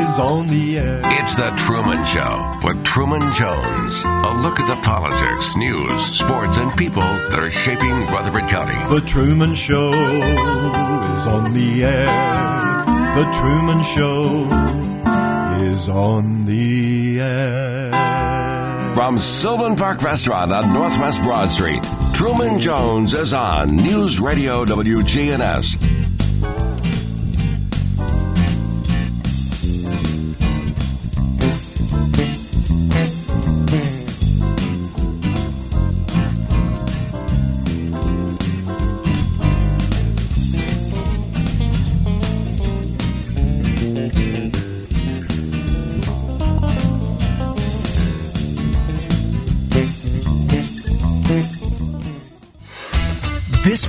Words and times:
is 0.00 0.18
on 0.18 0.46
the 0.46 0.78
air. 0.78 1.00
It's 1.04 1.34
The 1.34 1.50
Truman 1.58 2.04
Show 2.04 2.60
with 2.64 2.82
Truman 2.84 3.32
Jones. 3.32 4.02
A 4.04 4.32
look 4.42 4.58
at 4.60 4.66
the 4.66 4.80
politics, 4.82 5.56
news, 5.56 6.02
sports, 6.02 6.56
and 6.56 6.76
people 6.76 7.02
that 7.02 7.38
are 7.40 7.50
shaping 7.50 7.90
Rutherford 8.06 8.48
County. 8.48 8.78
The 8.94 9.00
Truman 9.06 9.54
Show 9.54 9.92
is 9.92 11.26
on 11.26 11.52
the 11.52 11.84
air. 11.84 12.06
The 13.14 13.30
Truman 13.38 13.82
Show 13.82 14.48
is 15.62 15.88
on 15.88 16.44
the 16.46 17.20
air. 17.20 18.94
From 18.94 19.18
Sylvan 19.18 19.76
Park 19.76 20.02
Restaurant 20.02 20.52
on 20.52 20.72
Northwest 20.72 21.22
Broad 21.22 21.50
Street, 21.50 21.84
Truman 22.14 22.58
Jones 22.58 23.14
is 23.14 23.32
on 23.32 23.76
News 23.76 24.18
Radio 24.18 24.64
WGNS. 24.64 26.09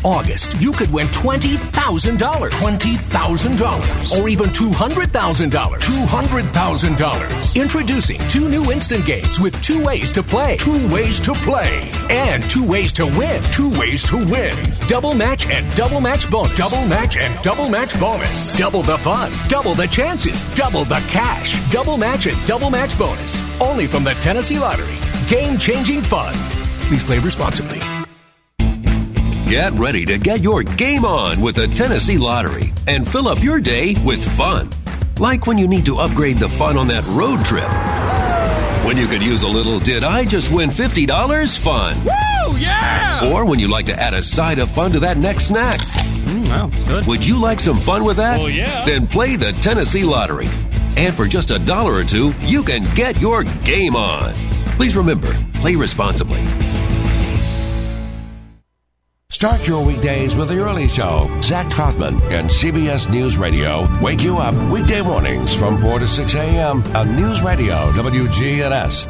August, 0.03 0.59
you 0.61 0.71
could 0.73 0.91
win 0.91 1.07
$20,000. 1.07 2.17
$20,000. 2.17 4.21
Or 4.21 4.27
even 4.29 4.49
$200,000. 4.49 5.51
$200,000. 5.51 7.61
Introducing 7.61 8.19
two 8.27 8.49
new 8.49 8.71
instant 8.71 9.05
games 9.05 9.39
with 9.39 9.59
two 9.61 9.83
ways 9.83 10.11
to 10.11 10.23
play. 10.23 10.57
Two 10.57 10.87
ways 10.93 11.19
to 11.21 11.33
play. 11.33 11.89
And 12.09 12.47
two 12.49 12.67
ways 12.67 12.91
to 12.93 13.05
win. 13.05 13.43
Two 13.51 13.69
ways 13.79 14.03
to 14.05 14.17
win. 14.17 14.55
Double 14.87 15.13
match 15.13 15.45
and 15.47 15.73
double 15.75 16.01
match 16.01 16.29
bonus. 16.29 16.57
Double 16.57 16.85
match 16.87 17.17
and 17.17 17.41
double 17.43 17.69
match 17.69 17.99
bonus. 17.99 18.55
Double 18.57 18.81
the 18.81 18.97
fun. 18.99 19.31
Double 19.47 19.75
the 19.75 19.87
chances. 19.87 20.43
Double 20.55 20.83
the 20.85 20.99
cash. 21.09 21.59
Double 21.69 21.97
match 21.97 22.25
and 22.27 22.45
double 22.45 22.69
match 22.69 22.97
bonus. 22.97 23.43
Only 23.61 23.87
from 23.87 24.03
the 24.03 24.13
Tennessee 24.15 24.59
Lottery. 24.59 24.97
Game 25.29 25.57
changing 25.57 26.01
fun. 26.01 26.33
Please 26.87 27.03
play 27.03 27.19
responsibly. 27.19 27.79
Get 29.51 29.77
ready 29.77 30.05
to 30.05 30.17
get 30.17 30.39
your 30.39 30.63
game 30.63 31.03
on 31.03 31.41
with 31.41 31.57
the 31.57 31.67
Tennessee 31.67 32.17
Lottery 32.17 32.71
and 32.87 33.05
fill 33.05 33.27
up 33.27 33.43
your 33.43 33.59
day 33.59 33.97
with 34.01 34.23
fun. 34.37 34.69
Like 35.19 35.45
when 35.45 35.57
you 35.57 35.67
need 35.67 35.85
to 35.87 35.97
upgrade 35.97 36.37
the 36.37 36.47
fun 36.47 36.77
on 36.77 36.87
that 36.87 37.03
road 37.07 37.43
trip. 37.43 37.67
When 38.85 38.95
you 38.95 39.07
could 39.07 39.21
use 39.21 39.43
a 39.43 39.49
little 39.49 39.77
did 39.77 40.05
I 40.05 40.23
just 40.23 40.53
win 40.53 40.69
$50 40.69 41.57
fun. 41.57 41.97
Woo, 41.97 42.57
yeah! 42.59 43.29
Or 43.29 43.43
when 43.43 43.59
you 43.59 43.67
like 43.67 43.87
to 43.87 43.93
add 44.01 44.13
a 44.13 44.23
side 44.23 44.57
of 44.57 44.71
fun 44.71 44.93
to 44.93 45.01
that 45.01 45.17
next 45.17 45.47
snack. 45.47 45.81
Mm, 45.81 46.47
wow, 46.47 46.67
that's 46.67 46.83
good. 46.85 47.07
Would 47.07 47.27
you 47.27 47.37
like 47.37 47.59
some 47.59 47.77
fun 47.77 48.05
with 48.05 48.15
that? 48.15 48.39
Well, 48.39 48.49
yeah. 48.49 48.85
Then 48.85 49.05
play 49.05 49.35
the 49.35 49.51
Tennessee 49.51 50.05
Lottery. 50.05 50.47
And 50.95 51.13
for 51.13 51.27
just 51.27 51.51
a 51.51 51.59
dollar 51.59 51.95
or 51.95 52.05
two, 52.05 52.31
you 52.39 52.63
can 52.63 52.85
get 52.95 53.19
your 53.19 53.43
game 53.65 53.97
on. 53.97 54.33
Please 54.77 54.95
remember, 54.95 55.37
play 55.55 55.75
responsibly. 55.75 56.41
Start 59.41 59.67
your 59.67 59.83
weekdays 59.83 60.35
with 60.35 60.49
the 60.49 60.59
early 60.59 60.87
show. 60.87 61.27
Zach 61.41 61.65
Troutman 61.73 62.21
and 62.29 62.47
CBS 62.47 63.09
News 63.09 63.39
Radio 63.39 63.89
wake 63.99 64.21
you 64.21 64.37
up 64.37 64.53
weekday 64.71 65.01
mornings 65.01 65.51
from 65.51 65.81
4 65.81 65.97
to 65.97 66.07
6 66.07 66.35
a.m. 66.35 66.83
on 66.95 67.15
News 67.15 67.41
Radio 67.41 67.73
WGNS. 67.93 69.07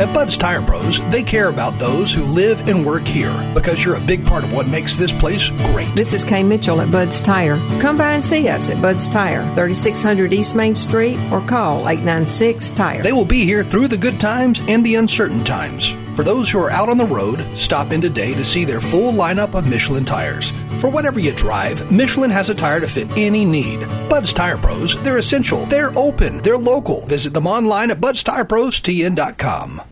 At 0.00 0.14
Bud's 0.14 0.38
Tire 0.38 0.62
Pros, 0.62 1.00
they 1.10 1.22
care 1.22 1.50
about 1.50 1.78
those 1.78 2.10
who 2.10 2.24
live 2.24 2.66
and 2.66 2.86
work 2.86 3.06
here 3.06 3.52
because 3.52 3.84
you're 3.84 3.96
a 3.96 4.00
big 4.00 4.24
part 4.24 4.42
of 4.42 4.54
what 4.54 4.68
makes 4.68 4.96
this 4.96 5.12
place 5.12 5.50
great. 5.50 5.94
This 5.94 6.14
is 6.14 6.24
Kay 6.24 6.42
Mitchell 6.42 6.80
at 6.80 6.90
Bud's 6.90 7.20
Tire. 7.20 7.58
Come 7.78 7.98
by 7.98 8.12
and 8.12 8.24
see 8.24 8.48
us 8.48 8.70
at 8.70 8.80
Bud's 8.80 9.06
Tire, 9.06 9.44
3600 9.54 10.32
East 10.32 10.54
Main 10.54 10.74
Street, 10.74 11.18
or 11.30 11.42
call 11.42 11.86
896 11.90 12.70
Tire. 12.70 13.02
They 13.02 13.12
will 13.12 13.26
be 13.26 13.44
here 13.44 13.62
through 13.62 13.88
the 13.88 13.98
good 13.98 14.18
times 14.18 14.62
and 14.66 14.82
the 14.82 14.94
uncertain 14.94 15.44
times. 15.44 15.92
For 16.14 16.24
those 16.24 16.50
who 16.50 16.58
are 16.58 16.70
out 16.70 16.88
on 16.90 16.98
the 16.98 17.06
road, 17.06 17.46
stop 17.56 17.90
in 17.90 18.00
today 18.02 18.34
to 18.34 18.44
see 18.44 18.64
their 18.64 18.80
full 18.80 19.12
lineup 19.12 19.54
of 19.54 19.66
Michelin 19.66 20.04
tires. 20.04 20.50
For 20.78 20.90
whatever 20.90 21.18
you 21.18 21.32
drive, 21.32 21.90
Michelin 21.90 22.30
has 22.30 22.50
a 22.50 22.54
tire 22.54 22.80
to 22.80 22.88
fit 22.88 23.08
any 23.16 23.44
need. 23.44 23.80
Bud's 24.10 24.32
Tire 24.32 24.58
Pros, 24.58 25.00
they're 25.02 25.18
essential, 25.18 25.64
they're 25.66 25.96
open, 25.96 26.38
they're 26.38 26.58
local. 26.58 27.06
Visit 27.06 27.32
them 27.32 27.46
online 27.46 27.90
at 27.90 28.00
budstireprostn.com. 28.00 29.82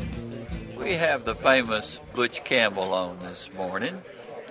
We 0.79 0.93
have 0.93 1.25
the 1.25 1.35
famous 1.35 1.99
Butch 2.13 2.45
Campbell 2.45 2.93
on 2.93 3.19
this 3.21 3.49
morning. 3.57 4.03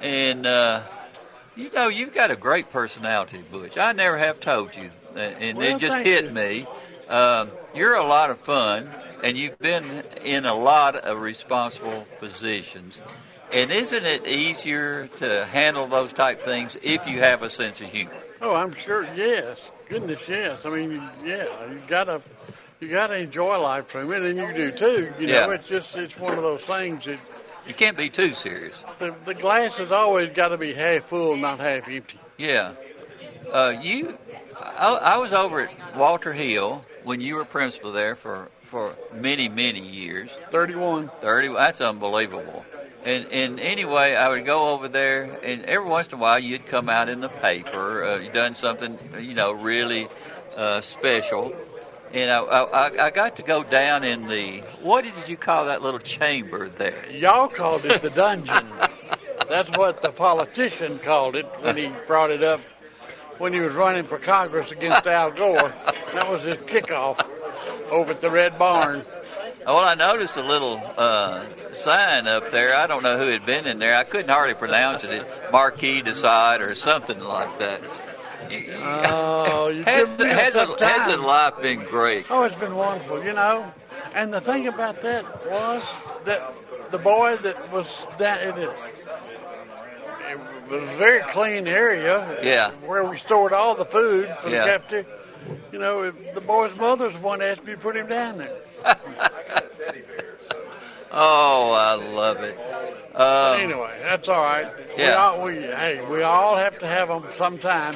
And, 0.02 0.48
uh, 0.48 0.82
you 1.58 1.72
know, 1.72 1.88
you've 1.90 2.14
got 2.14 2.32
a 2.32 2.36
great 2.36 2.70
personality, 2.70 3.44
Butch. 3.52 3.78
I 3.78 3.92
never 3.92 4.18
have 4.18 4.40
told 4.40 4.76
you, 4.76 4.90
and 5.16 5.58
Well, 5.58 5.76
it 5.76 5.80
just 5.80 5.98
hit 6.04 6.26
you. 6.26 6.32
me. 6.32 6.68
Um, 7.10 7.52
you're 7.74 7.96
a 7.96 8.06
lot 8.06 8.30
of 8.30 8.40
fun, 8.40 8.90
and 9.24 9.38
you've 9.38 9.58
been 9.60 9.84
in 10.24 10.46
a 10.46 10.54
lot 10.54 10.96
of 10.96 11.20
responsible 11.20 12.06
positions. 12.20 13.02
And 13.52 13.72
isn't 13.72 14.06
it 14.06 14.28
easier 14.28 15.08
to 15.18 15.46
handle 15.46 15.88
those 15.88 16.12
type 16.14 16.42
things 16.44 16.78
if 16.82 17.08
you 17.08 17.20
have 17.20 17.44
a 17.44 17.50
sense 17.50 17.80
of 17.82 17.88
humor? 17.88 18.12
Oh, 18.42 18.54
I'm 18.56 18.74
sure. 18.76 19.08
Yes, 19.16 19.70
goodness, 19.90 20.20
yes. 20.28 20.66
I 20.66 20.70
mean, 20.70 21.02
yeah, 21.24 21.46
you 21.66 21.82
gotta, 21.88 22.22
you 22.80 22.90
gotta 22.90 23.16
enjoy 23.18 23.58
life, 23.58 23.88
Truman, 23.88 24.26
and 24.26 24.38
you 24.38 24.54
do 24.54 24.72
too. 24.72 25.14
You 25.18 25.28
know, 25.28 25.50
Yeah. 25.50 25.52
it's 25.52 25.68
just, 25.68 25.96
it's 25.96 26.20
one 26.20 26.38
of 26.38 26.44
those 26.44 26.62
things 26.62 27.06
that 27.06 27.20
You 27.68 27.74
can't 27.74 27.98
be 27.98 28.10
too 28.10 28.32
serious. 28.32 28.76
the, 29.00 29.14
the 29.26 29.34
glass 29.34 29.78
has 29.78 29.92
always 29.92 30.30
got 30.34 30.50
to 30.50 30.58
be 30.58 30.74
half 30.74 31.04
full, 31.06 31.36
not 31.36 31.60
half 31.60 31.88
empty. 31.88 32.20
Yeah. 32.38 32.74
Uh, 33.52 33.76
you, 33.82 34.18
I, 34.58 34.94
I 34.94 35.18
was 35.18 35.34
over 35.34 35.68
at 35.68 35.98
Walter 35.98 36.34
Hill 36.34 36.86
when 37.04 37.22
you 37.22 37.36
were 37.36 37.46
principal 37.46 37.92
there 37.92 38.16
for, 38.16 38.50
for 38.66 38.96
many, 39.14 39.50
many 39.50 39.82
years. 39.82 40.32
31. 40.52 41.10
30, 41.22 41.54
that's 41.54 41.82
unbelievable. 41.82 42.66
And, 43.06 43.28
and 43.32 43.60
anyway, 43.60 44.16
I 44.16 44.30
would 44.30 44.46
go 44.46 44.70
over 44.70 44.88
there, 44.90 45.40
and 45.44 45.64
every 45.66 45.88
once 45.88 46.10
in 46.10 46.16
a 46.16 46.18
while 46.18 46.40
you'd 46.40 46.66
come 46.66 46.90
out 46.90 47.08
in 47.08 47.22
the 47.22 47.30
paper. 47.30 48.04
Uh, 48.04 48.18
you 48.18 48.30
done 48.32 48.56
something, 48.56 48.98
you 49.20 49.34
know, 49.34 49.52
really 49.54 50.08
uh, 50.58 50.82
special. 50.82 51.56
And 52.14 52.28
know, 52.28 52.46
I, 52.46 53.08
I 53.08 53.10
got 53.10 53.36
to 53.36 53.44
go 53.44 53.64
down 53.64 54.04
in 54.04 54.28
the, 54.28 54.60
what 54.82 55.04
did 55.04 55.14
you 55.28 55.38
call 55.38 55.66
that 55.66 55.82
little 55.82 56.00
chamber 56.00 56.70
there? 56.70 57.10
Y'all 57.12 57.48
called 57.48 57.86
it 57.86 58.02
the 58.02 58.10
dungeon. 58.10 58.68
That's 59.50 59.70
what 59.78 60.02
the 60.02 60.12
politician 60.12 61.00
called 61.00 61.36
it 61.36 61.46
when 61.62 61.78
he 61.78 61.92
brought 62.06 62.32
it 62.32 62.44
up 62.44 62.60
when 63.38 63.54
he 63.54 63.60
was 63.60 63.74
running 63.74 64.04
for 64.04 64.18
Congress 64.18 64.72
against 64.72 65.06
Al 65.06 65.32
Gore. 65.32 65.74
That 66.14 66.30
was 66.30 66.44
his 66.44 66.58
kickoff 66.58 67.26
over 67.92 68.12
at 68.12 68.22
the 68.22 68.32
Red 68.32 68.58
Barn. 68.58 69.06
Well, 69.66 69.80
I 69.80 69.96
noticed 69.96 70.38
a 70.38 70.44
little 70.44 70.82
uh, 70.98 71.44
sign 71.74 72.28
up 72.28 72.52
there. 72.52 72.76
I 72.76 72.88
don't 72.88 73.04
know 73.04 73.18
who 73.18 73.28
had 73.28 73.46
been 73.46 73.68
in 73.68 73.80
there. 73.80 73.96
I 73.96 74.06
couldn't 74.06 74.30
hardly 74.30 74.56
pronounce 74.56 75.04
it. 75.04 75.12
It 75.12 75.28
Marquis 75.52 76.02
de 76.02 76.14
Sade 76.14 76.62
or 76.62 76.74
something 76.74 77.20
like 77.20 77.60
that. 77.60 77.82
Oh, 78.50 79.68
you 79.70 79.84
has, 79.84 80.08
give 80.10 80.20
me 80.20 80.26
a 80.32 80.34
has, 80.34 80.54
tough 80.54 80.70
it, 80.72 80.80
has 80.80 81.08
time. 81.12 81.24
life 81.24 81.62
been 81.62 81.80
great? 81.80 82.26
Oh, 82.30 82.44
it's 82.44 82.56
been 82.56 82.76
wonderful, 82.76 83.24
you 83.24 83.34
know. 83.34 83.72
And 84.14 84.34
the 84.34 84.42
thing 84.42 84.68
about 84.68 85.02
that 85.02 85.24
was 85.50 85.86
that 86.26 86.54
the 86.92 86.98
boy 86.98 87.38
that 87.38 87.72
was 87.72 88.06
that 88.18 88.42
it, 88.44 88.58
it 88.58 88.70
was 90.70 90.82
a 90.84 90.86
very 90.98 91.22
clean 91.32 91.68
area. 91.68 92.40
Yeah. 92.42 92.72
Where 92.86 93.04
we 93.06 93.18
stored 93.18 93.54
all 93.54 93.76
the 93.76 93.86
food 93.86 94.34
for 94.40 94.50
Yeah. 94.50 94.62
the 94.66 94.72
cafeteria. 94.72 95.06
You 95.72 95.80
know, 95.80 96.04
if 96.04 96.34
the 96.34 96.42
boy's 96.42 96.76
mother's 96.76 97.14
the 97.14 97.20
one 97.20 97.42
asked 97.42 97.64
me 97.66 97.74
to 97.74 97.78
put 97.78 97.96
him 97.96 98.08
down 98.08 98.38
there. 98.40 98.58
Oh, 101.10 101.72
I 101.74 101.94
love 102.14 102.44
it. 102.44 102.60
Um, 103.16 103.60
anyway, 103.62 103.98
that's 104.04 104.28
all 104.28 104.44
right. 104.44 104.68
We 104.98 105.04
Yeah. 105.04 105.14
all, 105.16 105.42
we, 105.46 105.54
hey, 105.56 106.06
we 106.06 106.22
all 106.22 106.58
have 106.58 106.78
to 106.80 106.88
have 106.88 107.08
them 107.08 107.24
sometime. 107.36 107.96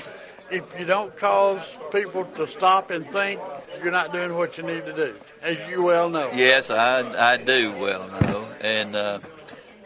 If 0.51 0.77
you 0.77 0.85
don't 0.85 1.15
cause 1.17 1.61
people 1.91 2.25
to 2.35 2.45
stop 2.45 2.91
and 2.91 3.05
think, 3.07 3.39
you're 3.81 3.91
not 3.91 4.11
doing 4.11 4.35
what 4.35 4.57
you 4.57 4.63
need 4.63 4.85
to 4.85 4.93
do, 4.93 5.15
as 5.41 5.57
you 5.69 5.81
well 5.81 6.09
know. 6.09 6.29
Yes, 6.33 6.69
I, 6.69 7.33
I 7.33 7.37
do 7.37 7.71
well 7.73 8.07
know. 8.07 8.47
And 8.59 8.95
uh, 8.95 9.19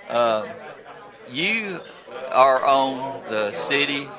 uh, 0.10 0.48
you 1.30 1.80
are 2.32 2.66
on 2.66 3.24
the 3.30 3.52
city 3.54 4.10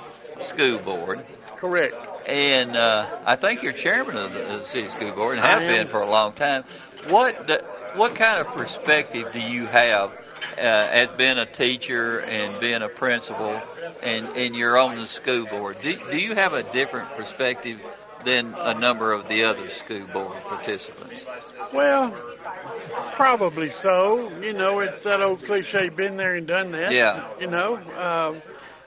school 0.44 0.78
board. 0.78 1.26
Correct. 1.56 1.94
And 2.28 2.76
uh, 2.76 3.18
I 3.24 3.36
think 3.36 3.62
you're 3.62 3.72
chairman 3.72 4.16
of 4.16 4.32
the, 4.32 4.60
city 4.66 4.88
school 4.88 5.12
board 5.12 5.38
and 5.38 5.46
have 5.46 5.60
been 5.60 5.88
for 5.88 6.00
a 6.00 6.08
long 6.08 6.32
time. 6.32 6.64
What 7.08 7.46
do- 7.46 7.58
what 7.94 8.14
kind 8.14 8.46
of 8.46 8.54
perspective 8.54 9.32
do 9.32 9.40
you 9.40 9.66
have 9.66 10.12
uh, 10.56 10.60
as 10.60 11.08
being 11.16 11.38
a 11.38 11.46
teacher 11.46 12.20
and 12.20 12.60
being 12.60 12.82
a 12.82 12.88
principal, 12.88 13.60
and, 14.02 14.28
and 14.36 14.54
you're 14.56 14.78
on 14.78 14.96
the 14.96 15.06
school 15.06 15.46
board? 15.46 15.76
Do, 15.80 15.96
do 16.10 16.18
you 16.18 16.34
have 16.34 16.54
a 16.54 16.62
different 16.62 17.08
perspective 17.16 17.80
than 18.24 18.54
a 18.58 18.74
number 18.74 19.12
of 19.12 19.28
the 19.28 19.44
other 19.44 19.68
school 19.70 20.06
board 20.06 20.36
participants? 20.44 21.24
Well, 21.72 22.10
probably 23.12 23.70
so. 23.70 24.30
You 24.40 24.52
know, 24.52 24.80
it's 24.80 25.02
that 25.04 25.20
old 25.20 25.44
cliche, 25.44 25.88
been 25.88 26.16
there 26.16 26.34
and 26.34 26.46
done 26.46 26.72
that. 26.72 26.92
Yeah. 26.92 27.28
You 27.40 27.46
know, 27.48 27.76
um, 27.98 28.42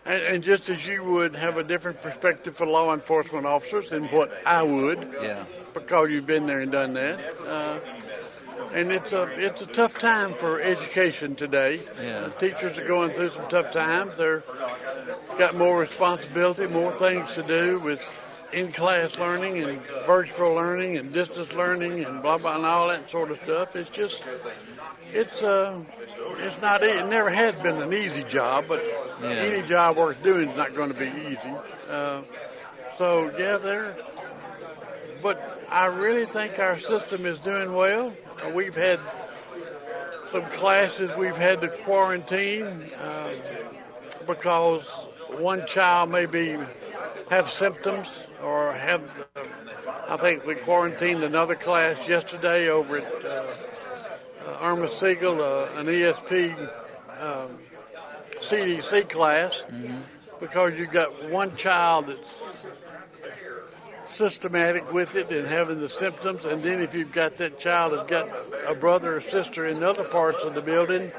and, 0.05 0.21
and 0.23 0.43
just 0.43 0.69
as 0.69 0.85
you 0.85 1.03
would 1.03 1.35
have 1.35 1.57
a 1.57 1.63
different 1.63 2.01
perspective 2.01 2.55
for 2.57 2.65
law 2.65 2.93
enforcement 2.93 3.45
officers 3.45 3.89
than 3.89 4.05
what 4.05 4.31
I 4.45 4.63
would, 4.63 5.15
Yeah. 5.21 5.45
because 5.73 6.09
you've 6.09 6.25
been 6.27 6.47
there 6.47 6.61
and 6.61 6.71
done 6.71 6.93
that. 6.95 7.19
Uh, 7.45 7.79
and 8.73 8.91
it's 8.91 9.11
a 9.13 9.23
it's 9.43 9.61
a 9.61 9.65
tough 9.65 9.97
time 9.99 10.33
for 10.35 10.61
education 10.61 11.35
today. 11.35 11.81
Yeah. 12.01 12.29
The 12.29 12.29
teachers 12.49 12.77
are 12.77 12.87
going 12.87 13.11
through 13.11 13.29
some 13.29 13.47
tough 13.49 13.71
times. 13.71 14.13
They're 14.17 14.43
got 15.37 15.55
more 15.55 15.79
responsibility, 15.79 16.67
more 16.67 16.91
things 16.99 17.33
to 17.33 17.43
do 17.43 17.79
with 17.79 18.01
in-class 18.51 19.19
learning 19.19 19.61
and 19.63 19.79
virtual 20.07 20.53
learning 20.55 20.97
and 20.97 21.13
distance 21.13 21.53
learning 21.53 22.03
and 22.03 22.21
blah 22.21 22.37
blah 22.37 22.55
and 22.55 22.65
all 22.65 22.87
that 22.87 23.09
sort 23.09 23.31
of 23.31 23.39
stuff. 23.43 23.75
It's 23.75 23.89
just 23.89 24.21
it's 25.13 25.41
uh 25.41 25.79
it's 26.39 26.59
not 26.61 26.83
it 26.83 27.05
never 27.07 27.29
has 27.29 27.55
been 27.55 27.81
an 27.81 27.93
easy 27.93 28.23
job, 28.23 28.65
but 28.67 28.83
Yeah. 29.21 29.29
any 29.29 29.67
job 29.67 29.97
worth 29.97 30.21
doing 30.23 30.49
is 30.49 30.57
not 30.57 30.75
going 30.75 30.91
to 30.93 30.97
be 30.99 31.11
easy. 31.27 31.53
Uh, 31.89 32.21
so 32.97 33.31
yeah, 33.37 33.57
there. 33.57 33.95
But 35.21 35.65
I 35.69 35.85
really 35.87 36.25
think 36.25 36.57
our 36.59 36.79
system 36.79 37.25
is 37.25 37.39
doing 37.39 37.73
well. 37.73 38.13
We've 38.53 38.75
had 38.75 38.99
some 40.31 40.45
classes 40.51 41.11
we've 41.17 41.35
had 41.35 41.61
to 41.61 41.67
quarantine 41.67 42.65
uh, 42.97 43.33
because 44.25 44.87
one 45.37 45.65
child 45.67 46.09
maybe 46.09 46.57
have 47.29 47.51
symptoms 47.51 48.17
or 48.43 48.73
have. 48.73 49.01
Uh, 49.35 49.41
I 50.07 50.17
think 50.17 50.45
we 50.45 50.55
quarantined 50.55 51.23
another 51.23 51.55
class 51.55 51.97
yesterday 52.07 52.69
over 52.69 52.97
at 52.97 53.25
uh, 53.25 53.45
Erma 54.61 54.89
Siegel, 54.89 55.41
uh, 55.41 55.69
an 55.75 55.85
ESP 55.85 56.57
um, 57.19 57.59
CDC 58.39 59.09
class, 59.09 59.63
because 60.39 60.77
you've 60.79 60.91
got 60.91 61.29
one 61.29 61.55
child 61.55 62.07
that's 62.07 62.33
systematic 64.11 64.91
with 64.91 65.15
it 65.15 65.29
and 65.31 65.47
having 65.47 65.79
the 65.79 65.89
symptoms, 65.89 66.45
and 66.45 66.61
then 66.61 66.81
if 66.81 66.93
you've 66.93 67.11
got 67.11 67.37
that 67.37 67.59
child 67.59 67.93
that's 67.93 68.09
got 68.09 68.29
a 68.67 68.75
brother 68.75 69.17
or 69.17 69.21
sister 69.21 69.65
in 69.65 69.83
other 69.83 70.03
parts 70.03 70.39
of 70.43 70.53
the 70.55 70.61
building, 70.61 71.11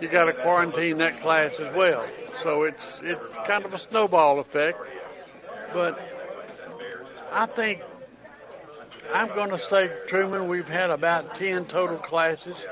you 0.00 0.08
got 0.08 0.24
to 0.24 0.32
quarantine 0.32 0.98
that 0.98 1.20
class 1.20 1.58
as 1.58 1.74
well. 1.74 2.06
So 2.42 2.64
it's 2.64 3.00
it's 3.02 3.34
kind 3.46 3.64
of 3.64 3.74
a 3.74 3.78
snowball 3.78 4.38
effect, 4.40 4.78
but 5.72 5.98
I 7.32 7.46
think 7.46 7.82
I'm 9.12 9.28
going 9.28 9.50
to 9.50 9.58
say 9.58 9.90
Truman, 10.06 10.48
we've 10.48 10.68
had 10.68 10.90
about 10.90 11.34
ten 11.34 11.64
total 11.64 11.96
classes 11.96 12.64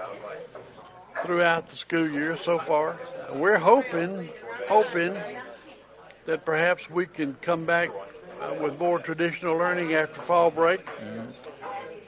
throughout 1.22 1.68
the 1.68 1.76
school 1.76 2.08
year 2.08 2.36
so 2.36 2.58
far. 2.58 2.98
We're 3.34 3.58
hoping 3.58 4.28
hoping 4.68 5.16
that 6.26 6.44
perhaps 6.44 6.88
we 6.88 7.06
can 7.06 7.34
come 7.34 7.64
back 7.64 7.90
uh, 8.42 8.54
with 8.60 8.78
more 8.78 8.98
traditional 8.98 9.56
learning 9.56 9.94
after 9.94 10.20
fall 10.20 10.50
break. 10.50 10.80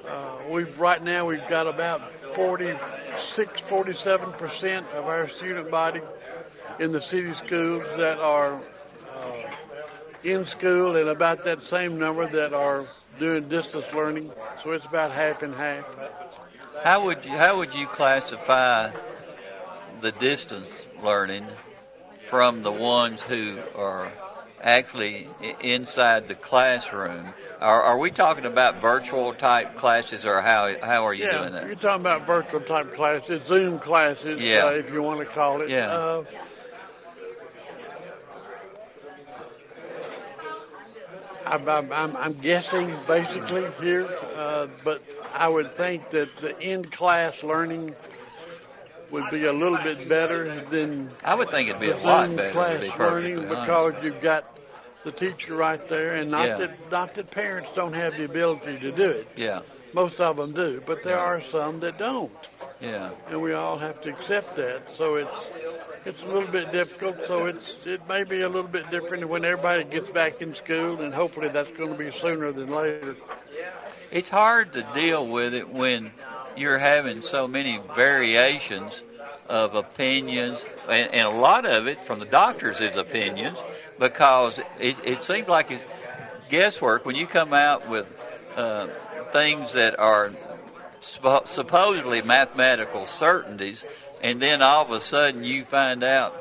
Uh, 0.07 0.37
we've 0.51 0.79
right 0.79 1.03
now 1.03 1.27
we've 1.27 1.47
got 1.49 1.67
about 1.67 2.03
46, 2.35 3.61
47 3.61 4.33
percent 4.33 4.87
of 4.89 5.07
our 5.07 5.29
student 5.29 5.71
body 5.71 6.01
in 6.79 6.93
the 6.93 7.01
city 7.01 7.33
schools 7.33 7.85
that 7.97 8.19
are 8.19 8.55
uh, 8.55 9.51
in 10.23 10.45
school, 10.47 10.97
and 10.97 11.09
about 11.09 11.45
that 11.45 11.63
same 11.63 11.99
number 11.99 12.27
that 12.27 12.53
are 12.53 12.85
doing 13.19 13.49
distance 13.49 13.93
learning. 13.95 14.31
So 14.63 14.73
it's 14.73 14.85
about 14.85 15.13
half 15.13 15.43
and 15.43 15.55
half. 15.55 15.89
How 16.83 17.05
would 17.05 17.25
you, 17.25 17.37
how 17.37 17.57
would 17.59 17.75
you 17.75 17.87
classify 17.87 18.91
the 20.01 20.13
distance 20.13 20.69
learning 21.03 21.47
from 22.29 22.63
the 22.63 22.73
ones 22.73 23.23
who 23.23 23.59
are 23.77 24.11
actually 24.65 25.29
inside 25.61 26.27
the 26.27 26.35
classroom? 26.35 27.33
Are, 27.61 27.83
are 27.83 27.99
we 27.99 28.11
talking 28.11 28.47
about 28.47 28.81
virtual 28.81 29.33
type 29.35 29.77
classes, 29.79 30.25
or 30.25 30.41
how 30.41 30.75
how 30.83 31.07
are 31.07 31.15
you 31.15 31.27
yeah, 31.27 31.39
doing 31.39 31.53
that? 31.53 31.67
you're 31.67 31.77
talking 31.77 32.01
about 32.01 32.27
virtual 32.27 32.61
type 32.61 32.95
classes, 32.95 33.45
Zoom 33.47 33.79
classes, 33.79 34.41
Yeah. 34.41 34.67
uh, 34.67 34.71
if 34.71 34.91
you 34.91 35.03
want 35.03 35.21
to 35.21 35.27
call 35.27 35.61
it. 35.61 35.71
Yeah. 35.71 35.93
Uh, 35.93 36.25
I'm, 41.47 41.93
I'm, 41.93 42.17
I'm, 42.17 42.33
guessing 42.33 42.95
basically 43.07 43.67
here, 43.79 44.09
uh, 44.35 44.67
but 44.83 45.03
I 45.35 45.47
would 45.47 45.75
think 45.75 46.09
that 46.11 46.35
the 46.39 46.59
in-class 46.59 47.43
learning 47.43 47.95
would 49.11 49.31
be 49.31 49.45
a 49.45 49.53
little 49.53 49.79
bit 49.79 50.09
better 50.09 50.61
than 50.71 51.11
I 51.23 51.35
would 51.35 51.51
think 51.51 51.69
it'd 51.69 51.81
be 51.81 51.91
a 51.91 51.97
lot 51.99 52.35
better 52.35 52.51
class 52.51 52.81
be 52.81 52.91
learning 52.99 53.49
because 53.49 53.93
you've 54.03 54.23
got 54.23 54.54
the 55.05 55.13
teacher 55.13 55.55
right 55.55 55.87
there, 55.89 56.15
and 56.15 56.31
not 56.31 56.47
Yeah. 56.49 56.57
that 56.59 56.91
not 56.91 57.15
that 57.15 57.31
parents 57.31 57.71
don't 57.75 57.93
have 57.93 58.17
the 58.17 58.25
ability 58.25 58.79
to 58.81 58.91
do 58.91 59.11
it. 59.11 59.29
Yeah, 59.37 59.61
Most 59.93 60.21
of 60.21 60.37
them 60.37 60.53
do, 60.53 60.83
but 60.85 61.05
there 61.05 61.17
Yeah. 61.17 61.23
are 61.23 61.41
some 61.41 61.81
that 61.81 61.99
don't 61.99 62.33
yeah. 62.81 63.11
and 63.29 63.41
we 63.41 63.53
all 63.53 63.79
have 63.79 64.01
to 64.03 64.11
accept 64.11 64.57
that. 64.57 64.91
So 64.91 65.15
it's 65.17 65.39
it's 66.05 66.23
a 66.23 66.27
little 66.27 66.49
bit 66.51 66.73
difficult. 66.73 67.25
So 67.27 67.47
it's 67.47 67.87
it 67.87 68.01
may 68.09 68.25
be 68.25 68.41
a 68.43 68.49
little 68.49 68.69
bit 68.71 68.91
different 68.91 69.29
when 69.29 69.45
everybody 69.45 69.85
gets 69.85 70.11
back 70.11 70.43
in 70.43 70.55
school, 70.55 71.01
and 71.01 71.15
hopefully 71.15 71.49
that's 71.49 71.71
going 71.71 71.93
to 71.93 71.99
be 71.99 72.11
sooner 72.11 72.51
than 72.53 72.71
later. 72.71 73.15
It's 74.11 74.29
hard 74.29 74.73
to 74.75 74.83
deal 74.95 75.27
with 75.27 75.55
it 75.55 75.69
when 75.69 76.13
you're 76.57 76.79
having 76.79 77.23
so 77.23 77.49
many 77.49 77.81
variations 77.97 79.03
of 79.49 79.75
opinions, 79.75 80.65
and, 80.89 81.13
and 81.13 81.29
a 81.29 81.31
lot 81.31 81.67
of 81.67 81.87
it 81.87 82.05
from 82.07 82.19
the 82.19 82.25
doctors 82.25 82.81
is 82.81 82.97
opinions, 82.97 83.63
because 83.99 84.59
it, 84.79 84.99
it 85.05 85.23
seems 85.23 85.49
like 85.49 85.71
it's 85.71 85.85
guesswork 86.49 87.05
when 87.05 87.17
you 87.17 87.27
come 87.27 87.53
out 87.53 87.89
with 87.89 88.07
uh, 88.57 88.87
things 89.33 89.73
that 89.73 89.99
are 89.99 90.33
suppo- 91.01 91.47
supposedly 91.47 92.23
mathematical 92.23 93.05
certainties, 93.05 93.85
and 94.23 94.41
then 94.41 94.63
all 94.63 94.85
of 94.85 94.91
a 94.91 95.01
sudden 95.01 95.45
you 95.45 95.65
find 95.65 96.03
out 96.03 96.41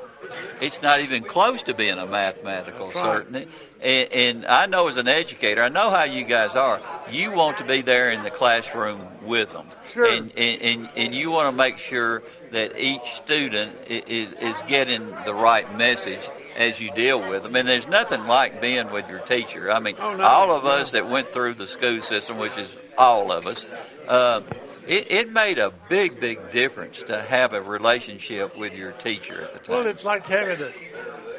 it's 0.62 0.82
not 0.82 1.02
even 1.02 1.24
close 1.24 1.64
to 1.64 1.74
being 1.74 2.00
a 2.00 2.06
mathematical 2.06 2.92
certainty. 2.92 3.48
And, 3.84 4.14
and 4.14 4.46
I 4.46 4.66
know 4.68 4.88
as 4.88 4.96
an 4.98 5.10
educator, 5.10 5.62
I 5.62 5.68
know 5.70 5.90
how 5.90 6.04
you 6.06 6.24
guys 6.24 6.56
are. 6.56 6.82
You 7.12 7.32
want 7.34 7.58
to 7.58 7.66
be 7.66 7.82
there 7.82 8.12
in 8.12 8.24
the 8.24 8.32
classroom 8.32 9.02
with 9.24 9.52
them, 9.52 9.68
Sure. 9.94 10.06
and, 10.10 10.32
and 10.38 10.62
and 10.62 10.90
and 10.96 11.14
you 11.16 11.32
want 11.32 11.50
to 11.50 11.52
make 11.58 11.78
sure 11.80 12.24
that 12.52 12.80
each 12.80 13.02
student 13.16 13.74
is 13.90 14.32
is 14.40 14.56
getting 14.68 15.10
the 15.26 15.34
right 15.34 15.78
message 15.78 16.22
as 16.58 16.80
you 16.80 16.92
deal 16.92 17.20
with 17.30 17.44
them. 17.44 17.56
And 17.58 17.68
there's 17.68 17.88
nothing 17.88 18.26
like 18.26 18.62
being 18.62 18.90
with 18.92 19.10
your 19.10 19.20
teacher. 19.20 19.70
I 19.72 19.80
mean, 19.80 19.96
Oh, 20.00 20.16
no, 20.16 20.24
all 20.24 20.56
of 20.56 20.64
no. 20.64 20.70
us 20.70 20.92
that 20.92 21.10
went 21.10 21.30
through 21.34 21.56
the 21.56 21.68
school 21.68 22.00
system, 22.02 22.38
which 22.38 22.58
is 22.58 22.74
all 22.98 23.32
of 23.34 23.48
us. 23.48 23.66
Uh, 24.08 24.42
it, 24.88 25.12
it 25.12 25.32
made 25.32 25.60
a 25.60 25.72
big, 25.90 26.20
big 26.20 26.52
difference 26.52 27.02
to 27.04 27.22
have 27.22 27.54
a 27.54 27.62
relationship 27.62 28.56
with 28.58 28.76
your 28.76 28.92
teacher 28.92 29.42
at 29.42 29.54
the 29.54 29.60
time. 29.60 29.78
Well, 29.78 29.88
it's 29.88 30.04
like 30.06 30.26
having 30.28 30.62
a 30.62 30.72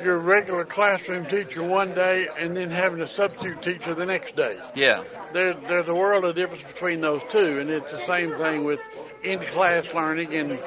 your 0.04 0.18
regular 0.18 0.64
classroom 0.64 1.26
teacher 1.26 1.62
one 1.62 1.94
day 1.94 2.28
and 2.38 2.56
then 2.56 2.70
having 2.70 3.00
a 3.00 3.08
substitute 3.08 3.62
teacher 3.62 3.94
the 3.94 4.06
next 4.06 4.36
day. 4.36 4.58
Yeah. 4.74 5.02
There, 5.32 5.54
there's 5.54 5.88
a 5.88 5.94
world 5.94 6.24
of 6.24 6.34
difference 6.36 6.62
between 6.62 7.00
those 7.00 7.22
two, 7.30 7.58
and 7.58 7.70
it's 7.70 7.90
the 7.90 8.04
same 8.06 8.32
thing 8.34 8.64
with 8.64 8.80
in-class 9.22 9.92
learning 9.94 10.34
and 10.34 10.60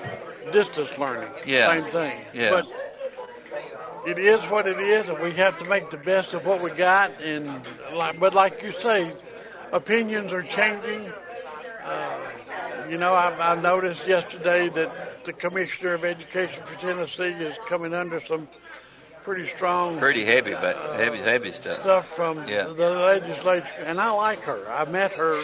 distance 0.51 0.97
learning. 0.97 1.29
Yeah. 1.45 1.67
Same 1.67 1.91
thing. 1.91 2.19
Yeah. 2.33 2.49
But 2.49 2.65
it 4.07 4.17
is 4.17 4.41
what 4.45 4.67
it 4.67 4.79
is, 4.79 5.07
and 5.09 5.19
we 5.19 5.31
have 5.33 5.57
to 5.59 5.65
make 5.65 5.89
the 5.91 5.97
best 5.97 6.33
of 6.33 6.45
what 6.45 6.61
we 6.61 6.71
got. 6.71 7.11
And 7.21 7.61
like, 7.93 8.19
but 8.19 8.33
like 8.33 8.63
you 8.63 8.71
say, 8.71 9.11
opinions 9.71 10.33
are 10.33 10.43
changing. 10.43 11.11
Uh, 11.83 12.19
you 12.89 12.97
know, 12.97 13.13
I, 13.13 13.51
I 13.53 13.55
noticed 13.55 14.07
yesterday 14.07 14.69
that 14.69 15.25
the 15.25 15.33
commissioner 15.33 15.93
of 15.93 16.05
education 16.05 16.63
for 16.63 16.79
Tennessee 16.79 17.23
is 17.23 17.57
coming 17.67 17.93
under 17.93 18.19
some 18.21 18.47
pretty 19.27 19.47
strong 19.49 19.99
Pretty 19.99 20.23
heavy, 20.23 20.51
but 20.53 20.77
heavy, 20.95 21.17
heavy 21.17 21.51
stuff. 21.51 21.81
stuff 21.81 22.07
from 22.15 22.47
Yeah. 22.47 22.63
the 22.63 22.89
legislature, 22.91 23.67
and 23.85 23.99
I 23.99 24.11
like 24.11 24.39
her. 24.43 24.63
I 24.71 24.85
met 24.85 25.11
her 25.15 25.43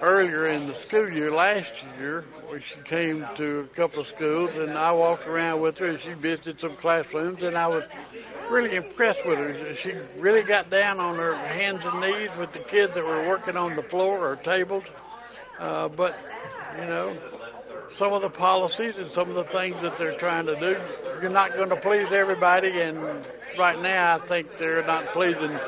earlier 0.00 0.46
in 0.46 0.68
the 0.68 0.76
school 0.76 1.10
year 1.10 1.32
last 1.32 1.72
year, 1.98 2.22
where 2.46 2.60
she 2.60 2.76
came 2.84 3.26
to 3.34 3.60
a 3.72 3.76
couple 3.76 4.02
of 4.02 4.06
schools, 4.06 4.54
and 4.54 4.78
I 4.78 4.92
walked 4.92 5.26
around 5.26 5.60
with 5.60 5.76
her. 5.78 5.86
and 5.86 5.98
She 5.98 6.12
visited 6.12 6.60
some 6.60 6.76
classrooms, 6.76 7.42
and 7.42 7.58
I 7.58 7.66
was 7.66 7.82
really 8.48 8.76
impressed 8.76 9.26
with 9.26 9.40
her. 9.40 9.74
She 9.74 9.94
really 10.16 10.44
got 10.44 10.70
down 10.70 11.00
on 11.00 11.16
her 11.16 11.34
hands 11.34 11.84
and 11.84 12.00
knees 12.00 12.30
with 12.38 12.52
the 12.52 12.60
kids 12.60 12.94
that 12.94 13.04
were 13.04 13.26
working 13.26 13.56
on 13.56 13.74
the 13.74 13.82
floor 13.82 14.20
or 14.24 14.36
tables. 14.36 14.84
Uh, 15.58 15.88
but 15.88 16.14
you 16.78 16.86
know, 16.86 17.16
some 17.96 18.12
of 18.12 18.22
the 18.22 18.30
policies 18.30 18.98
and 18.98 19.10
some 19.10 19.28
of 19.28 19.34
the 19.34 19.44
things 19.44 19.80
that 19.82 19.98
they're 19.98 20.18
trying 20.18 20.46
to 20.46 20.56
do, 20.56 20.76
you're 21.20 21.30
not 21.30 21.56
going 21.56 21.68
to 21.68 21.76
please 21.76 22.12
everybody. 22.12 22.80
And 22.80 22.98
right 23.58 23.80
now, 23.80 24.16
I 24.16 24.26
think 24.26 24.58
they're 24.58 24.86
not 24.86 25.06
pleasing 25.06 25.58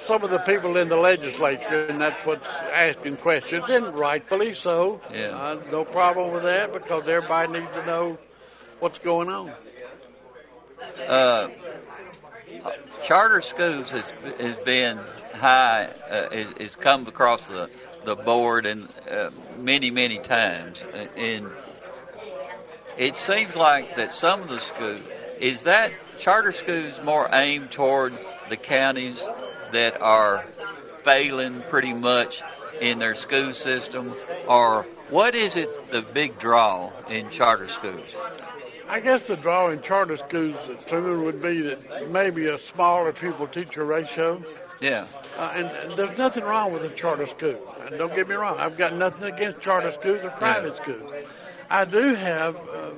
some 0.00 0.22
of 0.24 0.30
the 0.30 0.38
people 0.40 0.76
in 0.76 0.88
the 0.88 0.96
legislature, 0.96 1.86
and 1.86 2.00
that's 2.00 2.24
what's 2.26 2.48
asking 2.72 3.16
questions, 3.18 3.68
and 3.68 3.94
rightfully 3.94 4.54
so. 4.54 5.00
Yeah. 5.12 5.36
Uh, 5.36 5.60
no 5.70 5.84
problem 5.84 6.32
with 6.32 6.42
that 6.42 6.72
because 6.72 7.06
everybody 7.06 7.60
needs 7.60 7.72
to 7.72 7.86
know 7.86 8.18
what's 8.80 8.98
going 8.98 9.28
on. 9.28 9.52
Uh, 11.06 11.48
charter 13.04 13.40
schools 13.40 13.90
has 13.90 14.12
has 14.40 14.56
been 14.64 14.98
high. 15.34 15.84
Uh, 16.10 16.28
is, 16.32 16.48
is 16.58 16.76
come 16.76 17.06
across 17.06 17.46
the 17.48 17.70
the 18.04 18.16
board 18.16 18.66
and 18.66 18.88
uh, 19.10 19.30
many 19.58 19.90
many 19.90 20.18
times, 20.18 20.84
and 21.16 21.48
it 22.96 23.16
seems 23.16 23.54
like 23.54 23.96
that 23.96 24.14
some 24.14 24.42
of 24.42 24.48
the 24.48 24.60
schools 24.60 25.00
is 25.40 25.62
that 25.64 25.90
charter 26.18 26.52
schools 26.52 27.00
more 27.04 27.28
aimed 27.32 27.70
toward 27.70 28.12
the 28.48 28.56
counties 28.56 29.22
that 29.72 30.00
are 30.00 30.44
failing 31.02 31.62
pretty 31.62 31.92
much 31.92 32.42
in 32.80 32.98
their 32.98 33.14
school 33.14 33.54
system, 33.54 34.14
or 34.46 34.84
what 35.10 35.34
is 35.34 35.56
it 35.56 35.90
the 35.90 36.02
big 36.02 36.38
draw 36.38 36.90
in 37.08 37.28
charter 37.30 37.68
schools? 37.68 38.04
I 38.88 39.00
guess 39.00 39.26
the 39.26 39.36
draw 39.36 39.70
in 39.70 39.80
charter 39.82 40.16
schools, 40.16 40.56
Truman, 40.86 41.24
would 41.24 41.40
be 41.40 41.62
that 41.62 42.10
maybe 42.10 42.46
a 42.46 42.58
smaller 42.58 43.12
pupil 43.12 43.46
teacher 43.46 43.84
ratio. 43.84 44.42
Yeah. 44.82 45.06
Uh, 45.38 45.52
and, 45.54 45.92
there's 45.92 46.16
nothing 46.18 46.44
wrong 46.44 46.72
with 46.72 46.82
a 46.84 46.90
charter 46.90 47.26
school. 47.26 47.74
And 47.86 47.96
don't 47.98 48.14
get 48.14 48.28
me 48.28 48.34
wrong, 48.34 48.58
I've 48.58 48.76
got 48.76 48.94
nothing 48.94 49.32
against 49.32 49.60
charter 49.60 49.92
schools 49.92 50.22
or 50.24 50.30
private 50.30 50.76
schools. 50.76 51.12
I 51.70 51.84
do 51.84 52.14
have 52.14 52.56
uh, 52.56 52.90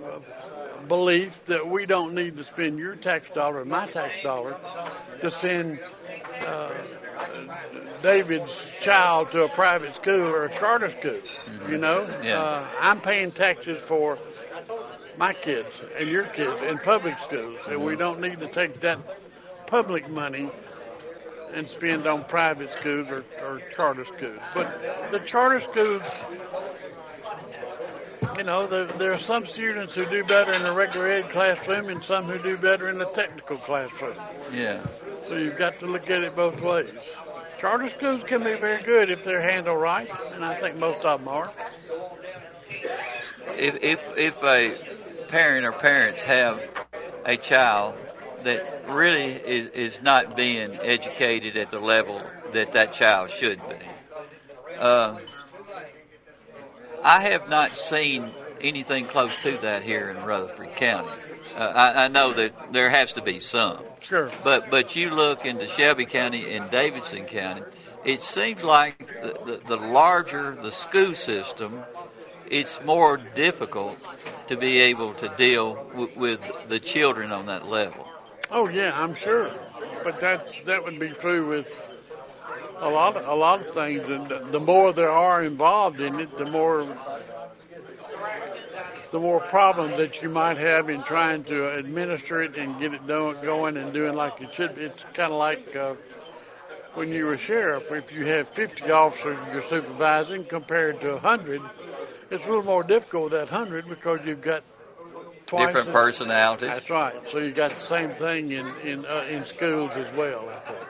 a 0.81 0.83
belief 0.89 1.45
that 1.47 1.69
we 1.69 1.87
don't 1.87 2.15
need 2.15 2.37
to 2.39 2.45
spend 2.45 2.79
your 2.79 2.97
tax 2.97 3.31
dollar 3.31 3.61
and 3.61 3.71
my 3.71 3.87
tax 3.87 4.15
dollar 4.23 4.57
to 5.21 5.31
send 5.31 5.79
uh, 6.47 6.71
David's 8.03 8.65
child 8.81 9.31
to 9.33 9.45
a 9.45 9.49
private 9.49 9.95
school 9.95 10.23
or 10.29 10.45
a 10.47 10.53
charter 10.59 10.91
school. 10.91 11.21
You 11.69 11.79
know, 11.79 12.07
Yeah. 12.23 12.41
uh, 12.41 12.67
I'm 12.81 13.01
paying 13.01 13.31
taxes 13.31 13.79
for 13.81 14.19
my 15.17 15.33
kids 15.33 15.81
and 15.99 16.09
your 16.11 16.25
kids 16.25 16.61
in 16.63 16.79
public 16.79 17.19
schools, 17.21 17.61
and 17.69 17.85
we 17.85 17.95
don't 17.97 18.21
need 18.21 18.41
to 18.41 18.49
take 18.49 18.81
that 18.81 18.99
public 19.67 20.09
money 20.11 20.51
and 21.53 21.69
spend 21.69 22.07
on 22.07 22.25
private 22.25 22.71
schools 22.73 23.09
or, 23.11 23.25
or 23.43 23.63
charter 23.75 24.05
schools. 24.05 24.41
But 24.55 25.11
the 25.11 25.21
charter 25.21 25.61
schools, 25.61 26.03
you 28.37 28.45
know, 28.45 28.67
there, 28.67 28.87
there 28.87 29.13
are 29.13 29.19
some 29.19 29.47
students 29.47 29.95
who 29.95 30.05
do 30.07 30.25
better 30.25 30.53
in 30.53 30.63
the 30.63 30.73
regular 30.73 31.07
ed 31.09 31.31
classroom 31.31 31.89
and 31.89 32.03
some 32.03 32.25
who 32.25 32.39
do 32.43 32.57
better 32.57 32.89
in 32.89 32.99
the 32.99 33.07
technical 33.07 33.59
classroom. 33.59 34.17
Yeah. 34.53 34.85
So 35.27 35.37
you've 35.37 35.57
got 35.57 35.79
to 35.81 35.87
look 35.87 36.11
at 36.11 36.23
it 36.23 36.35
both 36.35 36.61
ways. 36.61 36.89
Charter 37.61 37.89
schools 37.89 38.23
can 38.25 38.43
be 38.43 38.55
very 38.55 38.83
good 38.83 39.11
if 39.11 39.25
they're 39.25 39.41
handled 39.41 39.81
right, 39.81 40.11
and 40.35 40.45
I 40.45 40.59
think 40.61 40.77
most 40.77 41.05
of 41.05 41.21
them 41.21 41.29
are. 41.29 41.53
if 43.57 43.77
if 43.83 44.01
if 44.17 44.43
a 44.43 44.75
parent 45.29 45.65
or 45.65 45.73
parents 45.73 46.21
have 46.23 46.61
a 47.25 47.37
child 47.37 47.95
that 48.45 48.85
really 48.89 49.33
is, 49.33 49.71
is 49.71 50.03
not 50.03 50.37
being 50.37 50.79
educated 50.81 51.57
at 51.57 51.71
the 51.71 51.81
level 51.81 52.23
that 52.53 52.73
that 52.73 52.93
child 52.93 53.31
should 53.31 53.61
be, 53.69 54.79
um, 54.79 55.19
I 57.03 57.21
have 57.21 57.49
not 57.49 57.77
seen 57.77 58.31
anything 58.61 59.05
close 59.05 59.43
to 59.43 59.59
that 59.59 59.83
here 59.83 60.11
in 60.11 60.25
Rutherford 60.25 60.75
County. 60.77 61.11
Uh, 61.57 61.61
I, 61.61 62.05
I 62.05 62.09
know 62.09 62.33
that 62.33 62.73
there 62.73 62.89
has 62.89 63.13
to 63.13 63.23
be 63.23 63.39
some. 63.39 63.83
Sure. 64.01 64.31
But 64.43 64.71
but 64.71 64.97
you 64.97 65.11
look 65.11 65.45
into 65.45 65.69
Shelby 65.69 66.07
County 66.07 66.55
and 66.57 66.71
Davidson 66.71 67.27
County, 67.27 67.63
it 68.05 68.23
seems 68.23 68.63
like 68.63 69.07
the, 69.21 69.39
the, 69.45 69.61
the 69.69 69.77
larger 69.77 70.57
the 70.57 70.73
school 70.73 71.15
system, 71.15 71.83
it's 72.51 72.83
more 72.85 73.19
difficult 73.19 73.99
to 74.49 74.57
be 74.57 74.81
able 74.81 75.15
to 75.15 75.29
deal 75.37 75.75
w- 75.93 76.11
with 76.17 76.41
the 76.69 76.81
children 76.81 77.33
on 77.33 77.47
that 77.47 77.67
level. 77.67 78.09
Oh 78.51 78.69
yeah, 78.69 78.93
I'm 78.95 79.15
sure. 79.15 79.51
But 80.03 80.21
that's 80.21 80.61
that 80.67 80.85
would 80.85 80.99
be 80.99 81.09
true 81.09 81.49
with 81.49 81.69
a 82.79 82.89
lot 82.89 83.17
a 83.17 83.35
lot 83.35 83.67
of 83.67 83.75
things, 83.75 84.09
and 84.09 84.29
the, 84.29 84.61
more 84.61 84.93
there 84.93 85.11
are 85.11 85.43
involved 85.43 86.01
in 86.01 86.21
it, 86.21 86.37
the 86.37 86.47
more 86.47 86.87
the 89.11 89.21
more 89.21 89.41
problems 89.41 89.97
that 89.97 90.23
you 90.23 90.29
might 90.29 90.57
have 90.59 90.91
in 90.91 91.03
trying 91.05 91.45
to 91.45 91.71
administer 91.77 92.43
it 92.43 92.57
and 92.59 92.79
get 92.81 92.93
it 92.93 93.07
done, 93.07 93.37
going 93.43 93.77
and 93.77 93.93
doing 93.93 94.15
like 94.15 94.41
it 94.41 94.53
should. 94.53 94.77
It's 94.77 95.03
kind 95.15 95.33
of 95.33 95.39
like 95.39 95.75
uh, 95.77 95.95
when 96.95 97.11
you 97.11 97.27
were 97.27 97.39
sheriff. 97.39 97.91
If 97.91 98.13
you 98.13 98.27
have 98.27 98.49
50 98.49 98.91
officers 98.91 99.39
you're 99.53 99.63
supervising 99.63 100.45
compared 100.45 101.01
to 101.01 101.13
100, 101.13 101.63
it's 102.31 102.45
a 102.45 102.49
little 102.49 102.65
more 102.65 102.83
difficult 102.83 103.31
that 103.31 103.51
100 103.51 103.89
because 103.89 104.21
you've 104.25 104.43
got 104.43 104.65
twice 105.47 105.67
Different 105.67 105.93
personalities. 105.93 106.69
That's 106.69 106.91
right. 106.91 107.15
So 107.31 107.39
you 107.39 107.53
got 107.53 107.71
the 107.73 107.81
same 107.81 108.11
thing 108.11 108.51
in 108.53 108.67
in 108.85 109.05
uh, 109.05 109.27
in 109.29 109.45
schools 109.47 109.93
as 109.95 110.13
well. 110.15 110.49
I 110.49 110.71
think. 110.71 110.87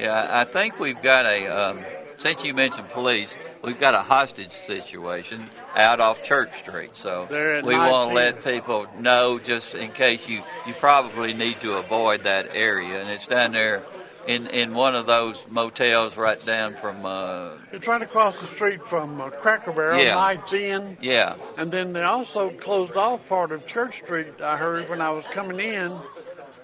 Yeah, 0.00 0.26
I 0.30 0.44
think 0.44 0.78
we've 0.78 1.00
got 1.00 1.26
a. 1.26 1.46
Um, 1.46 1.84
since 2.18 2.44
you 2.44 2.54
mentioned 2.54 2.88
police, 2.90 3.34
we've 3.62 3.78
got 3.78 3.94
a 3.94 4.00
hostage 4.00 4.52
situation 4.52 5.50
out 5.74 6.00
off 6.00 6.22
Church 6.22 6.56
Street. 6.58 6.90
So 6.94 7.26
we 7.64 7.76
want 7.76 8.10
to 8.10 8.14
let 8.14 8.44
people 8.44 8.86
know, 8.98 9.38
just 9.38 9.74
in 9.74 9.90
case 9.90 10.28
you 10.28 10.42
you 10.66 10.74
probably 10.74 11.32
need 11.32 11.60
to 11.60 11.74
avoid 11.74 12.24
that 12.24 12.48
area, 12.52 13.00
and 13.00 13.10
it's 13.10 13.26
down 13.26 13.52
there 13.52 13.82
in 14.26 14.46
in 14.48 14.74
one 14.74 14.94
of 14.94 15.06
those 15.06 15.42
motels 15.48 16.16
right 16.16 16.44
down 16.44 16.74
from. 16.76 17.04
Uh, 17.04 17.50
It's 17.72 17.86
right 17.86 18.02
across 18.02 18.40
the 18.40 18.46
street 18.46 18.86
from 18.86 19.20
uh, 19.20 19.30
Cracker 19.30 19.72
Barrel, 19.72 20.02
Yeah. 20.02 20.14
Knights 20.14 20.52
Inn, 20.52 20.96
yeah, 21.00 21.36
and 21.56 21.70
then 21.72 21.92
they 21.92 22.02
also 22.02 22.50
closed 22.50 22.96
off 22.96 23.20
part 23.28 23.52
of 23.52 23.66
Church 23.66 23.98
Street. 23.98 24.40
I 24.40 24.56
heard 24.56 24.88
when 24.88 25.00
I 25.00 25.10
was 25.10 25.26
coming 25.26 25.60
in, 25.60 25.92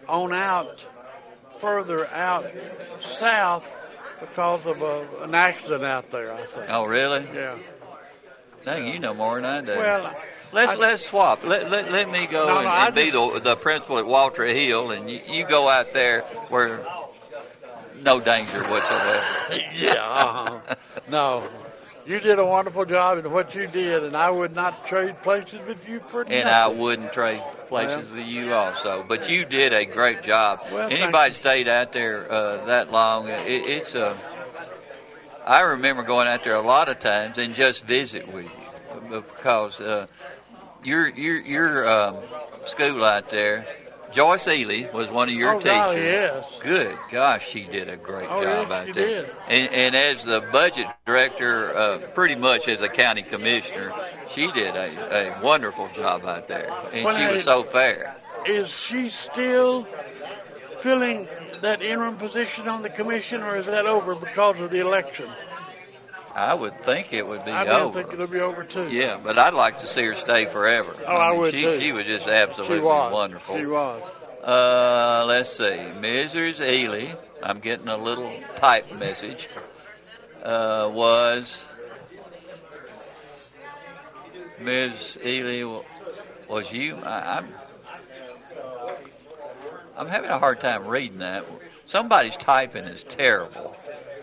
on 0.08 0.32
out, 0.32 0.84
further 1.58 2.06
out 2.08 2.46
south, 2.98 3.66
because 4.20 4.64
of 4.66 4.80
a, 4.82 5.06
an 5.22 5.34
accident 5.34 5.84
out 5.84 6.10
there. 6.10 6.32
I 6.32 6.42
think. 6.42 6.66
Oh, 6.70 6.84
really? 6.84 7.26
Yeah. 7.34 7.56
Dang, 8.64 8.86
you 8.88 8.98
know 8.98 9.14
more 9.14 9.36
than 9.40 9.44
I 9.46 9.60
do. 9.62 9.74
Well, 9.76 10.14
let's 10.52 10.72
I- 10.72 10.76
let's 10.76 11.06
swap. 11.06 11.44
Let, 11.44 11.70
let, 11.70 11.90
let 11.90 12.10
me 12.10 12.26
go 12.26 12.46
No, 12.46 12.56
and, 12.58 12.64
no, 12.66 12.70
and 12.70 12.94
be 12.94 13.10
just- 13.10 13.34
the, 13.34 13.40
the 13.40 13.56
principal 13.56 13.96
at 13.98 14.06
Walter 14.06 14.44
Hill, 14.44 14.90
and 14.90 15.10
you, 15.10 15.20
you 15.26 15.46
go 15.46 15.68
out 15.68 15.94
there 15.94 16.20
where 16.50 16.84
no 18.02 18.20
danger 18.20 18.62
whatsoever. 18.64 19.24
yeah. 19.74 19.94
Uh-huh. 19.98 20.74
no. 21.08 21.48
You 22.06 22.18
did 22.18 22.38
a 22.38 22.44
wonderful 22.44 22.86
job 22.86 23.18
in 23.24 23.30
what 23.30 23.54
you 23.54 23.66
did, 23.66 24.02
and 24.02 24.16
I 24.16 24.30
would 24.30 24.54
not 24.54 24.86
trade 24.86 25.22
places 25.22 25.60
with 25.66 25.86
you 25.88 26.00
for 26.08 26.22
and 26.22 26.48
I 26.48 26.66
wouldn't 26.66 27.12
trade 27.12 27.42
places 27.68 28.08
Well. 28.08 28.18
with 28.18 28.26
you 28.26 28.52
also. 28.54 29.04
But 29.06 29.28
you 29.28 29.44
did 29.44 29.72
a 29.72 29.84
great 29.84 30.22
job. 30.22 30.60
Well, 30.72 30.88
Anybody 30.90 31.34
stayed 31.34 31.68
out 31.68 31.92
there 31.92 32.30
uh, 32.30 32.64
that 32.66 32.90
long, 32.90 33.28
it, 33.28 33.40
it's 33.46 33.94
a. 33.94 34.16
I 35.46 35.60
remember 35.60 36.02
going 36.02 36.26
out 36.26 36.42
there 36.42 36.54
a 36.56 36.62
lot 36.62 36.88
of 36.88 36.98
times 37.00 37.38
and 37.38 37.54
just 37.54 37.84
visit 37.84 38.32
with 38.32 38.46
you 38.46 39.22
because 39.22 39.80
uh, 39.80 40.06
your 40.82 41.08
your 41.10 41.36
your 41.40 41.88
um, 41.88 42.16
school 42.64 43.04
out 43.04 43.30
there 43.30 43.66
Joyce 44.12 44.48
Ely 44.48 44.90
was 44.92 45.08
one 45.08 45.28
of 45.28 45.34
your 45.34 45.54
Oh, 45.54 45.58
teachers. 45.60 45.72
golly, 45.76 46.02
yes. 46.04 46.44
Good 46.60 46.96
gosh, 47.10 47.48
she 47.48 47.64
did 47.64 47.88
a 47.88 47.96
great 47.96 48.28
Oh, 48.30 48.42
job 48.42 48.68
yes, 48.68 48.72
out 48.72 48.86
she 48.88 48.92
there. 48.92 49.06
did. 49.22 49.30
And, 49.48 49.72
and 49.72 49.94
as 49.96 50.24
the 50.24 50.40
budget 50.40 50.86
director, 51.06 51.76
uh, 51.76 51.98
pretty 52.14 52.34
much 52.34 52.66
as 52.68 52.80
a 52.80 52.88
county 52.88 53.22
commissioner, 53.22 53.92
she 54.30 54.50
did 54.52 54.74
a, 54.74 55.36
a 55.38 55.42
wonderful 55.42 55.88
job 55.94 56.24
out 56.24 56.48
there, 56.48 56.72
and 56.92 57.04
Well, 57.04 57.16
she 57.16 57.32
was 57.34 57.44
so 57.44 57.62
fair. 57.62 58.16
Is 58.46 58.68
she 58.68 59.08
still 59.10 59.86
filling 60.80 61.28
that 61.60 61.82
interim 61.82 62.16
position 62.16 62.68
on 62.68 62.82
the 62.82 62.88
commission, 62.90 63.42
or 63.42 63.56
is 63.56 63.66
that 63.66 63.86
over 63.86 64.14
because 64.14 64.58
of 64.60 64.70
the 64.70 64.80
election? 64.80 65.28
I 66.34 66.54
would 66.54 66.78
think 66.80 67.12
it 67.12 67.26
would 67.26 67.44
be 67.44 67.50
I 67.50 67.66
over. 67.80 68.00
think 68.02 68.12
it'll 68.12 68.26
be 68.26 68.40
over 68.40 68.64
too. 68.64 68.88
Yeah, 68.88 69.18
but 69.22 69.38
I'd 69.38 69.54
like 69.54 69.80
to 69.80 69.86
see 69.86 70.04
her 70.04 70.14
stay 70.14 70.46
forever. 70.46 70.94
Oh, 71.06 71.16
I 71.16 71.30
mean, 71.32 71.40
would 71.40 71.54
she, 71.54 71.62
too. 71.62 71.80
She 71.80 71.92
was 71.92 72.04
just 72.04 72.26
absolutely 72.26 72.78
she 72.78 72.82
was 72.82 73.12
wonderful. 73.12 73.58
She 73.58 73.66
was. 73.66 74.02
Uh, 74.42 75.24
let's 75.26 75.50
see. 75.50 75.64
Mrs. 75.64 76.60
Ely, 76.60 77.14
I'm 77.42 77.58
getting 77.58 77.88
a 77.88 77.96
little 77.96 78.32
type 78.56 78.92
message, 78.94 79.48
uh, 80.42 80.88
was 80.92 81.66
Ms. 84.60 85.18
Ely, 85.24 85.82
was 86.48 86.70
you? 86.72 86.96
I, 86.96 87.38
I'm, 87.38 87.48
I'm 89.96 90.06
having 90.06 90.30
a 90.30 90.38
hard 90.38 90.60
time 90.60 90.86
reading 90.86 91.18
that. 91.18 91.44
Somebody's 91.86 92.36
typing 92.36 92.84
is 92.84 93.04
terrible 93.04 93.76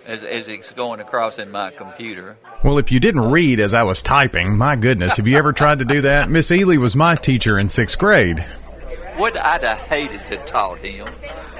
as, 0.07 0.23
as 0.23 0.47
it's 0.47 0.71
going 0.71 0.99
across 0.99 1.37
in 1.37 1.51
my 1.51 1.69
computer. 1.69 2.37
Well, 2.63 2.79
if 2.79 2.91
you 2.91 2.99
didn't 2.99 3.29
read 3.29 3.59
as 3.59 3.73
I 3.73 3.83
was 3.83 4.01
typing, 4.01 4.57
my 4.57 4.75
goodness, 4.75 5.17
have 5.17 5.27
you 5.27 5.37
ever 5.37 5.53
tried 5.53 5.79
to 5.79 5.85
do 5.85 6.01
that? 6.01 6.29
Miss 6.29 6.49
Ely 6.49 6.77
was 6.77 6.95
my 6.95 7.15
teacher 7.15 7.59
in 7.59 7.69
sixth 7.69 7.99
grade. 7.99 8.39
What 9.17 9.37
I'd 9.37 9.63
have 9.63 9.79
hated 9.79 10.21
to 10.27 10.37
taught 10.45 10.79
him. 10.79 11.07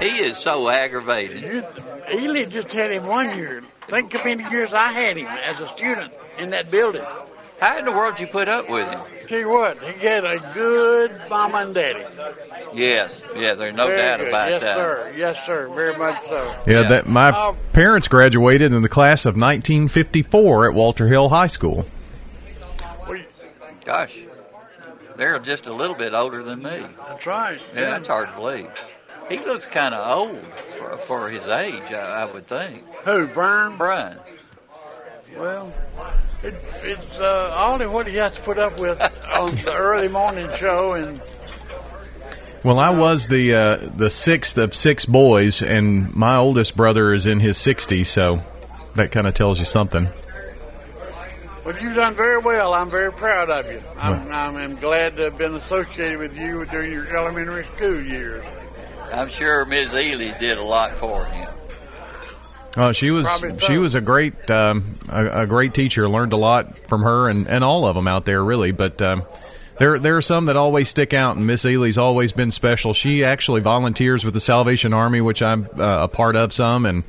He 0.00 0.18
is 0.20 0.38
so 0.38 0.68
aggravating. 0.70 1.42
You, 1.44 1.64
Ely 2.12 2.44
just 2.44 2.72
had 2.72 2.90
him 2.90 3.06
one 3.06 3.36
year. 3.36 3.62
Think 3.88 4.12
how 4.12 4.24
many 4.24 4.48
years 4.50 4.72
I 4.72 4.92
had 4.92 5.16
him 5.16 5.26
as 5.26 5.60
a 5.60 5.68
student 5.68 6.12
in 6.38 6.50
that 6.50 6.70
building. 6.70 7.04
How 7.60 7.78
in 7.78 7.84
the 7.84 7.92
world 7.92 8.16
did 8.16 8.22
you 8.22 8.26
put 8.28 8.48
up 8.48 8.70
with 8.70 8.88
him? 8.88 9.00
Tell 9.28 9.38
you 9.38 9.48
what, 9.50 9.82
he 9.82 10.06
had 10.06 10.24
a 10.24 10.38
good 10.54 11.12
mama 11.28 11.58
and 11.58 11.74
daddy. 11.74 12.02
Yes, 12.72 13.20
yeah, 13.36 13.54
there's 13.54 13.74
no 13.74 13.86
Very 13.88 13.98
doubt 14.00 14.18
good. 14.20 14.28
about 14.28 14.50
yes, 14.50 14.60
that. 14.62 14.66
Yes, 14.66 14.76
sir. 14.76 15.12
Yes, 15.16 15.46
sir. 15.46 15.68
Very 15.74 15.96
much 15.98 16.24
so. 16.24 16.54
Yeah, 16.66 16.80
Yeah. 16.82 16.88
that 16.88 17.08
my 17.08 17.30
Oh. 17.30 17.56
parents 17.74 18.08
graduated 18.08 18.72
in 18.72 18.80
the 18.82 18.88
class 18.88 19.26
of 19.26 19.36
1954 19.36 20.68
at 20.70 20.74
Walter 20.74 21.08
Hill 21.08 21.28
High 21.28 21.46
School. 21.46 21.84
Gosh, 23.84 24.18
they're 25.16 25.38
just 25.38 25.66
a 25.66 25.72
little 25.72 25.96
bit 25.96 26.12
older 26.14 26.42
than 26.42 26.62
me. 26.62 26.82
that's 27.08 27.26
right. 27.26 27.60
Yeah, 27.74 27.90
that's 27.90 28.08
hard 28.08 28.28
to 28.30 28.34
believe. 28.34 28.70
He 29.28 29.38
looks 29.38 29.66
kind 29.66 29.94
of 29.94 30.16
old 30.18 30.40
for, 30.78 30.96
for 30.98 31.28
his 31.30 31.46
age, 31.46 31.90
I, 31.92 32.22
I 32.22 32.24
would 32.24 32.46
think. 32.46 32.84
Who, 33.04 33.26
Brian? 33.26 33.76
Brian, 33.76 34.18
Well, 35.36 35.72
it, 36.42 36.54
it's 36.82 37.20
uh, 37.20 37.64
only 37.70 37.86
what 37.86 38.06
he 38.06 38.16
has 38.16 38.34
to 38.34 38.40
put 38.42 38.58
up 38.58 38.78
with 38.78 39.00
on 39.38 39.54
the 39.56 39.74
early 39.74 40.08
morning 40.08 40.48
show, 40.56 40.94
and 40.94 41.20
Well, 42.64 42.78
I 42.78 42.90
was 42.90 43.26
the 43.26 43.54
uh, 43.54 43.76
the 43.94 44.10
sixth 44.10 44.56
of 44.58 44.74
six 44.74 45.04
boys, 45.04 45.62
and 45.62 46.14
my 46.14 46.36
oldest 46.36 46.76
brother 46.76 47.12
is 47.12 47.26
in 47.26 47.40
his 47.40 47.58
60s, 47.58 48.06
so 48.06 48.42
that 48.94 49.12
kind 49.12 49.26
of 49.26 49.34
tells 49.34 49.58
you 49.58 49.64
something. 49.64 50.08
well, 51.64 51.78
you've 51.80 51.94
done 51.94 52.14
very 52.14 52.38
well. 52.38 52.74
I'm 52.74 52.90
very 52.90 53.12
proud 53.12 53.50
of 53.50 53.70
you. 53.70 53.82
I'm, 53.96 54.32
I'm, 54.32 54.56
I'm 54.56 54.76
glad 54.76 55.16
to 55.16 55.24
have 55.24 55.38
been 55.38 55.54
associated 55.54 56.18
with 56.18 56.36
you 56.36 56.64
during 56.66 56.90
your 56.92 57.16
elementary 57.16 57.64
school 57.64 58.00
years. 58.02 58.44
I'm 59.12 59.28
sure 59.28 59.64
Ms. 59.64 59.94
Ely 59.94 60.36
did 60.38 60.58
a 60.58 60.62
lot 60.62 60.98
for 60.98 61.24
him. 61.26 61.48
Oh, 62.78 62.92
she 62.92 63.10
was 63.10 63.26
Probably 63.26 63.58
so. 63.58 63.66
she 63.66 63.76
was 63.78 63.94
a 63.96 64.00
great 64.00 64.48
um, 64.50 64.98
a, 65.08 65.42
a 65.42 65.46
great 65.46 65.74
teacher. 65.74 66.08
Learned 66.08 66.32
a 66.32 66.36
lot 66.36 66.78
from 66.88 67.02
her 67.02 67.28
and, 67.28 67.48
and 67.48 67.64
all 67.64 67.86
of 67.86 67.96
them 67.96 68.06
out 68.06 68.24
there 68.24 68.42
really. 68.42 68.70
But 68.70 69.02
um, 69.02 69.24
there 69.78 69.98
there 69.98 70.16
are 70.16 70.22
some 70.22 70.44
that 70.44 70.56
always 70.56 70.88
stick 70.88 71.12
out, 71.12 71.36
and 71.36 71.46
Miss 71.46 71.64
Ely's 71.64 71.98
always 71.98 72.32
been 72.32 72.50
special. 72.52 72.94
She 72.94 73.24
actually 73.24 73.60
volunteers 73.62 74.24
with 74.24 74.34
the 74.34 74.40
Salvation 74.40 74.92
Army, 74.92 75.20
which 75.20 75.42
I'm 75.42 75.68
uh, 75.78 76.04
a 76.04 76.08
part 76.08 76.36
of 76.36 76.52
some, 76.52 76.86
and 76.86 77.02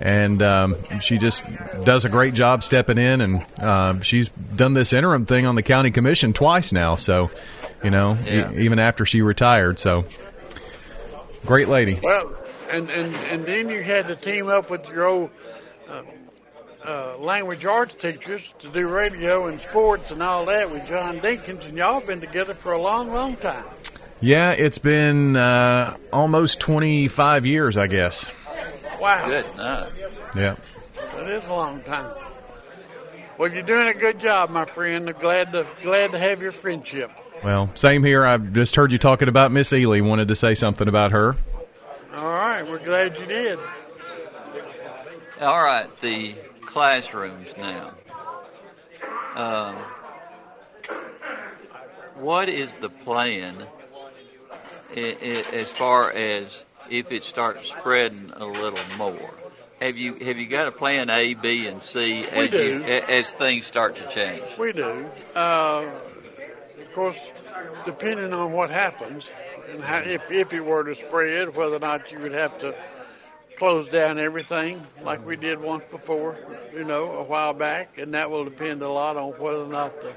and 0.00 0.40
um, 0.40 0.76
she 1.00 1.18
just 1.18 1.42
does 1.84 2.04
a 2.04 2.08
great 2.08 2.34
job 2.34 2.62
stepping 2.62 2.98
in. 2.98 3.20
And 3.20 3.46
uh, 3.58 4.00
she's 4.00 4.28
done 4.54 4.74
this 4.74 4.92
interim 4.92 5.26
thing 5.26 5.46
on 5.46 5.56
the 5.56 5.62
county 5.64 5.90
commission 5.90 6.32
twice 6.32 6.72
now. 6.72 6.94
So 6.94 7.30
you 7.82 7.90
know, 7.90 8.16
e- 8.24 8.62
even 8.62 8.78
after 8.78 9.04
she 9.04 9.22
retired, 9.22 9.80
so 9.80 10.04
great 11.44 11.68
lady. 11.68 11.98
Well, 12.02 12.32
and, 12.70 12.90
and, 12.90 13.14
and 13.30 13.46
then 13.46 13.68
you 13.68 13.82
had 13.82 14.06
to 14.08 14.16
team 14.16 14.48
up 14.48 14.70
with 14.70 14.88
your 14.88 15.04
old 15.06 15.30
uh, 15.88 16.02
uh, 16.84 17.16
language 17.18 17.64
arts 17.64 17.94
teachers 17.94 18.52
to 18.60 18.68
do 18.68 18.88
radio 18.88 19.46
and 19.46 19.60
sports 19.60 20.10
and 20.10 20.22
all 20.22 20.46
that 20.46 20.70
with 20.70 20.86
John 20.86 21.20
Dinkins, 21.20 21.66
and 21.66 21.76
y'all 21.76 22.00
been 22.00 22.20
together 22.20 22.54
for 22.54 22.72
a 22.72 22.80
long, 22.80 23.10
long 23.10 23.36
time. 23.36 23.64
Yeah, 24.20 24.52
it's 24.52 24.78
been 24.78 25.36
uh, 25.36 25.96
almost 26.12 26.60
25 26.60 27.46
years, 27.46 27.76
I 27.76 27.86
guess. 27.86 28.30
Wow, 29.00 29.26
Good 29.26 29.56
night. 29.56 29.92
Yeah. 30.36 30.56
that 30.96 31.28
is 31.28 31.44
a 31.46 31.54
long 31.54 31.82
time. 31.82 32.14
Well, 33.38 33.52
you're 33.52 33.62
doing 33.62 33.86
a 33.86 33.94
good 33.94 34.18
job, 34.18 34.50
my 34.50 34.64
friend. 34.64 35.08
I'm 35.08 35.14
glad 35.20 35.52
to 35.52 35.64
glad 35.82 36.10
to 36.10 36.18
have 36.18 36.42
your 36.42 36.50
friendship. 36.50 37.12
Well, 37.44 37.70
same 37.74 38.02
here. 38.02 38.26
I 38.26 38.36
just 38.38 38.74
heard 38.74 38.90
you 38.90 38.98
talking 38.98 39.28
about 39.28 39.52
Miss 39.52 39.72
Ely. 39.72 40.00
Wanted 40.00 40.26
to 40.28 40.34
say 40.34 40.56
something 40.56 40.88
about 40.88 41.12
her. 41.12 41.36
All 42.18 42.32
right, 42.32 42.66
we're 42.68 42.84
glad 42.84 43.16
you 43.16 43.26
did. 43.26 43.60
All 45.40 45.62
right, 45.62 45.86
the 46.00 46.34
classrooms 46.62 47.46
now. 47.56 47.92
Um, 49.36 49.76
what 52.16 52.48
is 52.48 52.74
the 52.74 52.88
plan 52.88 53.64
as 54.96 55.70
far 55.70 56.10
as 56.10 56.64
if 56.90 57.12
it 57.12 57.22
starts 57.22 57.68
spreading 57.68 58.32
a 58.34 58.46
little 58.46 58.96
more? 58.96 59.34
Have 59.80 59.96
you 59.96 60.14
have 60.14 60.38
you 60.38 60.48
got 60.48 60.66
a 60.66 60.72
plan 60.72 61.10
A, 61.10 61.34
B, 61.34 61.68
and 61.68 61.80
C 61.80 62.24
as 62.24 62.52
you 62.52 62.82
as 62.82 63.32
things 63.32 63.64
start 63.64 63.94
to 63.94 64.08
change? 64.08 64.58
We 64.58 64.72
do. 64.72 65.08
Uh, 65.36 65.88
of 66.80 66.92
course, 66.94 67.18
depending 67.84 68.32
on 68.32 68.50
what 68.50 68.70
happens 68.70 69.28
and 69.70 69.82
how, 69.82 69.98
if, 69.98 70.30
if 70.30 70.52
it 70.52 70.60
were 70.60 70.84
to 70.84 70.94
spread, 70.94 71.56
whether 71.56 71.76
or 71.76 71.80
not 71.80 72.10
you 72.10 72.20
would 72.20 72.32
have 72.32 72.58
to 72.58 72.74
close 73.56 73.88
down 73.88 74.18
everything 74.18 74.80
like 75.02 75.24
we 75.26 75.36
did 75.36 75.60
once 75.60 75.84
before, 75.90 76.36
you 76.72 76.84
know, 76.84 77.12
a 77.12 77.22
while 77.24 77.52
back, 77.52 77.98
and 77.98 78.14
that 78.14 78.30
will 78.30 78.44
depend 78.44 78.82
a 78.82 78.88
lot 78.88 79.16
on 79.16 79.32
whether 79.32 79.64
or 79.64 79.68
not 79.68 80.00
the, 80.00 80.12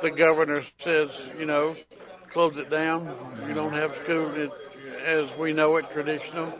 the 0.00 0.10
governor 0.10 0.62
says, 0.78 1.28
you 1.38 1.44
know, 1.44 1.74
close 2.30 2.56
it 2.56 2.70
down. 2.70 3.14
You 3.46 3.54
don't 3.54 3.72
have 3.72 3.94
school 3.96 4.32
as 5.04 5.36
we 5.36 5.52
know 5.52 5.76
it, 5.76 5.90
traditional. 5.90 6.52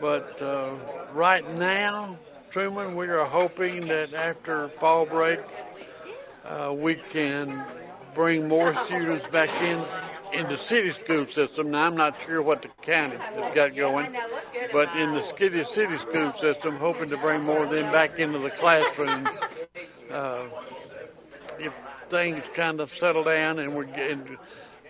But 0.00 0.40
uh, 0.40 0.74
right 1.12 1.48
now, 1.58 2.16
Truman, 2.50 2.96
we 2.96 3.06
are 3.08 3.24
hoping 3.24 3.86
that 3.88 4.14
after 4.14 4.68
fall 4.68 5.04
break, 5.04 5.40
uh, 6.44 6.72
we 6.74 6.94
can 6.94 7.64
bring 8.14 8.48
more 8.48 8.74
students 8.86 9.26
back 9.26 9.50
in 9.62 9.84
in 10.32 10.48
the 10.48 10.58
city 10.58 10.92
school 10.92 11.26
system. 11.26 11.70
Now, 11.70 11.86
I'm 11.86 11.96
not 11.96 12.16
sure 12.26 12.42
what 12.42 12.62
the 12.62 12.68
county 12.82 13.16
has 13.16 13.54
got 13.54 13.74
going, 13.74 14.16
but 14.72 14.94
in 14.96 15.14
the 15.14 15.22
city 15.22 15.64
city 15.64 15.98
school 15.98 16.32
system, 16.34 16.76
hoping 16.76 17.10
to 17.10 17.16
bring 17.16 17.42
more 17.42 17.64
of 17.64 17.70
them 17.70 17.90
back 17.92 18.18
into 18.18 18.38
the 18.38 18.50
classroom. 18.50 19.28
Uh, 20.10 20.44
if 21.58 21.72
things 22.08 22.42
kind 22.54 22.80
of 22.80 22.92
settle 22.94 23.24
down 23.24 23.58
and 23.58 23.74
we're 23.74 23.84
getting, 23.84 24.38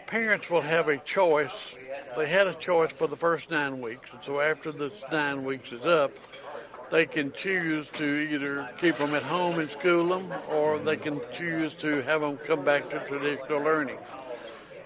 parents 0.07 0.48
will 0.48 0.61
have 0.61 0.88
a 0.88 0.98
choice. 0.98 1.77
They 2.16 2.29
had 2.29 2.46
a 2.46 2.55
choice 2.55 2.92
for 2.92 3.07
the 3.07 3.16
first 3.16 3.51
nine 3.51 3.81
weeks, 3.81 4.12
and 4.12 4.22
so 4.22 4.40
after 4.40 4.72
this 4.72 5.05
nine 5.11 5.44
weeks 5.44 5.72
is 5.72 5.87
up, 5.87 6.12
they 6.90 7.05
can 7.05 7.33
choose 7.33 7.88
to 7.90 8.05
either 8.05 8.68
keep 8.81 8.96
them 8.96 9.14
at 9.14 9.22
home 9.22 9.59
and 9.59 9.70
school 9.70 10.09
them, 10.09 10.33
or 10.51 10.79
they 10.79 10.96
can 10.96 11.20
choose 11.37 11.74
to 11.74 12.03
have 12.03 12.22
them 12.22 12.38
come 12.38 12.64
back 12.64 12.88
to 12.90 12.98
traditional 13.07 13.61
learning. 13.61 13.98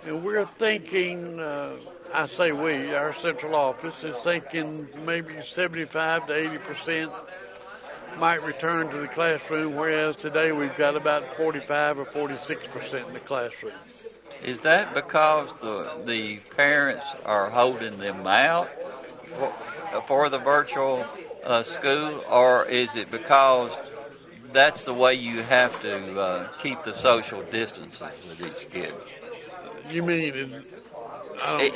And 0.05 0.25
we're 0.25 0.47
thinking, 0.59 1.39
uh, 1.39 1.77
I 2.13 2.27
say 2.27 2.51
we, 2.51 2.93
our 2.93 3.13
central 3.13 3.55
office 3.55 4.03
is 4.03 4.17
thinking 4.17 4.89
maybe 5.05 5.41
75 5.43 6.27
to 6.27 6.35
80 6.35 6.59
percent 6.59 7.13
might 8.19 8.43
return 8.43 8.91
to 8.91 8.97
the 8.99 9.09
classroom, 9.09 9.77
whereas 9.77 10.17
today 10.17 10.53
we've 10.53 10.77
got 10.77 10.97
about 10.97 11.37
45 11.37 12.01
or 12.01 12.05
46 12.05 12.69
percent 12.69 13.07
in 13.07 13.15
the 13.15 13.21
classroom. 13.21 13.73
Is 14.45 14.61
that 14.61 14.93
because 14.93 15.51
the 15.61 16.03
the 16.05 16.39
parents 16.57 17.07
are 17.25 17.49
holding 17.49 17.99
them 17.99 18.27
out 18.27 18.69
for, 19.39 19.53
for 20.09 20.29
the 20.29 20.39
virtual 20.39 21.07
uh, 21.45 21.63
school, 21.63 22.25
or 22.29 22.67
is 22.67 22.95
it 22.97 23.09
because 23.11 23.73
that's 24.53 24.85
the 24.85 24.95
way 24.95 25.15
you 25.15 25.43
have 25.45 25.81
to 25.83 26.21
uh, 26.21 26.49
keep 26.59 26.83
the 26.83 26.95
social 26.99 27.43
distances 27.45 28.03
with 28.29 28.45
each 28.45 28.69
kid? 28.69 28.95
You 29.91 30.03
mean 30.03 30.35
in, 30.35 30.65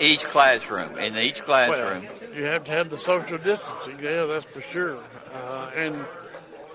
each 0.01 0.25
classroom. 0.25 0.99
In 0.99 1.16
each 1.19 1.42
classroom. 1.42 2.05
Well, 2.05 2.37
you 2.37 2.45
have 2.45 2.64
to 2.64 2.71
have 2.73 2.90
the 2.90 2.99
social 2.99 3.38
distancing. 3.38 3.99
Yeah, 4.01 4.25
that's 4.25 4.47
for 4.47 4.61
sure. 4.61 4.99
Uh, 5.35 5.71
and 5.75 6.05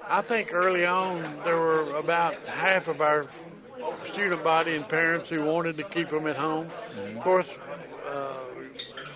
I 0.07 0.21
think 0.21 0.53
early 0.53 0.85
on 0.85 1.21
there 1.43 1.57
were 1.57 1.95
about 1.95 2.35
half 2.47 2.87
of 2.87 3.01
our 3.01 3.27
student 4.03 4.43
body 4.43 4.75
and 4.75 4.87
parents 4.87 5.29
who 5.29 5.43
wanted 5.43 5.77
to 5.77 5.83
keep 5.83 6.09
them 6.09 6.27
at 6.27 6.37
home. 6.37 6.67
Of 7.15 7.21
course, 7.21 7.49
uh, 8.07 8.37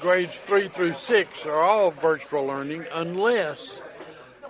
grades 0.02 0.38
three 0.40 0.68
through 0.68 0.94
six 0.94 1.46
are 1.46 1.62
all 1.62 1.92
virtual 1.92 2.46
learning 2.46 2.86
unless 2.94 3.80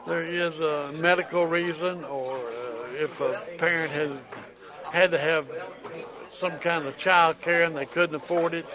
there 0.06 0.21
is 0.21 0.60
a 0.60 0.91
medical 0.93 1.47
reason 1.47 2.04
or 2.04 2.36
uh, 2.36 2.93
if 2.93 3.19
a 3.21 3.41
parent 3.58 3.91
has 3.91 4.12
had 4.91 5.12
to 5.12 5.19
have 5.19 5.47
some 6.36 6.60
kind 6.60 6.86
of 6.86 6.98
child 6.98 7.41
care 7.41 7.63
and 7.63 7.76
they 7.76 7.86
couldn't 7.86 8.15
afford 8.15 8.54
it, 8.54 8.65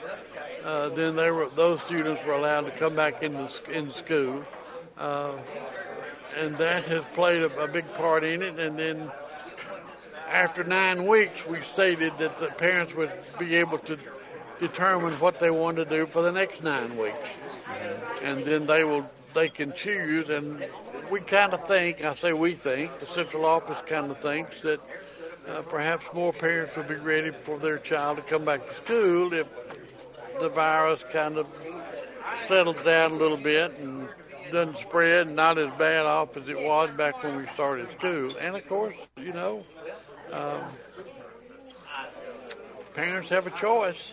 uh, 0.65 0.89
then 0.91 1.17
they 1.17 1.31
were, 1.31 1.49
those 1.55 1.83
students 1.83 2.25
were 2.25 2.35
allowed 2.35 2.63
to 2.63 2.71
come 2.73 2.95
back 2.95 3.23
into 3.23 3.49
in 3.71 3.91
school. 3.91 4.43
Uh, 4.99 5.37
and 6.37 6.57
that 6.59 6.85
has 6.85 7.05
played 7.15 7.43
a, 7.43 7.59
a 7.59 7.69
big 7.69 7.93
part 7.95 8.25
in 8.25 8.43
it. 8.43 8.59
And 8.59 8.79
then 8.79 9.11
after 10.29 10.63
nine 10.63 11.07
weeks, 11.07 11.45
we 11.47 11.63
stated 11.65 12.13
that 12.19 12.39
the 12.39 12.49
parents 12.49 12.95
would 12.95 13.13
be 13.39 13.57
able 13.57 13.79
to 13.79 13.99
determine 14.61 15.15
what 15.15 15.41
they 15.41 15.51
want 15.51 15.77
to 15.79 15.85
do 15.85 16.07
for 16.07 16.23
the 16.23 16.31
next 16.31 16.63
nine 16.63 16.97
weeks, 16.97 17.29
and 18.23 18.45
then 18.45 18.67
they 18.67 18.85
will 18.85 19.09
they 19.35 19.49
can 19.49 19.73
choose. 19.73 20.29
And 20.29 20.65
we 21.11 21.21
kind 21.21 21.53
of 21.53 21.67
think, 21.67 22.05
I 22.05 22.15
say 22.15 22.33
we 22.33 22.55
think, 22.55 23.01
the 23.01 23.07
central 23.07 23.45
office 23.45 23.81
kind 23.87 24.11
of 24.11 24.21
thinks 24.21 24.61
that 24.61 24.81
uh, 25.49 25.63
perhaps 25.63 26.07
more 26.13 26.33
parents 26.33 26.77
will 26.77 26.85
be 26.85 26.97
ready 26.97 27.31
for 27.31 27.59
their 27.59 27.79
child 27.79 28.17
to 28.17 28.23
come 28.23 28.45
back 28.45 28.67
to 28.67 28.75
school 28.75 29.33
if 29.33 29.47
the 30.41 30.49
virus 30.49 31.05
kind 31.13 31.39
of 31.39 31.47
settles 32.39 32.83
down 32.83 33.13
a 33.13 33.15
little 33.15 33.37
bit 33.37 33.73
and 33.79 34.09
doesn't 34.51 34.79
spread, 34.79 35.31
not 35.31 35.59
as 35.59 35.71
bad 35.79 36.07
off 36.07 36.37
as 36.37 36.49
it 36.49 36.59
was 36.59 36.91
back 36.97 37.23
when 37.23 37.37
we 37.37 37.47
started 37.49 37.91
school. 37.91 38.31
And 38.41 38.57
of 38.57 38.67
course, 38.67 38.97
you 39.17 39.33
know, 39.33 39.65
um, 40.33 40.63
parents 42.95 43.29
have 43.29 43.47
a 43.47 43.51
choice, 43.51 44.13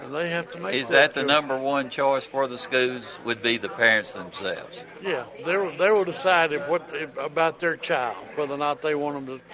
and 0.00 0.14
they 0.14 0.30
have 0.30 0.50
to 0.52 0.58
make. 0.58 0.74
Is 0.74 0.88
that 0.88 1.14
the 1.14 1.20
choice. 1.20 1.28
number 1.28 1.58
one 1.58 1.90
choice 1.90 2.24
for 2.24 2.46
the 2.46 2.58
schools? 2.58 3.04
Would 3.24 3.42
be 3.42 3.58
the 3.58 3.68
parents 3.68 4.12
themselves. 4.12 4.76
Yeah, 5.02 5.24
they 5.44 5.56
will, 5.56 5.76
they 5.76 5.90
will 5.90 6.04
decide 6.04 6.52
if 6.52 6.66
what 6.68 6.88
if, 6.92 7.16
about 7.16 7.60
their 7.60 7.76
child, 7.76 8.16
whether 8.36 8.54
or 8.54 8.58
not 8.58 8.82
they 8.82 8.94
want 8.94 9.26
them 9.26 9.38
to 9.38 9.44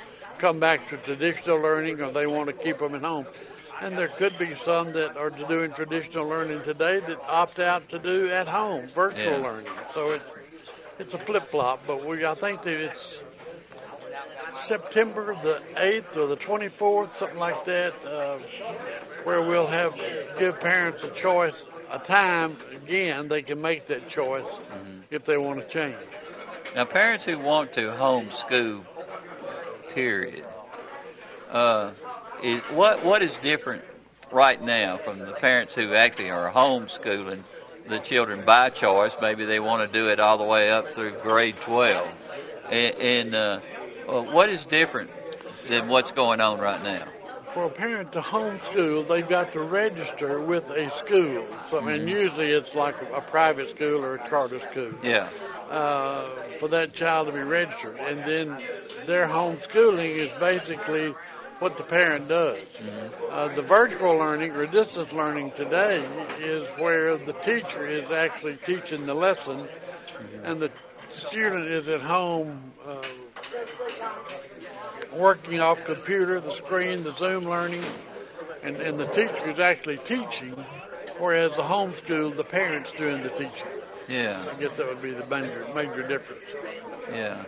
come 0.43 0.59
back 0.59 0.89
to 0.89 0.97
traditional 0.97 1.57
learning 1.61 2.01
or 2.01 2.11
they 2.11 2.27
want 2.27 2.49
to 2.49 2.53
keep 2.53 2.79
them 2.79 2.97
at 2.97 3.03
home. 3.03 3.25
And 3.81 3.97
there 3.97 4.09
could 4.09 4.37
be 4.41 4.57
some 4.57 4.93
that 4.93 5.17
are 5.17 5.31
doing 5.31 5.71
traditional 5.73 6.29
learning 6.29 6.63
today 6.63 6.99
that 6.99 7.21
opt 7.29 7.61
out 7.61 7.89
to 7.91 7.99
do 8.01 8.29
at 8.29 8.49
home 8.49 8.89
virtual 8.89 9.39
Yeah. 9.39 9.47
learning. 9.49 9.71
So 9.95 10.11
it's 10.11 10.25
it's 10.99 11.15
a 11.15 11.19
flip 11.19 11.45
flop. 11.45 11.87
But 11.87 12.05
we 12.05 12.27
I 12.27 12.35
think 12.35 12.63
that 12.65 12.75
it's 12.81 13.21
September 14.57 15.37
the 15.45 15.63
eighth 15.77 16.17
or 16.17 16.27
the 16.27 16.37
twenty 16.37 16.69
fourth, 16.69 17.17
something 17.17 17.39
like 17.39 17.65
that, 17.67 17.95
uh, 18.05 18.39
where 19.23 19.43
we'll 19.43 19.69
have 19.69 19.95
give 20.39 20.59
parents 20.59 21.05
a 21.05 21.11
choice, 21.11 21.63
a 21.93 22.01
time 22.01 22.57
again 22.75 23.29
they 23.29 23.43
can 23.43 23.61
make 23.61 23.87
that 23.87 24.09
choice 24.09 24.51
if 25.11 25.25
they 25.25 25.37
want 25.39 25.61
to 25.61 25.67
change. 25.69 25.97
Now, 26.75 26.85
parents 26.87 27.27
who 27.27 27.39
want 27.39 27.75
to 27.75 27.93
homeschool, 27.93 28.83
period, 29.95 30.45
uh, 31.51 31.91
is, 32.43 32.61
what 32.71 33.05
what 33.05 33.23
is 33.23 33.37
different 33.39 33.83
right 34.31 34.61
now 34.61 34.97
from 34.97 35.19
the 35.19 35.33
parents 35.33 35.75
who 35.75 35.95
actually 35.95 36.31
are 36.31 36.51
homeschooling 36.51 37.43
the 37.89 37.99
children 37.99 38.45
by 38.45 38.71
choice? 38.71 39.15
Maybe 39.21 39.45
they 39.45 39.61
want 39.61 39.91
to 39.91 39.99
do 39.99 40.09
it 40.09 40.21
all 40.21 40.39
the 40.39 40.45
way 40.45 40.71
up 40.71 40.89
through 40.89 41.13
grade 41.23 41.57
twelve, 41.61 42.09
and, 42.71 42.95
and 42.97 43.35
uh, 43.35 43.61
uh, 44.09 44.23
what 44.23 44.49
is 44.49 44.65
different 44.65 45.11
than 45.69 45.89
what's 45.89 46.13
going 46.13 46.41
on 46.41 46.59
right 46.59 46.83
now? 46.83 47.07
for 47.53 47.65
a 47.65 47.71
parent 47.71 48.13
to 48.13 48.21
homeschool, 48.21 49.07
they've 49.07 49.29
got 49.29 49.53
to 49.53 49.61
register 49.61 50.41
with 50.41 50.71
a 50.71 50.91
school. 50.91 51.47
So, 51.71 51.87
and 51.87 52.09
usually 52.09 52.51
it's 52.51 52.75
like 52.75 52.97
a 53.15 53.21
private 53.21 53.71
school 53.71 54.03
or 54.03 54.15
a 54.15 54.29
charter 54.29 54.59
school. 54.59 54.93
Yeah, 55.03 55.29
Uh, 55.73 56.29
for 56.59 56.69
that 56.69 56.93
child 56.93 57.29
to 57.29 57.33
be 57.33 57.41
registered, 57.41 57.97
and 57.97 58.19
then 58.27 58.59
their 59.07 59.27
homeschooling 59.27 60.19
is 60.19 60.31
basically 60.39 61.15
what 61.61 61.79
the 61.79 61.83
parent 61.83 62.29
does. 62.29 62.59
Uh, 63.31 63.49
the 63.55 63.63
virtual 63.63 64.15
learning 64.19 64.53
or 64.53 64.67
distance 64.67 65.15
learning 65.15 65.51
today 65.53 66.05
is 66.41 66.67
where 66.77 67.17
the 67.17 67.33
teacher 67.33 67.87
is 67.87 68.11
actually 68.11 68.59
teaching 68.67 69.07
the 69.07 69.15
lesson, 69.15 69.67
and 70.45 70.61
the 70.61 70.71
student 71.09 71.67
is 71.69 71.89
at 71.89 72.03
home. 72.03 72.71
Uh, 72.87 73.01
working 75.15 75.59
off 75.59 75.83
computer, 75.87 76.39
the 76.39 76.53
screen, 76.53 77.03
the 77.03 77.15
Zoom 77.15 77.49
learning, 77.49 77.83
and, 78.63 78.77
and 78.77 79.01
the 79.01 79.07
teacher 79.07 79.49
is 79.49 79.59
actually 79.59 79.97
teaching, 79.97 80.53
whereas 81.19 81.57
the 81.57 81.63
homeschool, 81.63 82.37
the 82.37 82.45
parents 82.45 82.93
doing 82.93 83.23
the 83.23 83.31
teaching. 83.31 83.72
Yeah. 84.13 84.43
I 84.51 84.61
guess 84.61 84.73
that 84.77 84.87
would 84.87 85.03
be 85.03 85.13
the 85.13 85.27
major, 85.27 85.67
major 85.75 86.03
difference. 86.07 86.43
Yeah. 87.11 87.43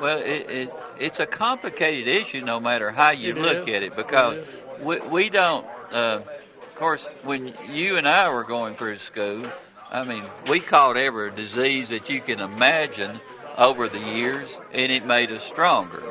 Well, 0.00 0.18
it, 0.18 0.50
it 0.50 0.74
it's 0.98 1.20
a 1.20 1.26
complicated 1.26 2.08
issue 2.08 2.40
no 2.40 2.58
matter 2.60 2.90
how 2.90 3.10
you 3.10 3.30
It 3.30 3.38
look 3.38 3.68
is. 3.68 3.74
at 3.74 3.82
it 3.82 3.96
because 3.96 4.38
It 4.38 4.46
we, 4.82 4.98
we 5.00 5.30
don't. 5.30 5.64
Uh, 5.92 6.20
of 6.62 6.74
course, 6.74 7.04
when 7.22 7.54
you 7.70 7.96
and 7.96 8.08
I 8.08 8.28
were 8.32 8.42
going 8.44 8.74
through 8.74 8.98
school, 8.98 9.44
I 9.92 10.02
mean, 10.02 10.24
we 10.50 10.58
caught 10.58 10.96
every 10.96 11.30
disease 11.30 11.88
that 11.90 12.10
you 12.10 12.20
can 12.20 12.40
imagine 12.40 13.20
over 13.56 13.88
the 13.88 14.00
years, 14.00 14.48
and 14.72 14.90
it 14.90 15.06
made 15.06 15.30
us 15.30 15.44
stronger. 15.44 16.02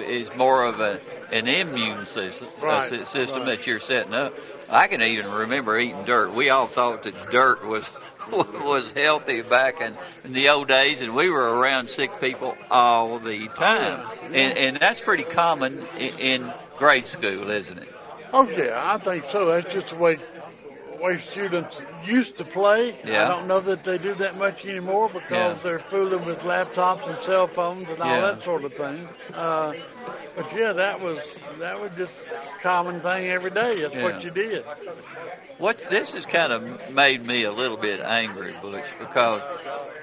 It's 0.00 0.34
more 0.34 0.64
of 0.64 0.80
a 0.80 0.98
an 1.30 1.46
immune 1.46 2.06
system, 2.06 2.48
Right, 2.62 2.88
sy- 2.88 3.04
system 3.04 3.40
right. 3.40 3.46
that 3.58 3.66
you're 3.66 3.80
setting 3.80 4.14
up. 4.14 4.32
I 4.70 4.86
can 4.86 5.02
even 5.02 5.30
remember 5.30 5.78
eating 5.78 6.04
dirt. 6.04 6.32
We 6.32 6.48
all 6.48 6.66
thought 6.68 7.02
that 7.02 7.14
dirt 7.30 7.66
was 7.66 7.84
was 8.64 8.92
healthy 8.92 9.42
back 9.42 9.80
in, 9.80 9.96
in 10.24 10.32
the 10.32 10.48
old 10.48 10.68
days, 10.68 11.00
and 11.02 11.14
we 11.14 11.30
were 11.30 11.54
around 11.56 11.90
sick 11.90 12.20
people 12.20 12.56
all 12.70 13.18
the 13.18 13.48
time, 13.48 14.06
and 14.32 14.56
and 14.58 14.76
that's 14.78 15.00
pretty 15.00 15.24
common 15.24 15.84
in, 15.98 16.18
in 16.18 16.52
grade 16.78 17.06
school, 17.06 17.50
isn't 17.50 17.78
it? 17.78 17.88
Oh 18.32 18.48
yeah, 18.48 18.80
I 18.94 18.98
think 18.98 19.24
so. 19.30 19.46
That's 19.46 19.72
just 19.72 19.88
the 19.88 19.96
way 19.96 20.18
way 21.00 21.18
students 21.18 21.80
used 22.06 22.38
to 22.38 22.44
play. 22.44 22.96
Yeah. 23.04 23.26
I 23.26 23.28
don't 23.28 23.46
know 23.46 23.60
that 23.60 23.84
they 23.84 23.98
do 23.98 24.14
that 24.14 24.38
much 24.38 24.64
anymore 24.64 25.10
because 25.10 25.30
Yeah. 25.30 25.58
they're 25.62 25.78
fooling 25.78 26.24
with 26.24 26.40
laptops 26.40 27.06
and 27.06 27.22
cell 27.22 27.46
phones 27.46 27.90
and 27.90 28.00
all 28.00 28.08
Yeah. 28.14 28.20
that 28.22 28.42
sort 28.42 28.64
of 28.64 28.72
thing. 28.72 29.06
Uh, 29.34 29.74
but 30.34 30.50
yeah, 30.56 30.72
that 30.72 30.98
was 31.00 31.20
that 31.58 31.78
was 31.78 31.90
just 31.98 32.14
a 32.32 32.62
common 32.62 33.00
thing 33.02 33.28
every 33.28 33.50
day. 33.50 33.80
That's 33.82 33.94
what 33.96 34.22
you 34.24 34.30
did. 34.30 34.64
What 35.58 35.78
this 35.88 36.12
has 36.12 36.26
kind 36.26 36.52
of 36.52 36.92
made 36.92 37.26
me 37.26 37.44
a 37.44 37.52
little 37.52 37.78
bit 37.78 38.00
angry, 38.00 38.54
Butch, 38.60 38.84
because 38.98 39.40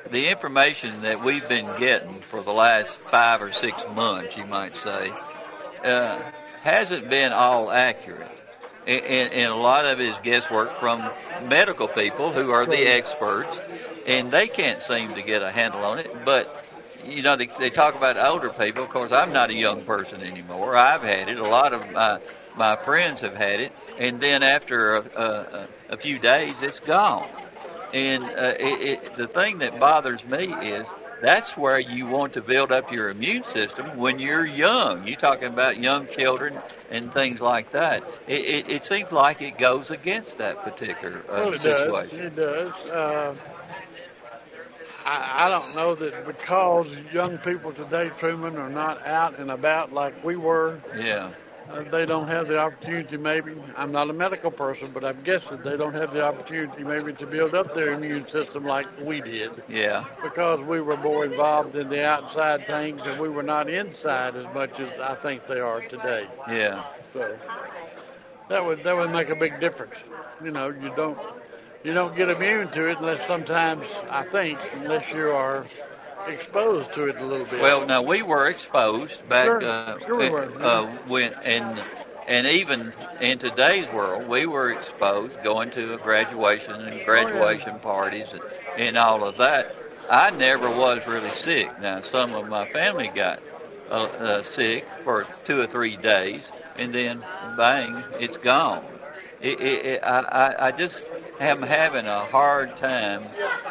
the 0.09 0.27
information 0.29 1.01
that 1.01 1.23
we've 1.23 1.47
been 1.47 1.67
getting 1.77 2.21
for 2.21 2.41
the 2.41 2.51
last 2.51 2.97
five 3.01 3.41
or 3.41 3.51
six 3.51 3.83
months, 3.93 4.35
you 4.35 4.45
might 4.45 4.75
say, 4.77 5.11
uh, 5.83 6.19
hasn't 6.61 7.07
been 7.09 7.31
all 7.31 7.69
accurate. 7.69 8.31
And, 8.87 9.05
and, 9.05 9.33
and 9.33 9.51
a 9.51 9.55
lot 9.55 9.85
of 9.85 9.99
it 9.99 10.07
is 10.07 10.17
guesswork 10.23 10.79
from 10.79 11.07
medical 11.47 11.87
people 11.87 12.31
who 12.31 12.49
are 12.49 12.65
the 12.65 12.87
experts, 12.87 13.59
and 14.07 14.31
they 14.31 14.47
can't 14.47 14.81
seem 14.81 15.13
to 15.13 15.21
get 15.21 15.43
a 15.43 15.51
handle 15.51 15.83
on 15.85 15.99
it. 15.99 16.25
But 16.25 16.65
you 17.05 17.21
know, 17.21 17.35
they, 17.35 17.47
they 17.59 17.69
talk 17.69 17.95
about 17.95 18.17
older 18.17 18.49
people. 18.49 18.83
Of 18.83 18.89
course, 18.89 19.11
I'm 19.11 19.33
not 19.33 19.49
a 19.49 19.53
young 19.53 19.83
person 19.83 20.21
anymore. 20.21 20.75
I've 20.75 21.03
had 21.03 21.27
it. 21.27 21.37
A 21.37 21.47
lot 21.47 21.73
of 21.73 21.91
my 21.91 22.19
my 22.55 22.75
friends 22.75 23.21
have 23.21 23.35
had 23.35 23.59
it, 23.59 23.71
and 23.97 24.21
then 24.21 24.43
after 24.43 24.97
a, 24.97 25.01
a, 25.15 25.67
a 25.93 25.97
few 25.97 26.19
days, 26.19 26.55
it's 26.61 26.79
gone. 26.79 27.29
And 27.93 28.23
uh, 28.23 28.55
it, 28.59 29.03
it, 29.03 29.15
the 29.15 29.27
thing 29.27 29.59
that 29.59 29.79
bothers 29.79 30.25
me 30.25 30.45
is 30.45 30.87
that's 31.21 31.55
where 31.55 31.79
you 31.79 32.07
want 32.07 32.33
to 32.33 32.41
build 32.41 32.71
up 32.71 32.91
your 32.91 33.09
immune 33.09 33.43
system 33.43 33.97
when 33.97 34.19
you're 34.19 34.45
young. 34.45 35.07
You're 35.07 35.15
talking 35.15 35.47
about 35.47 35.77
young 35.77 36.07
children 36.07 36.57
and 36.89 37.13
things 37.13 37.39
like 37.39 37.71
that. 37.71 38.03
It, 38.27 38.43
it, 38.45 38.69
it 38.69 38.85
seems 38.85 39.11
like 39.11 39.41
it 39.41 39.57
goes 39.57 39.89
against 39.91 40.39
that 40.39 40.63
particular 40.63 41.19
uh, 41.29 41.33
Well, 41.39 41.53
it 41.53 41.61
situation. 41.61 42.17
does. 42.17 42.25
It 42.25 42.35
does. 42.35 42.85
Uh, 42.85 43.35
I, 45.05 45.45
I 45.45 45.49
don't 45.49 45.75
know 45.75 45.95
that 45.95 46.25
because 46.25 46.87
young 47.13 47.37
people 47.37 47.71
today, 47.71 48.09
Truman, 48.17 48.57
are 48.57 48.69
not 48.69 49.05
out 49.05 49.37
and 49.39 49.51
about 49.51 49.93
like 49.93 50.23
we 50.23 50.35
were. 50.35 50.79
Yeah. 50.97 51.29
Uh, 51.71 51.82
they 51.89 52.06
don't 52.06 52.28
have 52.28 52.47
the 52.47 52.60
opportunity, 52.60 53.17
maybe. 53.17 53.54
I'm 53.78 53.91
not 53.91 54.10
a 54.10 54.13
medical 54.13 54.52
person, 54.52 54.91
but 54.93 55.04
I'm 55.04 55.21
guessing 55.23 55.60
they 55.63 55.78
don't 55.78 55.93
have 55.93 56.12
the 56.13 56.23
opportunity, 56.23 56.84
maybe, 56.84 57.13
to 57.13 57.26
build 57.26 57.56
up 57.56 57.73
their 57.73 57.93
immune 57.93 58.28
system 58.28 58.65
like 58.65 58.86
we 59.02 59.21
did 59.21 59.52
Yeah. 59.67 60.04
because 60.21 60.62
we 60.62 60.82
were 60.82 60.97
more 60.97 61.26
involved 61.26 61.76
in 61.76 61.89
the 61.89 62.06
outside 62.06 62.67
things 62.67 63.02
and 63.06 63.19
we 63.19 63.30
were 63.30 63.43
not 63.43 63.69
inside 63.69 64.36
as 64.36 64.45
much 64.54 64.80
as 64.80 64.99
I 64.99 65.15
think 65.15 65.47
they 65.47 65.60
are 65.60 65.82
today. 65.82 66.28
Yeah. 66.49 66.84
So, 67.13 67.38
that 68.49 68.63
would 68.65 68.84
that 68.84 68.95
would 68.95 69.12
make 69.12 69.30
a 69.30 69.36
big 69.36 69.60
difference. 69.60 69.95
You 70.43 70.52
know, 70.52 70.67
you 70.67 70.91
don't 70.95 71.17
you 71.84 71.93
don't 71.93 72.15
get 72.15 72.30
immune 72.30 72.69
to 72.71 72.89
it 72.89 72.97
unless 72.99 73.26
sometimes 73.26 73.88
I 74.10 74.23
think 74.23 74.60
unless 74.76 75.10
you 75.12 75.30
are 75.32 75.65
exposed 76.27 76.93
to 76.93 77.07
it 77.07 77.19
a 77.19 77.25
little 77.25 77.45
bit. 77.45 77.62
Well, 77.62 77.86
now 77.86 78.01
we 78.01 78.21
were 78.21 78.47
exposed 78.47 79.27
back 79.29 79.45
Sure, 79.47 79.63
uh, 79.63 79.99
sure 80.05 80.17
we 80.17 80.29
were. 80.29 80.51
uh, 80.62 80.86
when 81.07 81.33
and 81.43 81.81
and 82.27 82.47
even 82.47 82.93
in 83.19 83.38
today's 83.39 83.89
world, 83.91 84.27
we 84.27 84.45
were 84.45 84.71
exposed 84.71 85.41
going 85.43 85.71
to 85.71 85.93
a 85.93 85.97
graduation 85.97 86.73
Oh, 86.73 86.79
and 86.79 87.05
graduation 87.05 87.79
parties 87.79 88.31
and, 88.31 88.41
and 88.77 88.97
all 88.97 89.23
of 89.25 89.38
that. 89.38 89.75
I 90.09 90.31
never 90.31 90.69
was 90.69 91.05
really 91.07 91.29
sick. 91.29 91.79
Now, 91.79 92.01
some 92.01 92.33
of 92.33 92.47
my 92.47 92.65
family 92.65 93.09
got 93.13 93.41
uh, 93.89 94.03
uh, 94.03 94.43
sick 94.43 94.86
for 95.03 95.25
two 95.43 95.62
or 95.62 95.67
three 95.67 95.97
days, 95.97 96.41
and 96.77 96.93
then 96.93 97.23
bang, 97.57 98.03
it's 98.19 98.38
gone. 98.38 98.83
It, 99.41 99.59
it, 99.59 99.86
it, 99.86 100.03
I, 100.03 100.19
I, 100.19 100.67
I 100.67 100.71
just 100.71 101.05
am 101.39 101.62
having 101.62 102.06
a 102.06 102.19
hard 102.26 102.78
time 102.78 103.26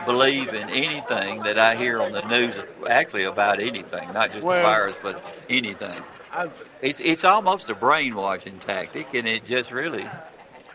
believing 0.06 0.68
anything 0.70 1.42
that 1.44 1.58
I 1.58 1.76
hear 1.76 2.00
on 2.00 2.12
the 2.12 2.22
news, 2.22 2.54
actually 2.88 3.24
about 3.24 3.60
anything, 3.60 4.12
not 4.12 4.32
just 4.32 4.42
Well- 4.42 4.58
the 4.58 4.62
virus, 4.62 4.96
but 5.02 5.24
anything. 5.48 6.02
I, 6.32 6.48
It's 6.80 6.98
it's 7.00 7.24
almost 7.24 7.68
a 7.68 7.74
brainwashing 7.74 8.58
tactic, 8.58 9.12
and 9.14 9.28
it 9.28 9.44
just 9.44 9.70
really 9.70 10.08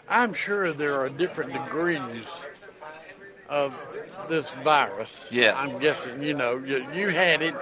I'm 0.08 0.34
sure 0.34 0.72
there 0.72 1.00
are 1.02 1.10
different 1.10 1.52
degrees 1.54 2.26
of 3.50 3.74
this 4.30 4.50
virus. 4.64 5.26
Yeah. 5.32 5.54
I'm 5.60 5.80
guessing, 5.80 6.22
you 6.22 6.34
know, 6.34 6.58
you, 6.58 6.86
you 6.94 7.10
had 7.10 7.42
it, 7.42 7.56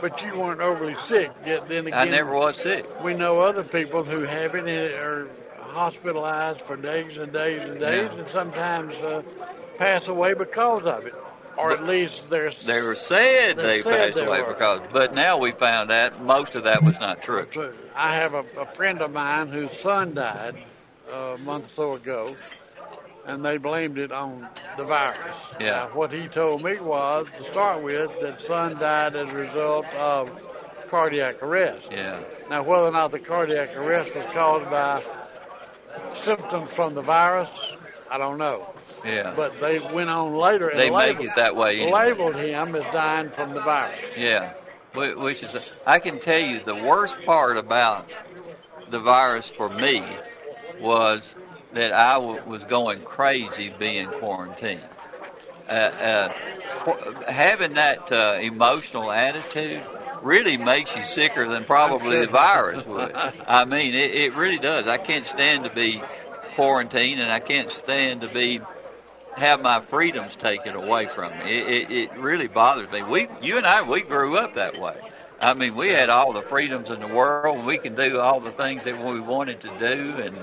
but 0.00 0.22
you 0.22 0.38
weren't 0.38 0.60
overly 0.60 0.96
sick. 1.06 1.32
Yet 1.44 1.68
then 1.68 1.86
again, 1.86 1.98
I 1.98 2.10
never 2.10 2.32
was 2.32 2.56
sick. 2.56 2.86
we 3.02 3.14
know 3.14 3.40
other 3.40 3.64
people 3.64 4.04
who 4.04 4.20
have 4.22 4.54
it 4.54 4.66
and 4.68 4.94
are 4.94 5.28
hospitalized 5.70 6.60
for 6.62 6.76
days 6.76 7.16
and 7.18 7.32
days 7.32 7.62
and 7.62 7.80
days, 7.80 8.10
Yeah. 8.12 8.18
and 8.20 8.28
sometimes 8.28 8.94
uh, 8.96 9.22
pass 9.78 10.08
away 10.08 10.34
because 10.34 10.84
of 10.84 11.06
it, 11.06 11.14
or 11.56 11.72
at 11.72 11.82
least 11.84 12.28
they're 12.30 12.50
They 12.50 12.82
were 12.82 12.94
said 12.94 13.56
They 13.56 13.62
they, 13.62 13.82
said 13.82 13.98
passed 14.12 14.14
they 14.16 14.26
away 14.26 14.42
were. 14.42 14.52
because, 14.52 14.80
but 14.92 15.14
now 15.14 15.38
we 15.38 15.52
found 15.52 15.90
out 15.90 16.20
most 16.22 16.54
of 16.54 16.64
that 16.64 16.82
was 16.82 16.98
not 17.00 17.22
true. 17.22 17.44
true. 17.46 17.72
I 17.94 18.14
have 18.16 18.34
a, 18.34 18.44
a 18.58 18.66
friend 18.74 19.00
of 19.00 19.10
mine 19.12 19.48
whose 19.48 19.72
son 19.78 20.14
died 20.14 20.56
uh, 21.12 21.16
a 21.16 21.38
month 21.38 21.66
or 21.72 21.74
so 21.74 21.92
ago, 21.94 22.36
and 23.26 23.44
they 23.44 23.56
blamed 23.58 23.98
it 23.98 24.12
on 24.12 24.46
the 24.76 24.84
virus. 24.84 25.36
Yeah. 25.60 25.70
Now, 25.70 25.86
what 25.94 26.12
he 26.12 26.26
told 26.28 26.62
me 26.62 26.78
was, 26.80 27.26
to 27.38 27.44
start 27.44 27.82
with, 27.82 28.10
that 28.20 28.40
son 28.40 28.78
died 28.78 29.14
as 29.16 29.28
a 29.28 29.34
result 29.34 29.86
of 29.94 30.30
cardiac 30.88 31.40
arrest. 31.42 31.88
Yeah, 31.92 32.20
Now, 32.48 32.62
whether 32.64 32.86
or 32.86 32.90
not 32.90 33.12
the 33.12 33.20
cardiac 33.20 33.76
arrest 33.76 34.14
was 34.16 34.24
caused 34.32 34.68
by 34.70 35.00
symptoms 36.14 36.72
from 36.72 36.94
the 36.94 37.02
virus, 37.02 37.50
I 38.10 38.18
don't 38.18 38.38
know. 38.38 38.68
yeah, 39.04 39.32
But 39.36 39.60
they 39.60 39.78
went 39.78 40.10
on 40.10 40.34
later 40.34 40.68
and 40.68 40.78
They 40.78 40.90
make 40.90 40.98
labeled, 41.18 41.26
it 41.26 41.36
that 41.36 41.56
way 41.56 41.80
anyway. 41.80 41.92
labeled 41.92 42.36
him 42.36 42.74
as 42.74 42.82
dying 42.92 43.30
from 43.30 43.54
the 43.54 43.60
virus. 43.60 43.98
yeah. 44.16 44.52
Which 44.94 45.42
is, 45.44 45.72
I 45.86 46.00
can 46.00 46.18
tell 46.18 46.40
you, 46.40 46.58
the 46.60 46.74
worst 46.74 47.16
part 47.24 47.56
about 47.56 48.10
the 48.90 48.98
virus 48.98 49.48
for 49.48 49.68
me 49.68 50.02
was 50.80 51.32
that 51.74 51.92
I 51.92 52.14
w- 52.14 52.42
was 52.44 52.64
going 52.64 53.02
crazy 53.02 53.72
being 53.78 54.08
quarantined. 54.08 54.80
Uh, 55.68 55.72
uh, 55.72 56.32
qu- 56.80 57.12
having 57.28 57.74
that 57.74 58.10
uh, 58.10 58.38
emotional 58.40 59.12
attitude 59.12 59.80
really 60.22 60.56
makes 60.56 60.94
you 60.94 61.02
sicker 61.02 61.48
than 61.48 61.64
probably 61.64 62.20
the 62.20 62.26
virus 62.26 62.84
would. 62.86 63.12
I 63.46 63.64
mean, 63.64 63.94
it, 63.94 64.10
it 64.12 64.34
really 64.36 64.58
does. 64.58 64.86
I 64.88 64.98
can't 64.98 65.26
stand 65.26 65.64
to 65.64 65.70
be 65.70 66.02
quarantined, 66.54 67.20
and 67.20 67.30
I 67.30 67.40
can't 67.40 67.70
stand 67.70 68.22
to 68.22 68.28
be 68.28 68.60
have 69.36 69.62
my 69.62 69.80
freedoms 69.80 70.34
taken 70.36 70.74
away 70.74 71.06
from 71.06 71.30
me. 71.38 71.58
It, 71.60 71.68
it, 71.68 71.90
it 71.92 72.16
really 72.18 72.48
bothers 72.48 72.90
me. 72.90 73.02
We, 73.02 73.28
you 73.40 73.56
and 73.58 73.66
I, 73.66 73.82
we 73.82 74.02
grew 74.02 74.36
up 74.36 74.54
that 74.56 74.78
way. 74.78 74.96
I 75.40 75.54
mean, 75.54 75.74
we 75.76 75.88
had 75.90 76.10
all 76.10 76.32
the 76.32 76.42
freedoms 76.42 76.90
in 76.90 77.00
the 77.00 77.06
world, 77.06 77.56
and 77.58 77.66
we 77.66 77.78
can 77.78 77.94
do 77.94 78.18
all 78.20 78.40
the 78.40 78.50
things 78.50 78.84
that 78.84 79.02
we 79.02 79.20
wanted 79.20 79.60
to 79.60 79.68
do, 79.78 80.20
and 80.20 80.36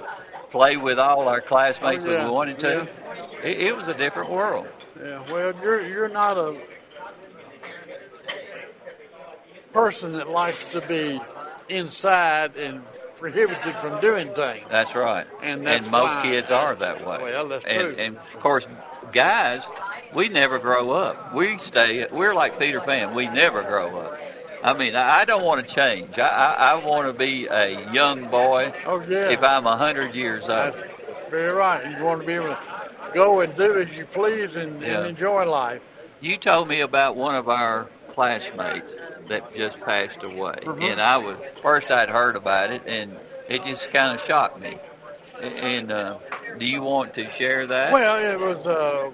play 0.50 0.78
with 0.78 0.98
all 1.00 1.28
our 1.28 1.42
classmates 1.42 2.04
Oh, 2.04 2.10
yeah. 2.10 2.18
when 2.20 2.26
we 2.26 2.32
wanted 2.32 2.60
to. 2.60 2.88
It, 3.44 3.60
it 3.60 3.76
was 3.78 3.88
a 3.90 3.94
different 3.94 4.32
world. 4.32 4.68
Yeah, 5.00 5.22
well, 5.32 5.54
you're 5.62 5.86
you're 5.86 6.10
not 6.10 6.38
a 6.38 6.60
person 9.78 10.14
that 10.14 10.30
likes 10.30 10.72
to 10.72 10.82
be 10.82 11.22
inside 11.70 12.56
and 12.58 12.82
prohibited 13.18 13.76
from 13.76 14.02
doing 14.02 14.34
things. 14.34 14.66
That's 14.70 14.96
right. 14.96 15.28
And 15.42 15.66
that's 15.66 15.90
most 15.90 16.16
why- 16.16 16.22
kids 16.24 16.50
are 16.52 16.76
that 16.76 17.06
way. 17.06 17.20
Well, 17.22 17.48
that's 17.48 17.66
and, 17.66 17.80
true. 17.96 17.96
And 17.98 18.18
of 18.18 18.40
course, 18.40 18.68
guys, 19.12 19.64
we 20.14 20.30
never 20.30 20.58
grow 20.60 20.92
up. 20.92 21.34
We 21.34 21.58
stay. 21.60 22.08
We're 22.12 22.34
like 22.34 22.60
Peter 22.60 22.80
Pan. 22.80 23.14
We 23.14 23.28
never 23.28 23.62
grow 23.64 24.00
up. 24.00 24.20
I 24.64 24.74
mean, 24.74 24.96
I 24.96 25.20
I 25.20 25.26
don't 25.26 25.44
want 25.44 25.68
to 25.68 25.74
change. 25.74 26.18
I, 26.18 26.28
I, 26.28 26.54
I 26.72 26.86
want 26.86 27.08
to 27.08 27.14
be 27.14 27.46
a 27.48 27.92
young 27.92 28.26
boy. 28.30 28.74
Oh, 28.88 29.00
yeah. 29.08 29.30
If 29.30 29.44
I'm 29.44 29.68
a 29.68 29.78
hundred 29.78 30.16
years 30.16 30.44
old. 30.50 30.74
That's 30.74 31.30
very 31.30 31.52
right. 31.52 31.98
You 31.98 32.04
want 32.04 32.22
to 32.22 32.28
be 32.28 32.34
able 32.34 32.48
to 32.48 32.60
go 33.14 33.42
and 33.42 33.56
do 33.56 33.80
as 33.80 33.92
you 33.96 34.06
please 34.06 34.56
and, 34.56 34.82
Yeah. 34.82 35.00
and 35.00 35.08
enjoy 35.08 35.46
life. 35.46 35.82
You 36.20 36.38
told 36.38 36.68
me 36.68 36.82
about 36.82 37.16
one 37.16 37.36
of 37.36 37.48
our 37.48 37.88
classmates 38.22 38.92
that 39.28 39.54
just 39.56 39.80
passed 39.82 40.24
away, 40.24 40.56
Mhm. 40.64 40.92
and 40.92 41.00
I 41.00 41.18
was 41.18 41.38
first 41.62 41.92
I'd 41.92 42.10
heard 42.10 42.36
about 42.36 42.72
it, 42.72 42.82
and 42.88 43.16
it 43.48 43.64
just 43.64 43.92
kind 43.92 44.16
of 44.20 44.26
shocked 44.26 44.60
me. 44.60 44.80
And 45.40 45.92
uh, 45.92 46.18
do 46.58 46.66
you 46.66 46.82
want 46.82 47.14
to 47.14 47.30
share 47.30 47.68
that? 47.68 47.94
Well, 47.94 48.16
it 48.18 48.40
was 48.40 48.66
uh, 48.66 49.12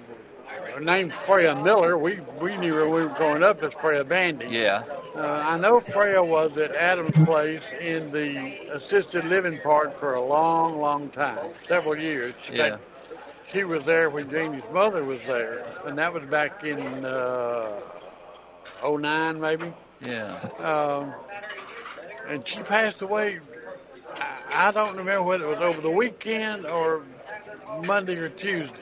named 0.80 1.12
Freya 1.12 1.54
Miller. 1.54 1.98
We 1.98 2.20
we 2.40 2.56
knew 2.56 2.72
her 2.76 2.88
when 2.88 2.94
we 2.94 3.06
were 3.08 3.14
growing 3.14 3.42
up 3.42 3.62
as 3.62 3.74
Freya 3.74 4.04
Bandy. 4.04 4.46
yeah, 4.46 4.84
Uh, 5.14 5.20
I 5.52 5.58
know 5.58 5.80
Freya 5.80 6.22
was 6.22 6.56
at 6.56 6.74
Adams 6.74 7.14
Place 7.26 7.70
in 7.78 8.10
the 8.10 8.28
assisted 8.72 9.24
living 9.26 9.58
part 9.58 10.00
for 10.00 10.14
a 10.14 10.24
long, 10.24 10.80
long 10.80 11.10
time, 11.10 11.50
several 11.68 11.96
years. 11.98 12.32
In 12.48 12.56
Yeah. 12.56 12.76
she 13.52 13.64
was 13.64 13.84
there 13.84 14.08
when 14.08 14.30
Janie's 14.30 14.68
mother 14.72 15.04
was 15.04 15.20
there, 15.26 15.62
and 15.84 15.98
that 15.98 16.10
was 16.14 16.24
back 16.24 16.64
in 16.64 17.04
uh, 17.04 17.66
09 18.84 19.40
maybe. 19.40 19.72
yeah. 20.06 20.38
Um, 20.58 21.14
and 22.28 22.46
she 22.46 22.60
passed 22.62 23.02
away. 23.02 23.40
I, 24.16 24.68
I 24.68 24.70
don't 24.72 24.96
remember 24.96 25.22
whether 25.22 25.44
it 25.44 25.48
was 25.48 25.58
over 25.60 25.80
the 25.80 25.90
weekend 25.90 26.66
or 26.66 27.02
Monday 27.84 28.16
or 28.16 28.28
Tuesday. 28.28 28.80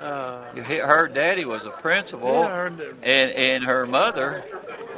Uh, 0.00 0.42
Her 0.54 1.08
daddy 1.08 1.44
was 1.46 1.64
a 1.64 1.70
principal, 1.70 2.28
Yeah, 2.42 2.48
her- 2.48 2.66
and 3.02 3.30
and 3.30 3.64
her 3.64 3.86
mother 3.86 4.44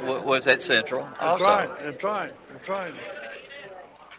w- 0.01 0.21
was 0.21 0.45
at 0.47 0.61
Central. 0.61 1.03
that's 1.03 1.21
also, 1.41 1.43
right. 1.45 1.69
That's 1.83 2.03
right. 2.03 2.33
That's 2.51 2.67
right. 2.69 2.93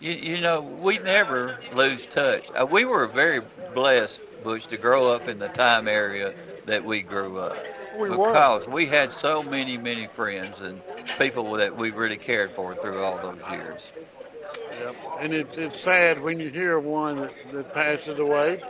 you, 0.01 0.13
you 0.13 0.41
know, 0.41 0.63
we 0.63 0.99
never 0.99 1.59
lose 1.75 2.07
touch. 2.07 2.47
Uh, 2.59 2.65
we 2.65 2.87
were 2.87 3.07
very 3.07 3.43
blessed, 3.75 4.21
Butch, 4.43 4.69
to 4.69 4.79
grow 4.79 5.13
up 5.13 5.29
in 5.29 5.39
the 5.39 5.49
time 5.49 5.87
area 5.87 6.33
that 6.71 6.85
we 6.85 7.03
grew 7.03 7.39
up. 7.39 7.57
We 7.99 8.11
were. 8.11 8.29
because 8.29 8.69
we 8.69 8.87
had 8.87 9.13
so 9.13 9.43
many, 9.43 9.77
many 9.77 10.07
friends 10.07 10.61
and 10.61 10.81
people 11.19 11.53
that 11.55 11.77
we 11.77 11.91
really 11.91 12.17
cared 12.17 12.53
for 12.53 12.75
through 12.75 13.03
all 13.03 13.19
those 13.19 13.41
years. 13.51 13.81
Yep. 14.81 14.97
And 15.21 15.35
it's 15.35 15.59
it's 15.59 15.79
sad 15.81 16.23
when 16.23 16.41
you 16.41 16.49
hear 16.49 16.79
one 16.79 17.17
that, 17.21 17.53
that 17.53 17.75
passes 17.75 18.19
away. 18.19 18.63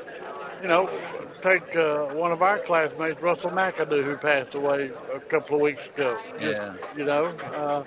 You 0.62 0.68
know, 0.68 0.90
take 1.40 1.74
uh, 1.76 2.06
one 2.06 2.32
of 2.32 2.42
our 2.42 2.58
classmates, 2.58 3.22
Russell 3.22 3.50
McAdoo, 3.50 4.04
who 4.04 4.16
passed 4.16 4.54
away 4.54 4.90
a 5.14 5.20
couple 5.20 5.56
of 5.56 5.62
weeks 5.62 5.86
ago. 5.86 6.18
Just, 6.40 6.60
Yeah. 6.60 6.74
You 6.96 7.04
know, 7.04 7.26
uh, 7.54 7.84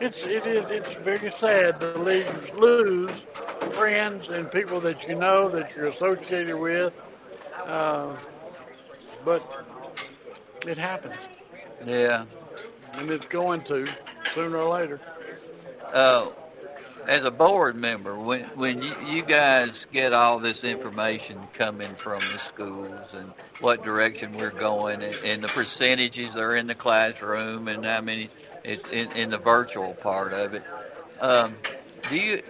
it's 0.00 0.22
it 0.24 0.46
is 0.46 0.66
it's 0.70 0.94
very 0.96 1.30
sad 1.30 1.80
to 1.80 1.98
lose 1.98 2.52
lose 2.54 3.22
friends 3.70 4.28
and 4.28 4.50
people 4.50 4.80
that 4.80 5.08
you 5.08 5.14
know 5.14 5.48
that 5.48 5.74
you're 5.76 5.86
associated 5.86 6.56
with. 6.56 6.92
Uh, 7.64 8.14
but 9.24 9.66
it 10.66 10.78
happens, 10.78 11.16
Yeah. 11.86 12.24
and 12.94 13.10
it's 13.10 13.26
going 13.26 13.62
to 13.62 13.86
sooner 14.34 14.58
or 14.58 14.72
later. 14.78 15.00
Uh, 15.92 16.26
as 17.06 17.24
a 17.24 17.30
board 17.30 17.76
member, 17.76 18.18
when 18.18 18.44
when 18.54 18.82
you, 18.82 18.94
you 19.06 19.22
guys 19.22 19.86
get 19.92 20.12
all 20.14 20.38
this 20.38 20.64
information 20.64 21.38
coming 21.52 21.94
from 21.96 22.20
the 22.20 22.38
schools 22.38 23.08
and 23.12 23.30
what 23.60 23.84
direction 23.84 24.32
we're 24.32 24.50
going 24.50 25.02
and, 25.02 25.14
and 25.24 25.42
the 25.42 25.48
percentages 25.48 26.34
are 26.36 26.56
in 26.56 26.66
the 26.66 26.74
classroom 26.74 27.68
and 27.68 27.84
how 27.84 28.00
many 28.00 28.30
it's 28.64 28.86
in, 28.88 29.12
in 29.12 29.28
the 29.30 29.36
virtual 29.38 29.92
part 29.92 30.32
of 30.32 30.54
it, 30.54 30.62
um, 31.20 31.54
do 32.08 32.16
you 32.16 32.42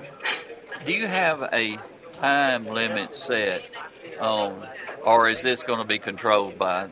do 0.87 0.92
you 0.92 1.06
have 1.08 1.42
a 1.52 1.76
time 2.24 2.66
limit 2.66 3.14
set 3.16 3.62
on, 4.18 4.66
or 5.04 5.28
is 5.28 5.42
this 5.42 5.62
going 5.62 5.78
to 5.78 5.84
be 5.84 5.98
controlled 5.98 6.58
by 6.58 6.88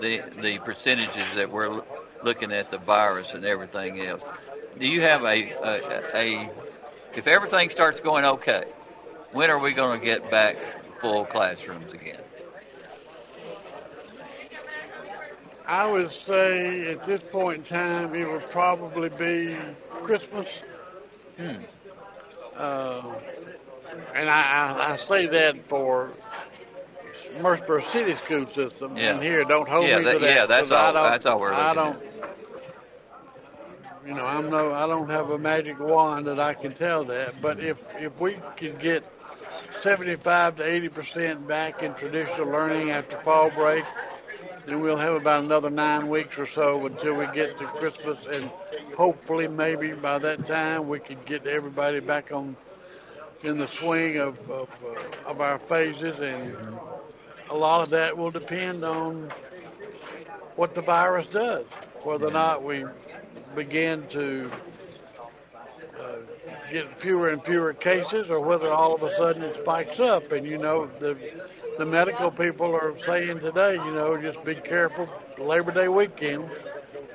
the 0.00 0.22
the 0.40 0.58
percentages 0.58 1.34
that 1.36 1.50
we're 1.50 1.82
looking 2.24 2.50
at 2.52 2.70
the 2.70 2.78
virus 2.78 3.34
and 3.34 3.44
everything 3.44 4.00
else? 4.00 4.22
Do 4.78 4.88
you 4.88 5.02
have 5.02 5.22
a 5.22 5.52
a, 5.52 6.02
a 6.14 6.50
if 7.14 7.28
everything 7.28 7.70
starts 7.70 8.00
going 8.00 8.24
okay, 8.24 8.64
when 9.30 9.48
are 9.48 9.60
we 9.60 9.72
going 9.72 10.00
to 10.00 10.04
get 10.04 10.28
back 10.28 10.56
full 11.00 11.24
classrooms 11.24 11.92
again? 11.92 12.18
I 15.66 15.86
would 15.86 16.10
say 16.10 16.90
at 16.92 17.06
this 17.06 17.22
point 17.22 17.58
in 17.58 17.64
time, 17.64 18.14
it 18.14 18.28
would 18.28 18.50
probably 18.50 19.08
be 19.08 19.56
Christmas. 20.02 20.48
Hmm. 21.38 21.62
Uh, 22.56 23.14
and 24.14 24.28
I, 24.28 24.72
I, 24.88 24.92
I 24.92 24.96
say 24.96 25.26
that 25.26 25.68
for 25.68 26.10
Murfreesboro 27.40 27.80
City 27.80 28.14
school 28.14 28.46
system. 28.46 28.96
Yeah. 28.96 29.12
And 29.14 29.22
here, 29.22 29.44
don't 29.44 29.68
hold 29.68 29.86
Yeah, 29.88 29.98
me 29.98 30.04
that- 30.04 30.12
to 30.14 30.18
that. 30.20 30.34
yeah, 30.34 30.46
that's 30.46 30.62
'cause 30.68 30.72
I 30.72 30.86
all- 30.86 30.92
don't- 30.92 31.10
that's 31.10 31.26
all 31.26 31.40
we're 31.40 31.52
I 31.52 31.72
looking 31.72 31.82
don't. 32.00 32.02
You 34.06 34.14
know, 34.14 34.26
I'm 34.26 34.50
no, 34.50 34.72
I 34.72 34.86
don't 34.86 35.08
have 35.08 35.30
a 35.30 35.38
magic 35.38 35.80
wand 35.80 36.26
that 36.26 36.38
I 36.38 36.52
can 36.52 36.72
tell 36.74 37.04
that. 37.04 37.40
But 37.40 37.58
if 37.60 37.78
if 37.98 38.20
we 38.20 38.36
could 38.56 38.78
get 38.78 39.02
75 39.80 40.56
to 40.56 40.62
80 40.62 40.88
percent 40.90 41.48
back 41.48 41.82
in 41.82 41.94
traditional 41.94 42.48
learning 42.48 42.90
after 42.90 43.16
fall 43.20 43.48
break, 43.50 43.82
then 44.66 44.80
we'll 44.80 44.98
have 44.98 45.14
about 45.14 45.42
another 45.42 45.70
nine 45.70 46.08
weeks 46.10 46.38
or 46.38 46.44
so 46.44 46.84
until 46.84 47.14
we 47.14 47.26
get 47.28 47.58
to 47.58 47.64
Christmas, 47.64 48.26
and 48.26 48.50
hopefully, 48.94 49.48
maybe 49.48 49.92
by 49.94 50.18
that 50.18 50.44
time, 50.44 50.86
we 50.86 50.98
could 50.98 51.24
get 51.24 51.46
everybody 51.46 52.00
back 52.00 52.30
on 52.30 52.56
in 53.44 53.58
the 53.58 53.68
swing 53.68 54.18
of 54.18 54.38
of, 54.50 54.68
uh, 54.84 55.30
of 55.30 55.40
our 55.40 55.58
phases, 55.58 56.20
and 56.20 56.56
a 57.50 57.54
lot 57.54 57.82
of 57.82 57.90
that 57.90 58.16
will 58.16 58.30
depend 58.30 58.84
on 58.84 59.30
what 60.56 60.74
the 60.74 60.82
virus 60.82 61.26
does, 61.26 61.66
whether 62.02 62.26
or 62.26 62.30
not 62.30 62.62
we 62.62 62.84
begin 63.54 64.06
to 64.08 64.50
uh, 66.00 66.16
get 66.70 67.00
fewer 67.00 67.28
and 67.28 67.44
fewer 67.44 67.72
cases, 67.72 68.30
or 68.30 68.40
whether 68.40 68.70
all 68.70 68.94
of 68.94 69.02
a 69.02 69.12
sudden 69.14 69.42
it 69.42 69.56
spikes 69.56 70.00
up. 70.00 70.32
And 70.32 70.46
you 70.46 70.58
know, 70.58 70.86
the 70.98 71.16
the 71.78 71.86
medical 71.86 72.30
people 72.30 72.74
are 72.74 72.96
saying 72.98 73.40
today, 73.40 73.74
you 73.74 73.92
know, 73.92 74.20
just 74.20 74.42
be 74.44 74.54
careful 74.54 75.08
Labor 75.38 75.72
Day 75.72 75.88
weekend. 75.88 76.48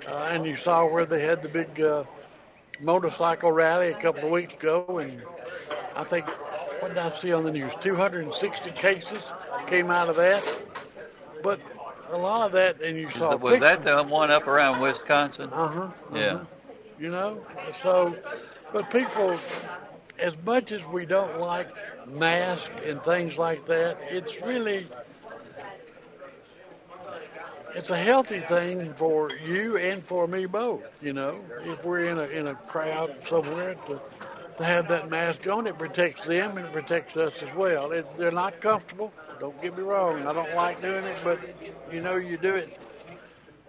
Uh, 0.07 0.29
and 0.31 0.45
you 0.45 0.55
saw 0.55 0.85
where 0.85 1.05
they 1.05 1.21
had 1.21 1.41
the 1.41 1.49
big 1.49 1.79
uh, 1.81 2.03
motorcycle 2.79 3.51
rally 3.51 3.89
a 3.89 3.99
couple 3.99 4.25
of 4.25 4.31
weeks 4.31 4.53
ago, 4.53 4.99
and 4.99 5.21
I 5.95 6.03
think 6.03 6.27
what 6.81 6.89
did 6.89 6.97
I 6.97 7.09
see 7.11 7.33
on 7.33 7.43
the 7.43 7.51
news? 7.51 7.73
260 7.81 8.71
cases 8.71 9.31
came 9.67 9.91
out 9.91 10.09
of 10.09 10.15
that. 10.15 10.43
But 11.43 11.59
a 12.11 12.17
lot 12.17 12.45
of 12.45 12.51
that, 12.53 12.81
and 12.81 12.97
you 12.97 13.09
saw 13.09 13.35
Was 13.35 13.59
that 13.59 13.83
the 13.83 14.03
one 14.03 14.31
up 14.31 14.47
around 14.47 14.79
Wisconsin? 14.81 15.49
Uh 15.51 15.67
huh. 15.67 15.87
Yeah. 16.13 16.39
You 16.99 17.11
know, 17.11 17.41
so, 17.81 18.15
but 18.73 18.89
people, 18.89 19.37
as 20.17 20.35
much 20.45 20.73
as 20.73 20.85
we 20.85 21.05
don't 21.05 21.39
like 21.39 21.69
masks 22.07 22.69
and 22.85 23.01
things 23.03 23.37
like 23.37 23.65
that, 23.67 23.97
it's 24.09 24.41
really, 24.41 24.85
it's 27.73 27.89
a 27.89 27.97
healthy 27.97 28.41
thing 28.41 28.93
for 28.95 29.31
you 29.31 29.77
and 29.77 30.03
for 30.03 30.27
me 30.27 30.45
both. 30.45 30.83
You 31.01 31.13
know, 31.13 31.39
if 31.63 31.85
we're 31.85 32.05
in 32.05 32.17
a 32.17 32.23
in 32.23 32.47
a 32.47 32.55
crowd 32.55 33.15
somewhere 33.25 33.75
to 33.87 34.01
to 34.59 34.65
have 34.65 34.89
that 34.89 35.09
mask 35.09 35.47
on, 35.47 35.65
it 35.67 35.77
protects 35.77 36.25
them 36.25 36.57
and 36.57 36.67
it 36.67 36.73
protects 36.73 37.15
us 37.15 37.41
as 37.41 37.53
well. 37.55 37.91
It, 37.91 38.05
they're 38.17 38.29
not 38.31 38.59
comfortable. 38.59 39.11
Don't 39.39 39.59
get 39.61 39.75
me 39.75 39.83
wrong. 39.83 40.27
I 40.27 40.33
don't 40.33 40.53
like 40.53 40.81
doing 40.81 41.05
it, 41.05 41.17
but 41.23 41.39
you 41.91 42.01
know, 42.01 42.17
you 42.17 42.37
do 42.37 42.55
it 42.55 42.77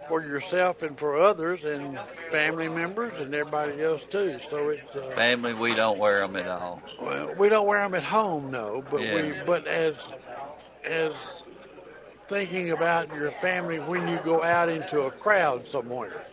for 0.09 0.21
yourself 0.21 0.81
and 0.81 0.99
for 0.99 1.17
others 1.17 1.63
and 1.63 1.97
family 2.29 2.67
members 2.67 3.17
and 3.21 3.33
everybody 3.33 3.81
else 3.81 4.03
too. 4.03 4.37
So 4.49 4.69
it's 4.69 4.93
uh, 4.93 5.09
Family, 5.11 5.53
we 5.53 5.73
don't 5.73 5.97
wear 5.97 6.19
them 6.19 6.35
at 6.35 6.47
all. 6.47 6.81
well, 7.01 7.33
we 7.35 7.47
don't 7.47 7.67
wear 7.67 7.79
them 7.79 7.93
at 7.93 8.03
home, 8.03 8.51
no, 8.51 8.83
but 8.91 8.99
we 8.99 9.33
but 9.45 9.65
as 9.67 9.95
as 10.83 11.13
thinking 12.27 12.71
about 12.71 13.13
your 13.15 13.31
family 13.31 13.79
when 13.79 14.09
you 14.09 14.19
go 14.25 14.43
out 14.43 14.67
into 14.67 15.03
a 15.03 15.11
crowd 15.11 15.65
somewhere. 15.65 16.25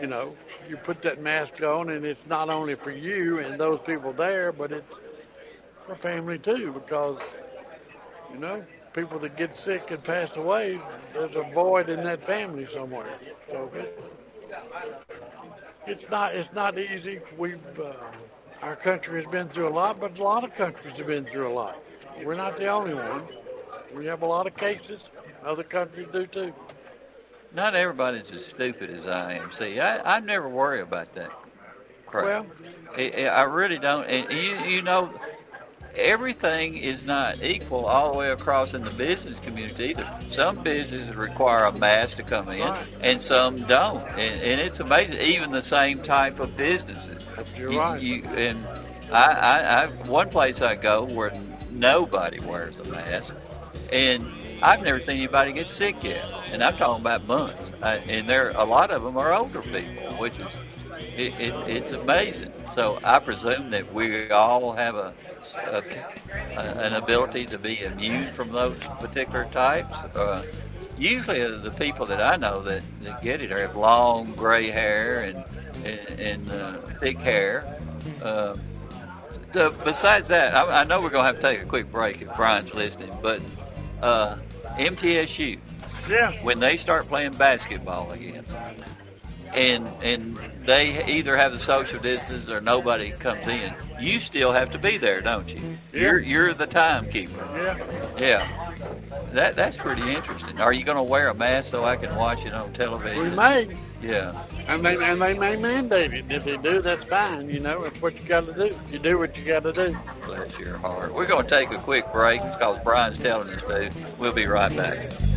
You 0.00 0.08
know, 0.08 0.34
you 0.68 0.76
put 0.76 1.02
that 1.02 1.22
mask 1.22 1.62
on, 1.62 1.88
and 1.88 2.04
it's 2.04 2.26
not 2.26 2.50
only 2.50 2.74
for 2.74 2.90
you 2.90 3.38
and 3.38 3.58
those 3.60 3.78
people 3.80 4.12
there, 4.12 4.52
but 4.52 4.72
it's 4.72 4.94
for 5.86 5.94
family 5.94 6.38
too, 6.38 6.72
because 6.72 7.18
you 8.32 8.38
know 8.38 8.64
people 8.92 9.18
that 9.20 9.36
get 9.36 9.56
sick 9.56 9.90
and 9.90 10.02
pass 10.02 10.36
away, 10.36 10.80
there's 11.12 11.36
a 11.36 11.42
void 11.52 11.88
in 11.88 12.02
that 12.04 12.24
family 12.26 12.66
somewhere. 12.66 13.18
So 13.48 13.70
it, 13.74 14.12
it's 15.86 16.08
not 16.10 16.34
it's 16.34 16.52
not 16.52 16.78
easy. 16.78 17.20
We've 17.38 17.60
uh, 17.78 17.92
our 18.62 18.76
country 18.76 19.22
has 19.22 19.30
been 19.30 19.48
through 19.48 19.68
a 19.68 19.74
lot, 19.74 20.00
but 20.00 20.18
a 20.18 20.22
lot 20.22 20.42
of 20.42 20.54
countries 20.54 20.94
have 20.94 21.06
been 21.06 21.24
through 21.24 21.48
a 21.48 21.54
lot. 21.54 21.82
We're 22.24 22.34
not 22.34 22.56
the 22.56 22.66
only 22.66 22.94
one. 22.94 23.24
We 23.94 24.06
have 24.06 24.22
a 24.22 24.26
lot 24.26 24.46
of 24.46 24.56
cases. 24.56 25.08
Other 25.44 25.62
countries 25.62 26.08
do 26.12 26.26
too. 26.26 26.52
Not 27.54 27.74
everybody's 27.74 28.30
as 28.32 28.44
stupid 28.46 28.90
as 28.90 29.06
I 29.06 29.34
am. 29.34 29.52
See, 29.52 29.78
I, 29.80 30.16
I 30.16 30.20
never 30.20 30.48
worry 30.48 30.80
about 30.80 31.12
that 31.14 31.30
crap. 32.06 32.24
Well- 32.24 32.46
I, 32.96 33.12
I 33.16 33.22
I 33.26 33.42
really 33.42 33.78
don't. 33.78 34.04
And 34.06 34.30
you, 34.32 34.56
you 34.76 34.82
know, 34.82 35.12
everything 35.96 36.76
is 36.76 37.04
not 37.04 37.42
equal 37.42 37.86
all 37.86 38.12
the 38.12 38.18
way 38.18 38.30
across 38.30 38.72
in 38.74 38.84
the 38.84 38.90
business 38.92 39.38
community 39.40 39.86
either. 39.90 40.18
Some 40.30 40.62
businesses 40.62 41.14
require 41.16 41.64
a 41.64 41.72
mask 41.76 42.16
to 42.18 42.22
come 42.22 42.48
in, 42.50 42.60
Right. 42.60 42.86
and 43.00 43.20
some 43.20 43.64
don't. 43.66 44.02
And, 44.12 44.40
and 44.40 44.60
it's 44.60 44.78
amazing. 44.80 45.20
Even 45.20 45.50
the 45.50 45.62
same 45.62 46.02
type 46.02 46.38
of 46.40 46.56
businesses. 46.56 47.22
You're 47.56 47.72
You- 47.72 47.78
right. 47.80 48.00
you- 48.00 48.22
and 48.24 48.64
I, 49.12 49.32
I, 49.32 49.82
I, 49.84 49.86
one 50.08 50.28
place 50.30 50.62
I 50.62 50.74
go 50.76 51.02
where 51.04 51.32
nobody 51.70 52.38
wears 52.44 52.78
a 52.78 52.84
mask, 52.88 53.34
and 53.92 54.24
I've 54.62 54.82
never 54.82 55.00
seen 55.00 55.16
anybody 55.16 55.52
get 55.52 55.66
sick 55.66 56.02
yet. 56.02 56.24
And 56.46 56.62
I'm 56.62 56.76
talking 56.76 57.02
about 57.02 57.26
months. 57.26 57.60
I, 57.82 57.96
and 57.96 58.28
there, 58.28 58.50
a 58.50 58.64
lot 58.64 58.90
of 58.90 59.02
them 59.02 59.16
are 59.16 59.32
older 59.32 59.62
people, 59.62 60.14
which 60.14 60.38
is 60.38 60.46
it, 61.16 61.34
it, 61.40 61.54
it's 61.68 61.92
amazing. 61.92 62.52
So 62.74 62.98
I 63.04 63.18
presume 63.18 63.70
that 63.70 63.92
we 63.92 64.30
all 64.30 64.72
have 64.72 64.96
a, 64.96 65.14
a, 65.56 65.82
a 66.56 66.60
an 66.60 66.94
ability 66.94 67.46
to 67.46 67.58
be 67.58 67.82
immune 67.82 68.26
from 68.32 68.50
those 68.50 68.78
particular 69.00 69.44
types. 69.52 69.96
Uh, 70.16 70.44
usually, 70.98 71.40
the 71.58 71.70
people 71.70 72.06
that 72.06 72.20
I 72.20 72.36
know 72.36 72.62
that, 72.62 72.82
that 73.02 73.22
get 73.22 73.40
it 73.40 73.50
have 73.50 73.76
long 73.76 74.32
gray 74.32 74.70
hair 74.70 75.22
and 75.22 75.44
and, 75.84 76.20
and 76.20 76.50
uh, 76.50 76.72
thick 77.00 77.18
hair. 77.18 77.78
Uh, 78.22 78.56
the, 79.52 79.72
besides 79.84 80.28
that, 80.28 80.54
I, 80.54 80.80
I 80.80 80.84
know 80.84 81.00
we're 81.00 81.10
going 81.10 81.22
to 81.22 81.26
have 81.26 81.36
to 81.36 81.42
take 81.42 81.62
a 81.62 81.66
quick 81.66 81.92
break 81.92 82.22
if 82.22 82.34
Brian's 82.34 82.74
listening, 82.74 83.16
but 83.22 83.40
uh, 84.04 84.36
MTSU, 84.78 85.58
Yeah. 86.08 86.32
when 86.42 86.60
they 86.60 86.76
start 86.76 87.08
playing 87.08 87.32
basketball 87.32 88.10
again, 88.12 88.44
and 89.54 89.86
and 90.02 90.36
they 90.66 91.04
either 91.12 91.36
have 91.36 91.52
the 91.52 91.60
social 91.60 92.00
distance 92.00 92.48
or 92.50 92.60
nobody 92.60 93.10
comes 93.12 93.46
in, 93.46 93.72
you 94.00 94.18
still 94.20 94.52
have 94.52 94.72
to 94.72 94.78
be 94.78 94.96
there, 94.98 95.20
don't 95.20 95.52
you? 95.52 95.60
Yeah. 95.92 96.00
You're 96.00 96.18
you're 96.18 96.54
the 96.54 96.66
timekeeper. 96.66 97.46
Yeah. 97.56 97.78
Yeah. 98.18 98.74
That 99.32 99.56
that's 99.56 99.76
pretty 99.76 100.14
interesting. 100.14 100.60
Are 100.60 100.72
you 100.72 100.84
going 100.84 100.96
to 100.96 101.02
wear 101.02 101.28
a 101.28 101.34
mask 101.34 101.70
so 101.70 101.84
I 101.84 101.96
can 101.96 102.14
watch 102.16 102.44
it 102.44 102.52
on 102.52 102.72
television? 102.72 103.30
We 103.30 103.36
may. 103.36 103.76
Yeah. 104.04 104.38
And 104.68 104.84
they 104.84 104.96
and 104.96 105.20
they 105.20 105.34
may 105.34 105.56
mandate 105.56 106.12
it. 106.12 106.30
If 106.30 106.44
they 106.44 106.56
do, 106.56 106.82
that's 106.82 107.04
fine. 107.04 107.48
You 107.48 107.60
know, 107.60 107.84
it's 107.84 108.00
what 108.02 108.14
you 108.14 108.26
got 108.26 108.46
to 108.46 108.52
do. 108.52 108.76
You 108.92 108.98
do 108.98 109.18
what 109.18 109.36
you 109.36 109.44
got 109.44 109.62
to 109.62 109.72
do. 109.72 109.96
Bless 110.26 110.58
your 110.58 110.76
heart. 110.78 111.14
We're 111.14 111.26
going 111.26 111.46
to 111.46 111.50
take 111.50 111.70
a 111.70 111.78
quick 111.78 112.12
break 112.12 112.42
because 112.42 112.82
Brian's 112.84 113.18
telling 113.18 113.48
us 113.48 113.62
to. 113.62 113.90
We'll 114.18 114.32
be 114.32 114.46
right 114.46 114.74
back. 114.76 115.33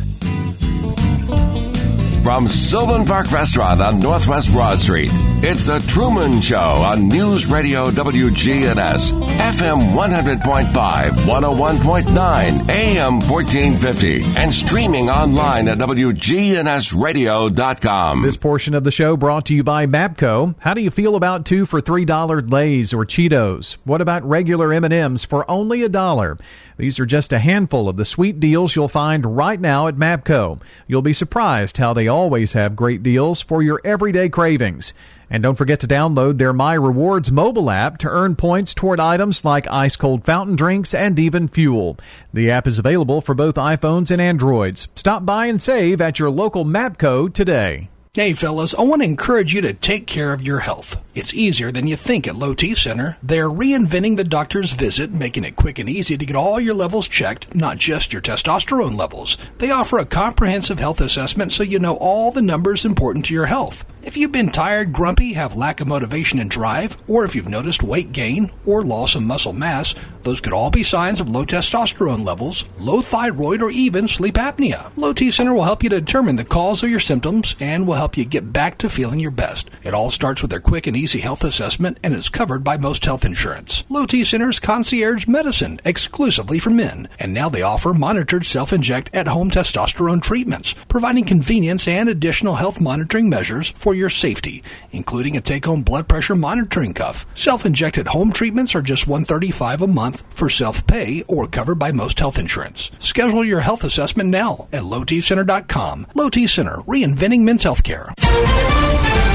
From 2.28 2.44
Sylvan 2.46 3.06
Park 3.06 3.32
Restaurant 3.32 3.80
on 3.80 4.00
Northwest 4.00 4.52
Broad 4.52 4.82
Street, 4.82 5.08
it's 5.40 5.64
The 5.64 5.78
Truman 5.78 6.42
Show 6.42 6.58
on 6.58 7.08
News 7.08 7.46
Radio 7.46 7.90
WGNS, 7.90 9.12
FM 9.38 9.94
100.5, 9.94 11.10
101.9, 11.10 12.68
AM 12.68 13.20
1450, 13.20 14.24
and 14.36 14.54
streaming 14.54 15.08
online 15.08 15.68
at 15.68 15.78
WGNSradio.com. 15.78 18.22
This 18.22 18.36
portion 18.36 18.74
of 18.74 18.84
the 18.84 18.92
show 18.92 19.16
brought 19.16 19.46
to 19.46 19.54
you 19.54 19.64
by 19.64 19.86
Mapco. 19.86 20.54
How 20.58 20.74
do 20.74 20.82
you 20.82 20.90
feel 20.90 21.16
about 21.16 21.46
two 21.46 21.64
for 21.64 21.80
three 21.80 22.04
dollar 22.04 22.42
Lay's 22.42 22.92
or 22.92 23.06
Cheetos? 23.06 23.78
What 23.84 24.02
about 24.02 24.28
regular 24.28 24.74
M 24.74 24.84
and 24.84 24.92
M's 24.92 25.24
for 25.24 25.50
only 25.50 25.82
a 25.82 25.88
dollar? 25.88 26.36
These 26.78 27.00
are 27.00 27.06
just 27.06 27.32
a 27.32 27.40
handful 27.40 27.88
of 27.88 27.96
the 27.96 28.04
sweet 28.04 28.38
deals 28.38 28.76
you'll 28.76 28.86
find 28.86 29.36
right 29.36 29.60
now 29.60 29.88
at 29.88 29.96
Mapco. 29.96 30.60
You'll 30.86 31.02
be 31.02 31.12
surprised 31.12 31.76
how 31.76 31.92
they 31.92 32.06
always 32.06 32.52
have 32.52 32.76
great 32.76 33.02
deals 33.02 33.40
for 33.40 33.64
your 33.64 33.80
everyday 33.82 34.28
cravings. 34.28 34.92
And 35.28 35.42
don't 35.42 35.56
forget 35.56 35.80
to 35.80 35.88
download 35.88 36.38
their 36.38 36.52
My 36.52 36.74
Rewards 36.74 37.32
mobile 37.32 37.68
app 37.68 37.98
to 37.98 38.08
earn 38.08 38.36
points 38.36 38.74
toward 38.74 39.00
items 39.00 39.44
like 39.44 39.66
ice 39.66 39.96
cold 39.96 40.24
fountain 40.24 40.54
drinks 40.54 40.94
and 40.94 41.18
even 41.18 41.48
fuel. 41.48 41.98
The 42.32 42.52
app 42.52 42.68
is 42.68 42.78
available 42.78 43.20
for 43.22 43.34
both 43.34 43.56
iPhones 43.56 44.12
and 44.12 44.22
Androids. 44.22 44.86
Stop 44.94 45.26
by 45.26 45.46
and 45.46 45.60
save 45.60 46.00
at 46.00 46.20
your 46.20 46.30
local 46.30 46.64
Mapco 46.64 47.34
today. 47.34 47.90
Hey 48.14 48.32
fellas, 48.32 48.74
I 48.74 48.80
want 48.82 49.02
to 49.02 49.06
encourage 49.06 49.52
you 49.52 49.60
to 49.60 49.74
take 49.74 50.06
care 50.06 50.32
of 50.32 50.40
your 50.40 50.60
health. 50.60 50.96
It's 51.14 51.34
easier 51.34 51.70
than 51.70 51.86
you 51.86 51.94
think 51.94 52.26
at 52.26 52.36
Low 52.36 52.54
T 52.54 52.74
Center. 52.74 53.18
They're 53.22 53.50
reinventing 53.50 54.16
the 54.16 54.24
doctor's 54.24 54.72
visit, 54.72 55.12
making 55.12 55.44
it 55.44 55.56
quick 55.56 55.78
and 55.78 55.90
easy 55.90 56.16
to 56.16 56.24
get 56.24 56.34
all 56.34 56.58
your 56.58 56.72
levels 56.72 57.06
checked, 57.06 57.54
not 57.54 57.76
just 57.76 58.10
your 58.10 58.22
testosterone 58.22 58.96
levels. 58.96 59.36
They 59.58 59.70
offer 59.70 59.98
a 59.98 60.06
comprehensive 60.06 60.78
health 60.78 61.02
assessment 61.02 61.52
so 61.52 61.62
you 61.62 61.78
know 61.78 61.96
all 61.98 62.30
the 62.30 62.40
numbers 62.40 62.86
important 62.86 63.26
to 63.26 63.34
your 63.34 63.46
health. 63.46 63.84
If 64.08 64.16
you've 64.16 64.32
been 64.32 64.48
tired, 64.48 64.94
grumpy, 64.94 65.34
have 65.34 65.54
lack 65.54 65.82
of 65.82 65.86
motivation 65.86 66.38
and 66.38 66.48
drive, 66.48 66.96
or 67.08 67.26
if 67.26 67.34
you've 67.34 67.46
noticed 67.46 67.82
weight 67.82 68.10
gain 68.10 68.50
or 68.64 68.82
loss 68.82 69.14
of 69.14 69.22
muscle 69.22 69.52
mass, 69.52 69.94
those 70.22 70.40
could 70.40 70.54
all 70.54 70.70
be 70.70 70.82
signs 70.82 71.20
of 71.20 71.28
low 71.28 71.44
testosterone 71.44 72.24
levels, 72.24 72.64
low 72.78 73.02
thyroid, 73.02 73.60
or 73.60 73.70
even 73.70 74.08
sleep 74.08 74.36
apnea. 74.36 74.90
Low 74.96 75.12
T 75.12 75.30
Center 75.30 75.52
will 75.52 75.64
help 75.64 75.82
you 75.82 75.90
determine 75.90 76.36
the 76.36 76.44
cause 76.44 76.82
of 76.82 76.88
your 76.88 77.00
symptoms 77.00 77.54
and 77.60 77.86
will 77.86 77.96
help 77.96 78.16
you 78.16 78.24
get 78.24 78.50
back 78.50 78.78
to 78.78 78.88
feeling 78.88 79.20
your 79.20 79.30
best. 79.30 79.68
It 79.82 79.92
all 79.92 80.10
starts 80.10 80.40
with 80.40 80.50
their 80.50 80.60
quick 80.60 80.86
and 80.86 80.96
easy 80.96 81.20
health 81.20 81.44
assessment 81.44 81.98
and 82.02 82.14
is 82.14 82.30
covered 82.30 82.64
by 82.64 82.78
most 82.78 83.04
health 83.04 83.26
insurance. 83.26 83.84
Low 83.90 84.06
T 84.06 84.24
Center's 84.24 84.58
concierge 84.58 85.26
medicine 85.26 85.80
exclusively 85.84 86.58
for 86.58 86.70
men, 86.70 87.10
and 87.18 87.34
now 87.34 87.50
they 87.50 87.62
offer 87.62 87.92
monitored 87.92 88.46
self-inject 88.46 89.10
at-home 89.12 89.50
testosterone 89.50 90.22
treatments, 90.22 90.74
providing 90.88 91.26
convenience 91.26 91.86
and 91.86 92.08
additional 92.08 92.56
health 92.56 92.80
monitoring 92.80 93.28
measures 93.28 93.68
for 93.68 93.97
your 93.98 94.08
safety, 94.08 94.62
including 94.92 95.36
a 95.36 95.42
take-home 95.42 95.82
blood 95.82 96.08
pressure 96.08 96.34
monitoring 96.34 96.94
cuff. 96.94 97.26
Self-injected 97.34 98.06
home 98.06 98.32
treatments 98.32 98.74
are 98.74 98.80
just 98.80 99.06
135 99.06 99.82
a 99.82 99.86
month 99.86 100.22
for 100.34 100.48
self-pay 100.48 101.24
or 101.28 101.46
covered 101.46 101.78
by 101.78 101.92
most 101.92 102.18
health 102.18 102.38
insurance. 102.38 102.90
Schedule 103.00 103.44
your 103.44 103.60
health 103.60 103.84
assessment 103.84 104.30
now 104.30 104.68
at 104.72 104.84
lowtcenter.com. 104.84 106.06
Low 106.14 106.30
T 106.30 106.46
Center, 106.46 106.76
reinventing 106.86 107.40
men's 107.40 107.64
health 107.64 107.82
care. 107.82 108.14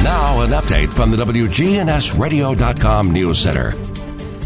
Now, 0.04 0.42
an 0.42 0.50
update 0.50 0.90
from 0.90 1.12
the 1.12 1.18
WGNSradio.com 1.18 3.12
News 3.12 3.40
Center. 3.40 3.72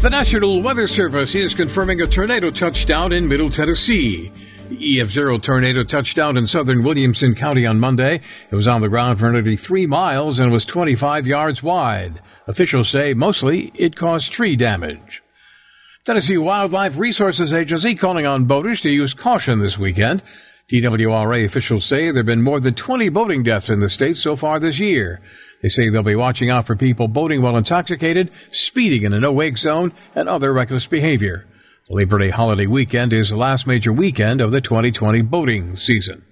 The 0.00 0.10
National 0.10 0.62
Weather 0.62 0.86
Service 0.86 1.34
is 1.34 1.54
confirming 1.54 2.00
a 2.02 2.06
tornado 2.06 2.50
touchdown 2.50 3.12
in 3.12 3.26
Middle 3.26 3.50
Tennessee. 3.50 4.30
The 4.68 4.98
EF0 4.98 5.40
tornado 5.40 5.82
touched 5.82 6.14
down 6.14 6.36
in 6.36 6.46
southern 6.46 6.82
Williamson 6.82 7.34
County 7.34 7.64
on 7.64 7.80
Monday. 7.80 8.20
It 8.50 8.54
was 8.54 8.68
on 8.68 8.82
the 8.82 8.90
ground 8.90 9.18
for 9.18 9.32
nearly 9.32 9.56
three 9.56 9.86
miles 9.86 10.38
and 10.38 10.52
was 10.52 10.66
25 10.66 11.26
yards 11.26 11.62
wide. 11.62 12.20
Officials 12.46 12.90
say 12.90 13.14
mostly 13.14 13.72
it 13.74 13.96
caused 13.96 14.30
tree 14.30 14.56
damage. 14.56 15.22
Tennessee 16.04 16.36
Wildlife 16.36 16.98
Resources 16.98 17.54
Agency 17.54 17.94
calling 17.94 18.26
on 18.26 18.44
boaters 18.44 18.82
to 18.82 18.90
use 18.90 19.14
caution 19.14 19.60
this 19.60 19.78
weekend. 19.78 20.22
TWRA 20.68 21.46
officials 21.46 21.86
say 21.86 22.10
there 22.10 22.16
have 22.16 22.26
been 22.26 22.42
more 22.42 22.60
than 22.60 22.74
20 22.74 23.08
boating 23.08 23.42
deaths 23.42 23.70
in 23.70 23.80
the 23.80 23.88
state 23.88 24.18
so 24.18 24.36
far 24.36 24.60
this 24.60 24.78
year. 24.78 25.22
They 25.62 25.70
say 25.70 25.88
they'll 25.88 26.02
be 26.02 26.14
watching 26.14 26.50
out 26.50 26.66
for 26.66 26.76
people 26.76 27.08
boating 27.08 27.40
while 27.40 27.56
intoxicated, 27.56 28.30
speeding 28.50 29.04
in 29.04 29.14
a 29.14 29.20
no-wake 29.20 29.56
zone, 29.56 29.94
and 30.14 30.28
other 30.28 30.52
reckless 30.52 30.86
behavior. 30.86 31.46
Labor 31.90 32.18
Day 32.18 32.28
holiday 32.28 32.66
weekend 32.66 33.14
is 33.14 33.30
the 33.30 33.36
last 33.36 33.66
major 33.66 33.90
weekend 33.90 34.42
of 34.42 34.52
the 34.52 34.60
2020 34.60 35.22
boating 35.22 35.74
season. 35.74 36.22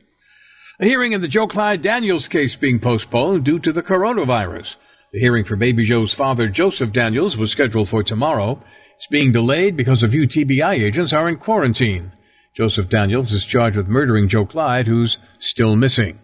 A 0.78 0.84
hearing 0.84 1.12
in 1.12 1.22
the 1.22 1.28
Joe 1.28 1.46
Clyde 1.46 1.80
Daniels 1.80 2.28
case 2.28 2.54
being 2.54 2.78
postponed 2.78 3.46
due 3.46 3.58
to 3.60 3.72
the 3.72 3.82
coronavirus. 3.82 4.76
The 5.14 5.18
hearing 5.18 5.44
for 5.46 5.56
baby 5.56 5.82
Joe's 5.82 6.12
father, 6.12 6.48
Joseph 6.48 6.92
Daniels, 6.92 7.38
was 7.38 7.52
scheduled 7.52 7.88
for 7.88 8.02
tomorrow. 8.02 8.62
It's 8.96 9.06
being 9.06 9.32
delayed 9.32 9.78
because 9.78 10.02
a 10.02 10.10
few 10.10 10.28
TBI 10.28 10.74
agents 10.74 11.14
are 11.14 11.26
in 11.26 11.38
quarantine. 11.38 12.12
Joseph 12.52 12.90
Daniels 12.90 13.32
is 13.32 13.46
charged 13.46 13.78
with 13.78 13.88
murdering 13.88 14.28
Joe 14.28 14.44
Clyde, 14.44 14.86
who's 14.86 15.16
still 15.38 15.74
missing. 15.74 16.20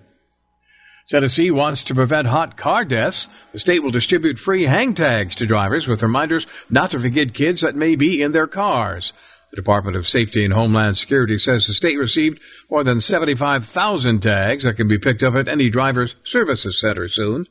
Tennessee 1.09 1.51
wants 1.51 1.85
to 1.85 1.95
prevent 1.95 2.27
hot 2.27 2.57
car 2.57 2.85
deaths. 2.85 3.29
The 3.53 3.59
state 3.59 3.83
will 3.83 3.91
distribute 3.91 4.39
free 4.39 4.65
hang 4.65 4.95
tags 4.95 5.35
to 5.37 5.47
drivers 5.47 5.87
with 5.87 6.03
reminders 6.03 6.47
not 6.71 6.93
to 6.93 7.01
forget 7.01 7.35
kids 7.35 7.61
that 7.61 7.77
may 7.77 7.97
be 7.97 8.23
in 8.23 8.33
their 8.33 8.47
cars. 8.47 9.13
The 9.51 9.57
Department 9.57 9.97
of 9.97 10.09
Safety 10.09 10.45
and 10.45 10.55
Homeland 10.55 10.97
Security 10.97 11.37
says 11.37 11.67
the 11.67 11.75
state 11.75 11.99
received 11.99 12.41
more 12.71 12.83
than 12.83 13.03
75,000 13.03 14.21
tags 14.21 14.65
that 14.65 14.79
can 14.79 14.89
be 14.89 14.99
picked 14.99 15.23
up 15.23 15.35
at 15.35 15.49
any 15.49 15.69
driver's 15.69 16.17
services 16.25 16.81
center 16.81 17.07
soon. 17.09 17.47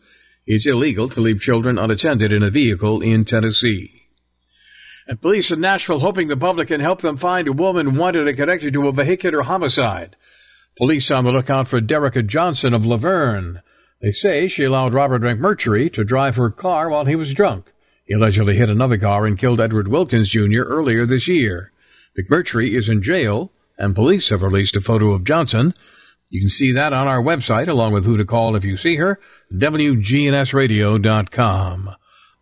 It's 0.48 0.66
illegal 0.66 1.08
to 1.10 1.22
leave 1.22 1.42
children 1.42 1.78
unattended 1.78 2.34
in 2.34 2.42
a 2.42 2.50
vehicle 2.50 3.02
in 3.02 3.24
Tennessee. 3.26 4.08
And 5.08 5.22
police 5.22 5.52
in 5.52 5.62
Nashville 5.62 6.00
hoping 6.00 6.28
the 6.28 6.38
public 6.38 6.70
can 6.70 6.80
help 6.80 7.02
them 7.02 7.18
find 7.18 7.48
a 7.48 7.54
woman 7.54 7.96
wanted 7.96 8.28
and 8.28 8.38
connected 8.38 8.74
to 8.74 8.88
a 8.88 8.92
vehicular 8.92 9.44
homicide. 9.44 10.16
Police 10.78 11.12
on 11.12 11.26
the 11.26 11.32
lookout 11.32 11.68
for 11.68 11.82
Derica 11.82 12.26
Johnson 12.26 12.74
of 12.74 12.86
La 12.86 12.98
Vergne. 12.98 13.62
They 14.02 14.12
say 14.12 14.48
she 14.48 14.64
allowed 14.64 14.94
Robert 14.94 15.22
McMurtry 15.22 15.92
to 15.94 16.04
drive 16.04 16.38
her 16.38 16.50
car 16.50 16.90
while 16.90 17.06
he 17.06 17.16
was 17.16 17.34
drunk. 17.34 17.72
He 18.06 18.16
allegedly 18.16 18.56
hit 18.56 18.70
another 18.70 18.98
car 18.98 19.26
and 19.26 19.38
killed 19.38 19.62
Edward 19.62 19.88
Wilkins 19.88 20.30
Jr. 20.30 20.64
earlier 20.64 21.06
this 21.06 21.28
year. 21.28 21.72
McMurtry 22.18 22.72
is 22.72 22.90
in 22.90 23.04
jail, 23.04 23.52
and 23.78 23.96
police 23.96 24.30
have 24.30 24.42
released 24.42 24.76
a 24.76 24.82
photo 24.82 25.12
of 25.12 25.24
Johnson. 25.24 25.74
You 26.30 26.40
can 26.40 26.50
see 26.50 26.72
that 26.72 26.94
on 26.94 27.08
our 27.08 27.22
website, 27.22 27.68
along 27.68 27.94
with 27.94 28.06
who 28.06 28.18
to 28.18 28.26
call 28.26 28.56
if 28.56 28.66
you 28.66 28.78
see 28.78 28.96
her, 28.96 29.20
WGNSradio.com. 29.54 31.96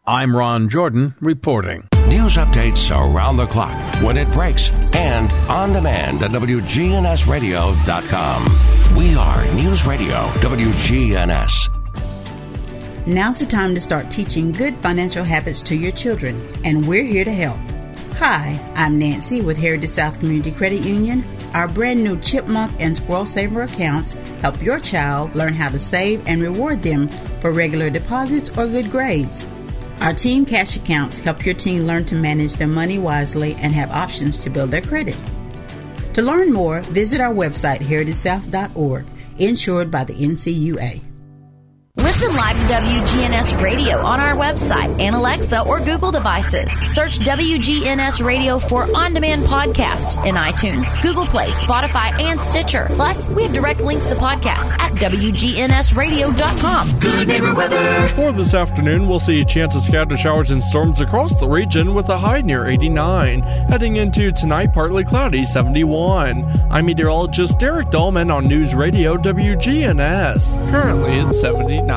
I'm 0.06 0.36
Ron 0.36 0.70
Jordan 0.70 1.16
reporting. 1.20 1.90
News 2.10 2.36
updates 2.38 2.90
around 2.90 3.36
the 3.36 3.46
clock, 3.46 3.78
when 4.02 4.18
it 4.18 4.28
breaks, 4.34 4.72
and 4.96 5.32
on 5.48 5.74
demand 5.74 6.24
at 6.24 6.32
WGNSradio.com. 6.32 8.98
We 8.98 9.16
are 9.16 9.46
News 9.54 9.86
Radio 9.86 10.28
WGNS. 10.40 11.70
Now's 13.06 13.38
the 13.38 13.46
time 13.46 13.76
to 13.76 13.82
start 13.82 14.10
teaching 14.10 14.52
good 14.52 14.76
financial 14.78 15.24
habits 15.24 15.62
to 15.62 15.76
your 15.76 15.92
children, 15.92 16.42
and 16.64 16.88
we're 16.88 17.04
here 17.04 17.26
to 17.26 17.32
help. 17.32 17.60
Hi, 18.16 18.60
I'm 18.74 18.98
Nancy 18.98 19.42
with 19.42 19.58
Heritage 19.58 19.92
South 19.92 20.18
Community 20.18 20.50
Credit 20.50 20.84
Union. 20.84 21.24
Our 21.54 21.68
brand 21.68 22.04
new 22.04 22.18
Chipmunk 22.18 22.74
and 22.80 22.98
Squirrel 22.98 23.28
Saver 23.28 23.62
accounts 23.62 24.14
help 24.42 24.64
your 24.64 24.80
child 24.80 25.36
learn 25.36 25.54
how 25.54 25.70
to 25.70 25.78
save 25.78 26.26
and 26.26 26.42
reward 26.42 26.82
them 26.82 27.08
for 27.40 27.52
regular 27.52 27.92
deposits 27.92 28.50
or 28.58 28.66
good 28.66 28.90
grades. 28.90 29.46
Our 30.02 30.14
Team 30.14 30.46
Cash 30.46 30.78
accounts 30.78 31.20
help 31.20 31.46
your 31.46 31.56
teen 31.56 31.86
learn 31.86 32.06
to 32.06 32.16
manage 32.16 32.54
their 32.54 32.70
money 32.70 32.98
wisely 32.98 33.56
and 33.56 33.74
have 33.74 33.92
options 33.92 34.40
to 34.40 34.50
build 34.50 34.72
their 34.72 34.82
credit. 34.82 35.18
To 36.14 36.22
learn 36.22 36.54
more, 36.54 36.80
visit 36.84 37.20
our 37.20 37.34
website, 37.34 37.80
heritagesouth.org, 37.80 39.06
insured 39.38 39.92
by 39.92 40.06
the 40.06 40.14
NCUA. 40.14 41.09
Listen 42.00 42.34
live 42.34 42.58
to 42.62 42.66
WGNS 42.74 43.62
Radio 43.62 44.00
on 44.00 44.22
our 44.22 44.34
website 44.34 44.98
and 45.02 45.14
Alexa 45.14 45.60
or 45.64 45.82
Google 45.82 46.12
devices. 46.12 46.72
Search 46.88 47.20
WGNS 47.20 48.26
Radio 48.26 48.58
for 48.58 48.88
on 48.96 49.14
demand 49.14 49.46
podcasts 49.46 50.16
in 50.26 50.36
iTunes, 50.36 51.00
Google 51.02 51.26
Play, 51.26 51.50
Spotify, 51.50 52.18
and 52.18 52.40
Stitcher. 52.40 52.88
Plus, 52.94 53.28
we 53.28 53.44
have 53.44 53.52
direct 53.52 53.82
links 53.82 54.08
to 54.10 54.16
podcasts 54.16 54.72
at 54.80 54.94
WGNSradio.com. 54.94 57.00
Good 57.00 57.28
neighbor 57.28 57.54
weather. 57.54 58.08
For 58.16 58.32
this 58.32 58.54
afternoon, 58.54 59.10
we'll 59.10 59.20
see 59.20 59.42
a 59.42 59.46
chance 59.46 59.76
of 59.76 59.82
scattered 59.82 60.20
showers 60.20 60.52
and 60.52 60.64
storms 60.64 61.02
across 61.02 61.38
the 61.38 61.50
region 61.50 61.94
with 61.94 62.08
a 62.08 62.18
high 62.18 62.40
near 62.40 62.66
89. 62.66 63.42
Heading 63.42 63.98
into 63.98 64.32
tonight, 64.32 64.72
partly 64.72 65.04
cloudy, 65.04 65.46
71. 65.46 66.46
I'm 66.72 66.86
meteorologist 66.86 67.60
Derek 67.60 67.90
Dolman 67.90 68.32
on 68.32 68.48
News 68.48 68.74
Radio 68.74 69.18
WGNS. 69.18 70.72
Currently 70.72 71.20
it's 71.20 71.42
79. 71.42 71.89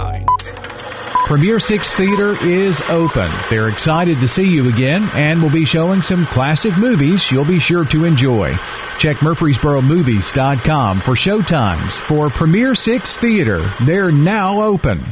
Premier 1.26 1.58
Six 1.60 1.94
Theater 1.94 2.36
is 2.44 2.80
open. 2.90 3.30
They're 3.48 3.68
excited 3.68 4.18
to 4.18 4.28
see 4.28 4.46
you 4.46 4.68
again 4.68 5.08
and 5.14 5.40
will 5.40 5.50
be 5.50 5.64
showing 5.64 6.02
some 6.02 6.26
classic 6.26 6.76
movies 6.76 7.30
you'll 7.30 7.44
be 7.44 7.58
sure 7.60 7.84
to 7.86 8.04
enjoy. 8.04 8.52
Check 8.98 9.18
MurfreesboroMovies.com 9.18 11.00
for 11.00 11.14
showtimes 11.14 12.00
for 12.00 12.28
Premier 12.28 12.74
Six 12.74 13.16
Theater. 13.16 13.58
They're 13.84 14.12
now 14.12 14.60
open. 14.62 15.02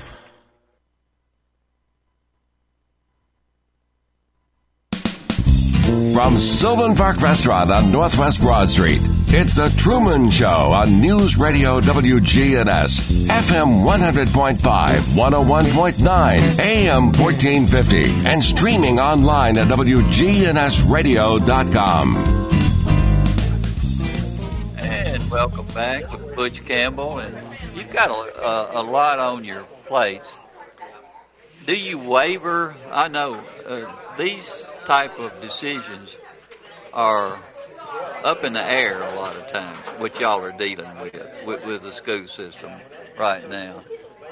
From 6.22 6.38
Sylvan 6.38 6.94
Park 6.94 7.22
Restaurant 7.22 7.72
on 7.72 7.90
Northwest 7.90 8.42
Broad 8.42 8.68
Street, 8.68 9.00
it's 9.28 9.54
The 9.54 9.70
Truman 9.78 10.28
Show 10.28 10.70
on 10.70 11.00
News 11.00 11.38
Radio 11.38 11.80
WGNS, 11.80 13.26
FM 13.26 13.82
100.5, 13.82 14.58
101.9, 14.58 16.58
AM 16.58 17.04
1450, 17.04 18.28
and 18.28 18.44
streaming 18.44 19.00
online 19.00 19.56
at 19.56 19.68
WGNSradio.com. 19.68 22.16
And 24.76 25.30
welcome 25.30 25.66
back 25.68 26.12
with 26.12 26.36
Butch 26.36 26.62
Campbell. 26.66 27.20
And 27.20 27.34
you've 27.74 27.90
got 27.94 28.10
a, 28.10 28.46
a, 28.46 28.82
a 28.82 28.84
lot 28.84 29.18
on 29.18 29.44
your 29.44 29.62
plates. 29.86 30.28
Do 31.64 31.74
you 31.74 31.98
waver? 31.98 32.76
I 32.90 33.08
know 33.08 33.42
uh, 33.66 33.90
these 34.18 34.66
type 34.90 35.20
of 35.20 35.40
decisions 35.40 36.16
are 36.92 37.38
up 38.24 38.42
in 38.42 38.52
the 38.54 38.64
air 38.64 39.00
a 39.00 39.14
lot 39.14 39.36
of 39.36 39.46
times, 39.52 39.78
what 39.98 40.18
y'all 40.18 40.42
are 40.42 40.50
dealing 40.50 40.98
with, 41.00 41.46
with, 41.46 41.64
with 41.64 41.82
the 41.82 41.92
school 41.92 42.26
system 42.26 42.72
right 43.16 43.48
now. 43.48 43.84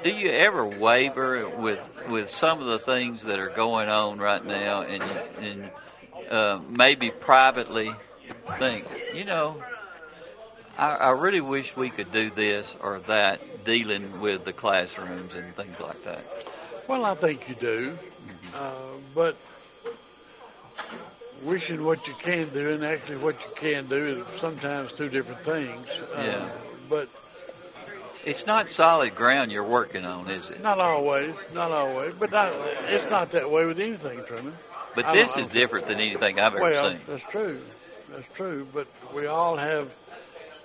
do 0.03 0.11
you 0.11 0.31
ever 0.31 0.65
waver 0.65 1.49
with 1.49 1.81
with 2.09 2.29
some 2.29 2.61
of 2.61 2.67
the 2.67 2.79
things 2.79 3.23
that 3.25 3.39
are 3.39 3.51
going 3.51 3.89
on 3.89 4.19
right 4.19 4.45
now, 4.45 4.83
and 4.83 5.03
and 5.41 5.71
uh, 6.31 6.59
maybe 6.69 7.11
privately 7.11 7.93
think, 8.59 8.85
you 9.15 9.25
know, 9.25 9.63
I, 10.77 10.95
I 10.95 11.11
really 11.11 11.41
wish 11.41 11.77
we 11.77 11.91
could 11.91 12.13
do 12.13 12.31
this 12.31 12.75
or 12.81 13.01
that, 13.07 13.65
dealing 13.65 14.21
with 14.21 14.45
the 14.45 14.53
classrooms 14.53 15.35
and 15.35 15.55
things 15.55 15.79
like 15.81 16.03
that. 16.05 16.25
Well, 16.87 17.05
I 17.05 17.15
think 17.15 17.49
you 17.49 17.55
do, 17.55 17.99
uh, 18.55 18.73
but 19.15 19.37
wishing 21.43 21.85
what 21.85 22.07
you 22.07 22.15
can 22.15 22.49
do 22.51 22.71
and 22.71 22.85
actually 22.85 23.17
what 23.19 23.35
you 23.41 23.51
can 23.55 23.87
do 23.87 23.97
is 23.97 24.41
sometimes 24.41 24.93
two 24.93 25.09
different 25.09 25.41
things. 25.41 25.89
Uh, 26.17 26.23
Yeah. 26.23 26.49
But 26.89 27.09
It's 28.25 28.47
not 28.47 28.73
solid 28.73 29.15
ground 29.15 29.53
you're 29.53 29.63
working 29.65 30.05
on, 30.05 30.29
is 30.31 30.51
it? 30.51 30.63
not 30.63 30.81
always, 30.81 31.35
not 31.55 31.71
always. 31.71 32.15
But 32.19 32.31
not, 32.33 32.53
it's 32.89 33.09
not 33.11 33.31
that 33.33 33.51
way 33.51 33.65
with 33.67 33.79
anything, 33.79 34.23
Truman. 34.25 34.55
But 34.95 35.07
I 35.07 35.13
this 35.15 35.37
is 35.37 35.47
different 35.49 35.87
than 35.87 36.01
anything 36.01 36.41
I've 36.41 36.55
ever 36.55 36.61
well, 36.63 36.91
seen. 36.91 37.01
that's 37.07 37.23
true. 37.31 37.61
That's 38.11 38.27
true. 38.33 38.67
But 38.75 38.87
we 39.15 39.27
all 39.27 39.57
have, 39.57 39.91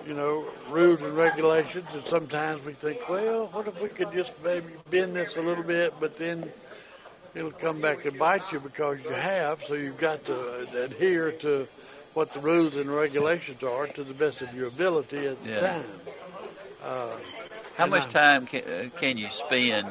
you 0.08 0.14
know, 0.14 0.46
rules 0.70 1.02
and 1.02 1.16
regulations, 1.16 1.86
and 1.94 2.04
sometimes 2.06 2.66
we 2.66 2.74
think, 2.74 3.08
well, 3.08 3.48
what 3.48 3.68
if 3.68 3.80
we 3.82 3.90
could 3.90 4.12
just 4.14 4.34
maybe 4.44 4.68
bend 4.90 5.16
this 5.16 5.38
a 5.38 5.42
little 5.42 5.64
bit, 5.64 5.94
but 6.00 6.18
then 6.18 6.50
it'll 7.36 7.52
come 7.52 7.82
back 7.82 8.06
and 8.06 8.18
bite 8.18 8.52
you 8.52 8.60
because 8.60 9.00
you 9.04 9.10
have. 9.12 9.64
So 9.64 9.74
you've 9.74 9.98
got 9.98 10.26
to 10.26 10.84
adhere 10.84 11.32
to 11.32 11.68
what 12.14 12.32
the 12.34 12.40
rules 12.40 12.76
and 12.76 12.90
regulations 12.90 13.64
are 13.64 13.88
to 13.88 14.04
the 14.04 14.14
best 14.14 14.42
of 14.42 14.54
your 14.54 14.68
ability 14.68 15.26
at 15.28 15.44
the 15.44 15.50
Yeah. 15.50 15.60
time. 15.60 15.86
Uh, 16.84 17.08
How 17.78 17.88
much 17.88 18.08
I- 18.08 18.12
time 18.12 18.46
can, 18.46 18.62
uh, 18.64 19.00
can 19.00 19.18
you 19.18 19.30
spend 19.30 19.88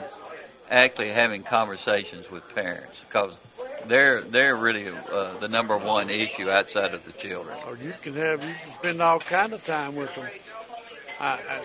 actually 0.70 1.08
having 1.08 1.42
conversations 1.42 2.30
with 2.30 2.54
parents? 2.54 3.00
Because 3.00 3.38
they're 3.86 4.20
they're 4.20 4.54
really 4.54 4.86
uh, 4.88 5.34
the 5.40 5.48
number 5.48 5.76
one 5.76 6.08
issue 6.10 6.48
outside 6.48 6.94
of 6.94 7.04
the 7.04 7.12
children. 7.12 7.56
Or 7.66 7.76
you 7.76 7.92
can 8.02 8.14
have 8.14 8.44
you 8.44 8.54
can 8.54 8.72
spend 8.74 9.02
all 9.02 9.18
kind 9.18 9.52
of 9.52 9.64
time 9.66 9.96
with 9.96 10.14
them. 10.14 10.28
I, 11.18 11.32
I, 11.32 11.60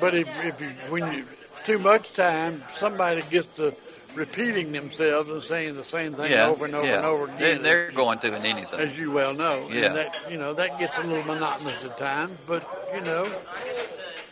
but 0.00 0.14
if, 0.14 0.28
if 0.44 0.60
you 0.60 0.70
when 0.90 1.12
you 1.12 1.26
too 1.64 1.78
much 1.78 2.12
time, 2.14 2.64
somebody 2.70 3.22
gets 3.30 3.46
to 3.56 3.72
repeating 4.14 4.72
themselves 4.72 5.30
and 5.30 5.42
saying 5.42 5.74
the 5.76 5.84
same 5.84 6.14
thing 6.14 6.30
yeah, 6.30 6.46
over 6.46 6.64
and 6.66 6.74
over 6.74 6.86
yeah. 6.86 6.96
and 6.96 7.06
over 7.06 7.24
again. 7.24 7.62
they're 7.62 7.90
going 7.90 8.18
through 8.18 8.34
in 8.34 8.44
anything. 8.44 8.80
as 8.80 8.98
you 8.98 9.10
well 9.10 9.34
know. 9.34 9.68
Yeah. 9.70 9.86
And 9.86 9.96
that 9.96 10.30
you 10.30 10.38
know 10.38 10.54
that 10.54 10.78
gets 10.78 10.96
a 10.98 11.02
little 11.02 11.24
monotonous 11.24 11.82
at 11.84 11.98
times, 11.98 12.38
but 12.46 12.90
you 12.94 13.00
know, 13.00 13.32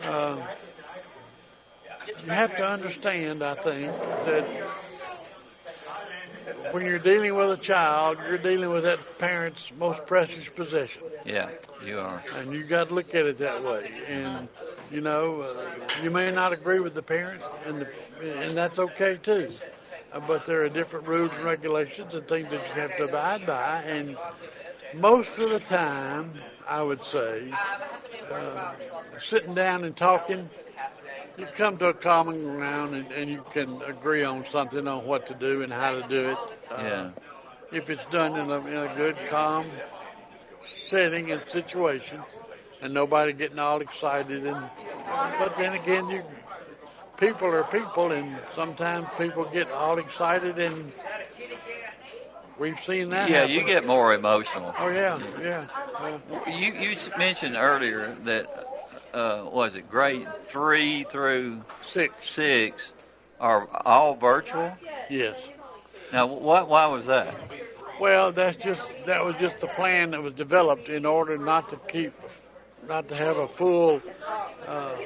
uh, 0.04 0.36
you 2.24 2.30
have 2.30 2.56
to 2.56 2.66
understand. 2.68 3.42
I 3.42 3.54
think 3.54 3.92
that 4.26 4.44
when 6.72 6.84
you're 6.84 6.98
dealing 6.98 7.34
with 7.34 7.50
a 7.50 7.56
child, 7.62 8.18
you're 8.28 8.38
dealing 8.38 8.70
with 8.70 8.84
that 8.84 9.18
parent's 9.18 9.72
most 9.78 10.06
precious 10.06 10.48
possession, 10.48 11.02
Yeah, 11.24 11.50
you 11.84 11.98
are. 11.98 12.22
and 12.36 12.52
you 12.52 12.64
got 12.64 12.88
to 12.88 12.94
look 12.94 13.14
at 13.14 13.26
it 13.26 13.38
that 13.38 13.62
way. 13.64 13.90
And 14.06 14.48
you 14.90 15.00
know, 15.00 15.42
uh, 15.42 16.02
you 16.02 16.10
may 16.10 16.30
not 16.30 16.52
agree 16.52 16.80
with 16.80 16.94
the 16.94 17.02
parent, 17.02 17.42
and 17.66 17.82
the, 17.82 18.42
and 18.42 18.56
that's 18.56 18.78
okay 18.78 19.16
too. 19.22 19.50
Uh, 20.12 20.20
but 20.26 20.44
there 20.46 20.62
are 20.64 20.68
different 20.68 21.06
rules 21.06 21.32
and 21.34 21.44
regulations 21.44 22.14
and 22.14 22.26
things 22.26 22.48
that 22.50 22.60
you 22.74 22.80
have 22.80 22.96
to 22.96 23.04
abide 23.04 23.46
by. 23.46 23.82
And 23.82 24.16
most 24.94 25.38
of 25.38 25.50
the 25.50 25.60
time, 25.60 26.32
I 26.68 26.82
would 26.82 27.02
say, 27.02 27.52
uh, 28.32 28.72
sitting 29.20 29.54
down 29.54 29.84
and 29.84 29.96
talking, 29.96 30.48
you 31.38 31.46
come 31.56 31.78
to 31.78 31.86
a 31.88 31.94
common 31.94 32.42
ground 32.56 32.94
and, 32.94 33.12
and 33.12 33.30
you 33.30 33.44
can 33.52 33.80
agree 33.82 34.24
on 34.24 34.44
something 34.46 34.88
on 34.88 35.06
what 35.06 35.26
to 35.26 35.34
do 35.34 35.62
and 35.62 35.72
how 35.72 35.92
to 35.92 36.08
do 36.08 36.30
it. 36.30 36.38
Uh, 36.70 36.82
Yeah. 36.82 37.10
If 37.72 37.88
it's 37.88 38.04
done 38.06 38.36
in 38.36 38.50
a, 38.50 38.58
in 38.66 38.76
a 38.90 38.96
good, 38.96 39.16
calm 39.26 39.64
setting 40.64 41.30
and 41.30 41.40
situation, 41.48 42.20
and 42.80 42.94
nobody 42.94 43.32
getting 43.32 43.58
all 43.58 43.80
excited. 43.80 44.46
And 44.46 44.70
but 45.38 45.56
then 45.56 45.74
again, 45.74 46.08
you 46.08 46.22
people 47.16 47.48
are 47.48 47.64
people, 47.64 48.12
and 48.12 48.36
sometimes 48.54 49.06
people 49.18 49.44
get 49.44 49.70
all 49.70 49.98
excited, 49.98 50.58
and 50.58 50.92
we've 52.58 52.80
seen 52.80 53.10
that. 53.10 53.28
Yeah, 53.28 53.40
happen. 53.40 53.54
you 53.54 53.64
get 53.64 53.86
more 53.86 54.14
emotional. 54.14 54.74
Oh 54.78 54.88
yeah, 54.88 55.20
yeah. 55.40 55.66
yeah. 56.02 56.18
You 56.46 56.72
you 56.72 56.96
mentioned 57.18 57.56
earlier 57.56 58.16
that 58.24 58.46
uh, 59.12 59.44
was 59.50 59.74
it 59.74 59.90
grade 59.90 60.26
three 60.46 61.04
through 61.04 61.62
six 61.82 62.30
six 62.30 62.92
are 63.38 63.68
all 63.86 64.14
virtual. 64.14 64.72
Yes. 65.08 65.48
Now, 66.12 66.26
what? 66.26 66.68
Why 66.68 66.86
was 66.86 67.06
that? 67.06 67.34
Well, 68.00 68.32
that's 68.32 68.56
just 68.56 68.82
that 69.06 69.24
was 69.24 69.36
just 69.36 69.60
the 69.60 69.68
plan 69.68 70.10
that 70.12 70.22
was 70.22 70.32
developed 70.32 70.88
in 70.88 71.04
order 71.04 71.36
not 71.36 71.68
to 71.70 71.76
keep, 71.88 72.12
not 72.90 73.06
to 73.08 73.14
have 73.14 73.36
a 73.36 73.46
full. 73.46 74.02
Uh, 74.66 74.96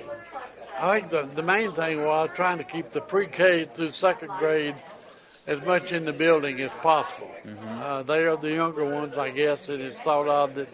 I 0.81 0.99
think 0.99 1.11
the 1.11 1.29
the 1.35 1.43
main 1.43 1.73
thing 1.73 2.03
was 2.03 2.31
trying 2.35 2.57
to 2.57 2.65
keep 2.65 2.91
the 2.91 3.03
pre-K 3.03 3.67
through 3.67 3.93
second 3.93 4.31
grade 4.39 4.75
as 5.47 5.61
much 5.67 5.93
in 5.93 6.07
the 6.07 6.13
building 6.15 6.59
as 6.63 6.71
possible. 6.81 7.31
Uh, 7.83 8.03
they 8.03 8.25
are 8.25 8.39
the 8.39 8.55
younger 8.55 8.87
ones, 8.87 9.19
I 9.19 9.31
guess, 9.31 9.69
and 9.69 9.83
it's 9.83 9.99
thought 9.99 10.27
of 10.27 10.55
that 10.55 10.69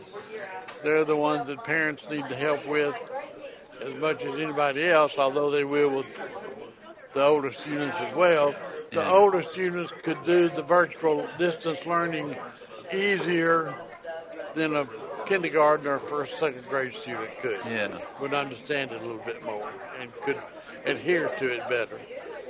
they're 0.84 1.04
the 1.04 1.16
ones 1.16 1.48
that 1.48 1.64
parents 1.64 2.08
need 2.08 2.28
to 2.28 2.36
help 2.36 2.64
with 2.66 2.94
as 3.82 3.94
much 3.96 4.22
as 4.22 4.36
anybody 4.36 4.88
else, 4.88 5.18
although 5.18 5.50
they 5.50 5.64
will 5.64 5.90
with 5.96 6.06
the 7.12 7.22
older 7.24 7.50
students 7.50 7.96
as 7.98 8.14
well. 8.14 8.54
The 8.92 9.06
older 9.08 9.42
students 9.42 9.92
could 10.04 10.22
do 10.24 10.48
the 10.48 10.62
virtual 10.62 11.26
distance 11.38 11.84
learning 11.86 12.36
easier 12.92 13.74
than 14.54 14.76
a 14.76 14.86
kindergarten 15.30 15.86
or 15.86 16.00
first, 16.00 16.38
second 16.38 16.66
grade 16.68 16.92
student 16.92 17.30
could. 17.40 17.60
Yeah. 17.64 17.96
Would 18.20 18.34
understand 18.34 18.90
it 18.90 19.00
a 19.00 19.04
little 19.04 19.22
bit 19.24 19.44
more 19.44 19.70
and 20.00 20.12
could 20.24 20.38
adhere 20.84 21.28
to 21.38 21.52
it 21.52 21.68
better. 21.68 22.00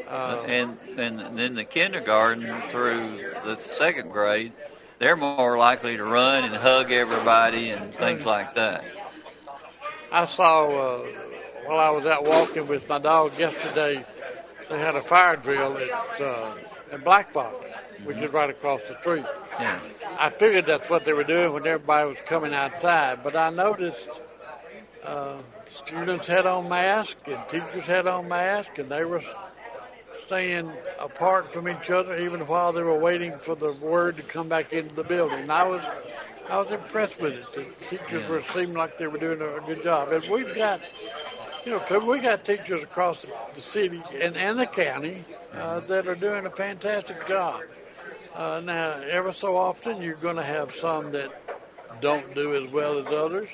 Uh, 0.08 0.42
and 0.46 0.78
and 0.96 1.38
then 1.38 1.54
the 1.54 1.64
kindergarten 1.64 2.52
through 2.70 3.32
the 3.44 3.56
second 3.56 4.10
grade, 4.10 4.52
they're 4.98 5.14
more 5.14 5.58
likely 5.58 5.96
to 5.96 6.04
run 6.04 6.44
and 6.44 6.56
hug 6.56 6.90
everybody 6.90 7.70
and 7.70 7.94
things 7.94 8.24
like 8.24 8.54
that. 8.54 8.82
I 10.10 10.24
saw 10.24 10.68
uh, 10.68 11.06
while 11.66 11.78
I 11.78 11.90
was 11.90 12.06
out 12.06 12.24
walking 12.24 12.66
with 12.66 12.88
my 12.88 12.98
dog 12.98 13.38
yesterday, 13.38 14.04
they 14.70 14.78
had 14.78 14.96
a 14.96 15.02
fire 15.02 15.36
drill 15.36 15.76
at, 15.76 16.20
uh, 16.20 16.54
at 16.92 17.04
Black 17.04 17.32
Fox, 17.32 17.54
which 18.04 18.18
is 18.18 18.32
right 18.32 18.50
across 18.50 18.80
the 18.88 18.98
street. 19.00 19.24
Yeah. 19.58 19.78
I 20.18 20.30
figured 20.30 20.66
that's 20.66 20.88
what 20.90 21.04
they 21.04 21.12
were 21.12 21.24
doing 21.24 21.52
when 21.52 21.66
everybody 21.66 22.08
was 22.08 22.18
coming 22.26 22.54
outside, 22.54 23.22
but 23.22 23.36
I 23.36 23.50
noticed 23.50 24.08
uh, 25.04 25.38
students 25.68 26.26
had 26.26 26.46
on 26.46 26.68
masks 26.68 27.22
and 27.26 27.38
teachers 27.48 27.86
had 27.86 28.06
on 28.06 28.28
masks, 28.28 28.78
and 28.78 28.90
they 28.90 29.04
were 29.04 29.22
staying 30.18 30.70
apart 30.98 31.52
from 31.52 31.68
each 31.68 31.90
other 31.90 32.16
even 32.18 32.40
while 32.46 32.72
they 32.72 32.82
were 32.82 32.98
waiting 32.98 33.38
for 33.38 33.54
the 33.54 33.72
word 33.72 34.16
to 34.16 34.22
come 34.22 34.48
back 34.48 34.72
into 34.72 34.94
the 34.94 35.04
building. 35.04 35.50
I 35.50 35.66
was 35.66 35.82
I 36.48 36.58
was 36.58 36.70
impressed 36.70 37.20
with 37.20 37.34
it. 37.34 37.52
The 37.52 37.96
teachers 37.96 38.28
were 38.28 38.42
seemed 38.42 38.74
like 38.74 38.98
they 38.98 39.06
were 39.06 39.18
doing 39.18 39.40
a, 39.40 39.56
a 39.56 39.60
good 39.60 39.82
job, 39.82 40.12
and 40.12 40.24
we've 40.28 40.54
got. 40.54 40.80
You 41.62 41.72
know, 41.72 41.98
we 42.08 42.20
got 42.20 42.46
teachers 42.46 42.82
across 42.82 43.20
the, 43.20 43.28
the 43.54 43.60
city 43.60 44.02
and, 44.18 44.34
and 44.34 44.58
the 44.58 44.64
county 44.64 45.26
uh, 45.52 45.80
that 45.80 46.08
are 46.08 46.14
doing 46.14 46.46
a 46.46 46.50
fantastic 46.50 47.28
job. 47.28 47.60
Uh, 48.34 48.60
now, 48.64 48.92
ever 49.10 49.32
so 49.32 49.56
often, 49.56 50.00
you're 50.00 50.14
going 50.14 50.36
to 50.36 50.42
have 50.42 50.74
some 50.74 51.10
that 51.12 51.30
don't 52.00 52.34
do 52.34 52.54
as 52.54 52.70
well 52.70 52.98
as 52.98 53.06
others, 53.06 53.50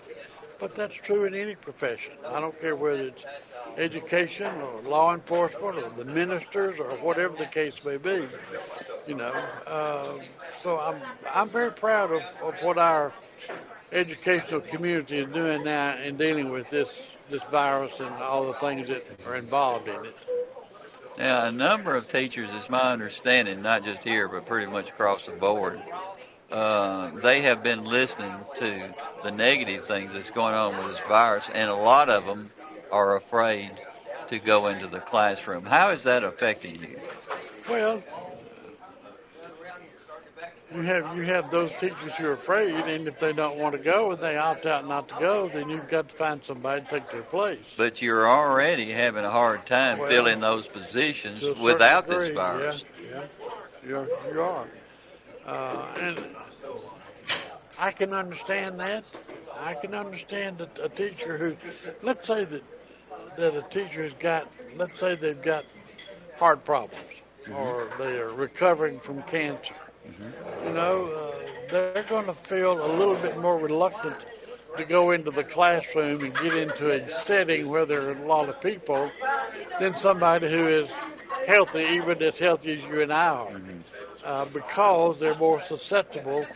but 0.58 0.74
that's 0.74 0.94
true 0.94 1.24
in 1.24 1.34
any 1.34 1.54
profession. 1.54 2.12
I 2.26 2.40
don't 2.40 2.58
care 2.60 2.76
whether 2.76 3.08
it's 3.08 3.24
education 3.76 4.52
or 4.60 4.80
law 4.82 5.14
enforcement 5.14 5.76
or 5.76 5.90
the 5.96 6.04
ministers 6.04 6.78
or 6.78 6.90
whatever 6.98 7.36
the 7.36 7.46
case 7.46 7.82
may 7.84 7.96
be. 7.96 8.28
You 9.06 9.14
know, 9.14 9.32
uh, 9.66 10.12
so 10.56 10.78
I'm 10.78 11.00
I'm 11.32 11.48
very 11.48 11.72
proud 11.72 12.12
of, 12.12 12.22
of 12.42 12.60
what 12.62 12.78
our 12.78 13.12
educational 13.92 14.60
community 14.60 15.18
is 15.18 15.28
doing 15.28 15.64
now 15.64 15.96
in 15.96 16.16
dealing 16.16 16.50
with 16.50 16.68
this 16.70 17.16
this 17.30 17.44
virus 17.44 18.00
and 18.00 18.14
all 18.16 18.46
the 18.46 18.54
things 18.54 18.88
that 18.88 19.04
are 19.26 19.36
involved 19.36 19.88
in 19.88 20.04
it. 20.06 20.16
Now, 21.18 21.46
a 21.46 21.52
number 21.52 21.94
of 21.94 22.08
teachers, 22.10 22.50
it's 22.52 22.68
my 22.68 22.92
understanding, 22.92 23.62
not 23.62 23.84
just 23.84 24.02
here, 24.02 24.28
but 24.28 24.46
pretty 24.46 24.70
much 24.70 24.90
across 24.90 25.26
the 25.26 25.32
board, 25.32 25.80
uh, 26.52 27.10
they 27.22 27.42
have 27.42 27.62
been 27.62 27.84
listening 27.84 28.34
to 28.58 28.94
the 29.22 29.30
negative 29.30 29.86
things 29.86 30.12
that's 30.12 30.30
going 30.30 30.54
on 30.54 30.76
with 30.76 30.86
this 30.88 31.00
virus, 31.08 31.48
and 31.52 31.70
a 31.70 31.74
lot 31.74 32.10
of 32.10 32.26
them 32.26 32.50
are 32.92 33.16
afraid 33.16 33.70
to 34.28 34.38
go 34.38 34.66
into 34.68 34.86
the 34.86 35.00
classroom. 35.00 35.64
How 35.64 35.90
is 35.90 36.02
that 36.04 36.22
affecting 36.22 36.82
you? 36.82 37.00
Well, 37.68 38.02
you 40.76 40.82
have 40.82 41.16
you 41.16 41.22
have 41.24 41.50
those 41.50 41.70
teachers 41.72 42.12
who 42.18 42.26
are 42.26 42.32
afraid, 42.32 42.74
and 42.74 43.08
if 43.08 43.18
they 43.18 43.32
don't 43.32 43.58
want 43.58 43.72
to 43.72 43.78
go 43.78 44.12
and 44.12 44.20
they 44.20 44.36
opt 44.36 44.66
out 44.66 44.86
not 44.86 45.08
to 45.08 45.14
go, 45.18 45.48
then 45.48 45.68
you've 45.68 45.88
got 45.88 46.08
to 46.08 46.14
find 46.14 46.44
somebody 46.44 46.82
to 46.82 46.88
take 46.88 47.10
their 47.10 47.22
place. 47.22 47.74
But 47.76 48.02
you're 48.02 48.28
already 48.28 48.92
having 48.92 49.24
a 49.24 49.30
hard 49.30 49.66
time 49.66 49.98
Well, 49.98 50.08
filling 50.08 50.40
those 50.40 50.66
positions 50.66 51.40
To 51.40 51.46
a 51.46 51.48
certain 51.48 51.64
without 51.64 52.06
degree, 52.06 52.26
this 52.28 52.34
virus. 52.34 52.84
Yeah, 53.02 53.08
yeah. 53.10 53.88
You're, 53.88 54.08
you 54.32 54.40
are. 54.40 54.66
Uh, 55.46 55.94
and 56.00 56.26
I 57.78 57.90
can 57.92 58.12
understand 58.12 58.78
that. 58.80 59.04
I 59.58 59.74
can 59.74 59.94
understand 59.94 60.58
that 60.58 60.78
a 60.82 60.88
teacher 60.88 61.38
who, 61.38 61.56
let's 62.02 62.26
say 62.26 62.44
that 62.44 62.62
that 63.36 63.54
a 63.54 63.62
teacher 63.62 64.02
has 64.02 64.14
got, 64.14 64.50
let's 64.76 64.98
say 64.98 65.14
they've 65.14 65.40
got 65.42 65.64
heart 66.38 66.64
problems 66.64 67.02
or 67.54 67.88
they 67.98 68.18
are 68.18 68.30
recovering 68.30 68.98
from 68.98 69.22
cancer. 69.24 69.74
You 70.64 70.72
know, 70.72 71.06
uh, 71.06 71.50
they're 71.70 72.04
going 72.08 72.26
to 72.26 72.32
feel 72.32 72.72
a 72.72 72.90
little 72.96 73.16
bit 73.16 73.36
more 73.38 73.58
reluctant 73.58 74.16
to 74.76 74.84
go 74.84 75.10
into 75.10 75.30
the 75.30 75.44
classroom 75.44 76.22
and 76.24 76.34
get 76.34 76.54
into 76.54 76.90
a 76.90 77.08
setting 77.10 77.68
where 77.68 77.86
there 77.86 78.02
are 78.08 78.12
a 78.12 78.26
lot 78.26 78.48
of 78.48 78.60
people 78.60 79.10
than 79.80 79.96
somebody 79.96 80.50
who 80.50 80.66
is 80.66 80.88
healthy, 81.46 81.80
even 81.80 82.22
as 82.22 82.38
healthy 82.38 82.78
as 82.78 82.84
you 82.84 83.00
and 83.00 83.12
I 83.12 83.28
are, 83.28 83.60
uh, 84.24 84.44
because 84.46 85.18
they're 85.18 85.36
more 85.36 85.60
susceptible 85.60 86.46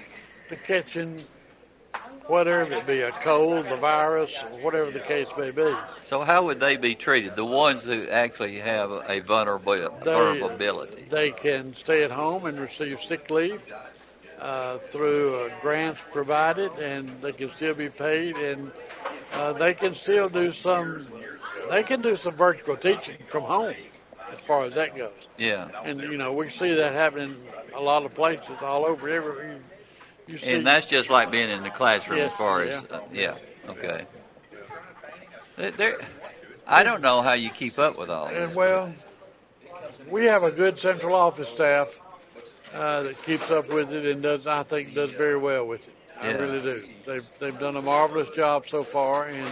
to 0.48 0.56
catching 0.56 1.22
whatever 2.30 2.72
it 2.72 2.86
be, 2.86 3.00
a 3.00 3.10
cold, 3.10 3.66
the 3.68 3.76
virus, 3.76 4.38
whatever 4.62 4.90
the 4.90 5.00
case 5.00 5.26
may 5.36 5.50
be. 5.50 5.74
So 6.04 6.22
how 6.22 6.44
would 6.44 6.60
they 6.60 6.76
be 6.76 6.94
treated? 6.94 7.34
The 7.36 7.44
ones 7.44 7.84
who 7.84 8.08
actually 8.08 8.58
have 8.60 8.90
a 8.90 9.20
vulnerable 9.20 9.72
They- 9.72 10.14
vulnerability. 10.14 11.06
They 11.10 11.32
can 11.32 11.74
stay 11.74 12.04
at 12.04 12.10
home 12.10 12.46
and 12.46 12.58
receive 12.58 13.02
sick 13.02 13.30
leave 13.30 13.60
uh, 14.40 14.78
through 14.78 15.36
uh, 15.36 15.50
grants 15.60 16.02
provided, 16.12 16.72
and 16.78 17.08
they 17.20 17.32
can 17.32 17.50
still 17.50 17.74
be 17.74 17.90
paid, 17.90 18.36
and 18.36 18.70
uh, 19.34 19.52
they 19.52 19.74
can 19.74 19.94
still 19.94 20.28
do 20.28 20.50
some. 20.52 21.06
They 21.68 21.82
can 21.82 22.00
do 22.00 22.16
some 22.16 22.34
virtual 22.34 22.76
teaching 22.76 23.18
from 23.28 23.42
home, 23.44 23.74
as 24.32 24.40
far 24.40 24.64
as 24.64 24.74
that 24.74 24.96
goes. 24.96 25.12
Yeah. 25.36 25.68
And 25.84 26.00
you 26.00 26.16
know, 26.16 26.32
we 26.32 26.48
see 26.48 26.74
that 26.74 26.94
happening 26.94 27.36
a 27.74 27.80
lot 27.80 28.04
of 28.04 28.14
places 28.14 28.56
all 28.62 28.86
over. 28.86 29.08
Every 29.08 29.46
you, 29.46 29.52
you 29.52 29.58
see, 29.58 29.69
And 30.44 30.66
that's 30.66 30.86
just 30.86 31.10
like 31.10 31.30
being 31.30 31.50
in 31.50 31.62
the 31.62 31.70
classroom 31.70 32.18
Yes, 32.18 32.32
as 32.32 32.38
far 32.38 32.64
yeah. 32.64 32.72
as, 32.80 32.84
uh, 32.90 33.00
yeah, 33.12 33.34
okay. 33.68 34.06
There- 35.56 35.70
There, 35.72 35.98
I 36.66 36.82
don't 36.82 37.02
know 37.02 37.20
how 37.22 37.32
you 37.32 37.50
keep 37.50 37.78
up 37.78 37.98
with 37.98 38.10
all 38.10 38.26
And 38.28 38.50
this. 38.50 38.56
well, 38.56 38.92
we 40.08 40.26
have 40.26 40.42
a 40.42 40.50
good 40.50 40.78
central 40.78 41.14
office 41.14 41.48
staff 41.48 41.94
uh, 42.74 43.02
that 43.02 43.22
keeps 43.24 43.50
up 43.50 43.68
with 43.68 43.92
it 43.92 44.06
and 44.06 44.22
does, 44.22 44.46
I 44.46 44.62
think, 44.62 44.94
does 44.94 45.10
very 45.10 45.36
well 45.36 45.66
with 45.66 45.86
it. 45.88 45.94
I 46.20 46.30
Yeah. 46.30 46.36
really 46.36 46.60
do. 46.60 46.88
They've 47.06 47.26
they've 47.38 47.58
done 47.58 47.76
a 47.76 47.82
marvelous 47.82 48.28
job 48.30 48.66
so 48.68 48.84
far, 48.84 49.26
and 49.26 49.48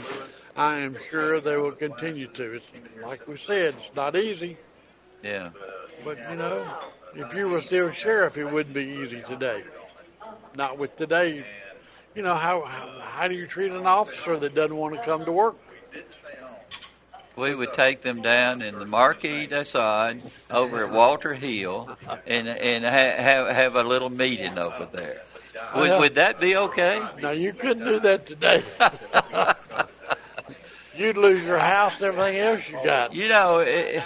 I 0.56 0.78
am 0.78 0.96
sure 1.10 1.40
they 1.40 1.56
will 1.56 1.72
continue 1.72 2.26
to. 2.28 2.54
It's 2.56 2.70
like 3.02 3.26
we 3.26 3.36
said, 3.38 3.74
it's 3.78 3.90
not 3.96 4.14
easy, 4.16 4.56
Yeah. 5.22 5.50
but 6.04 6.18
you 6.30 6.36
know, 6.36 6.66
if 7.14 7.32
you 7.34 7.48
were 7.48 7.60
still 7.62 7.90
sheriff, 7.92 8.36
it 8.36 8.44
wouldn't 8.44 8.74
be 8.74 8.84
easy 8.84 9.22
today. 9.22 9.64
Not 10.58 10.76
with 10.76 10.96
today. 10.96 11.44
You 12.16 12.22
know 12.22 12.34
how 12.34 12.62
how, 12.62 13.28
do 13.28 13.36
you 13.36 13.46
treat 13.46 13.70
an 13.70 13.86
officer 13.86 14.36
that 14.36 14.56
doesn't 14.56 14.76
want 14.76 14.96
to 14.96 15.02
come 15.04 15.24
to 15.24 15.30
work? 15.30 15.56
We 17.36 17.54
would 17.54 17.74
take 17.74 18.02
them 18.02 18.22
down 18.22 18.62
in 18.62 18.76
the 18.76 18.84
Marquis 18.84 19.46
d'Assad 19.46 20.20
over 20.50 20.84
at 20.84 20.92
Walter 20.92 21.32
Hill 21.32 21.96
and 22.26 22.48
and 22.48 22.84
ha- 22.84 23.22
have 23.22 23.54
have 23.54 23.76
a 23.76 23.84
little 23.84 24.10
meeting 24.10 24.58
over 24.58 24.88
there. 24.92 25.22
Would, 25.76 26.00
would 26.00 26.14
that 26.16 26.40
be 26.40 26.56
okay? 26.56 27.06
Now 27.22 27.30
you 27.30 27.52
couldn't 27.52 27.84
do 27.84 28.00
that 28.00 28.26
today. 28.26 28.64
You'd 30.96 31.16
lose 31.16 31.44
your 31.44 31.60
house 31.60 32.00
and 32.00 32.06
everything 32.06 32.38
else 32.38 32.68
you 32.68 32.80
got. 32.84 33.14
You 33.14 33.28
know, 33.28 33.58
eh, 33.58 34.02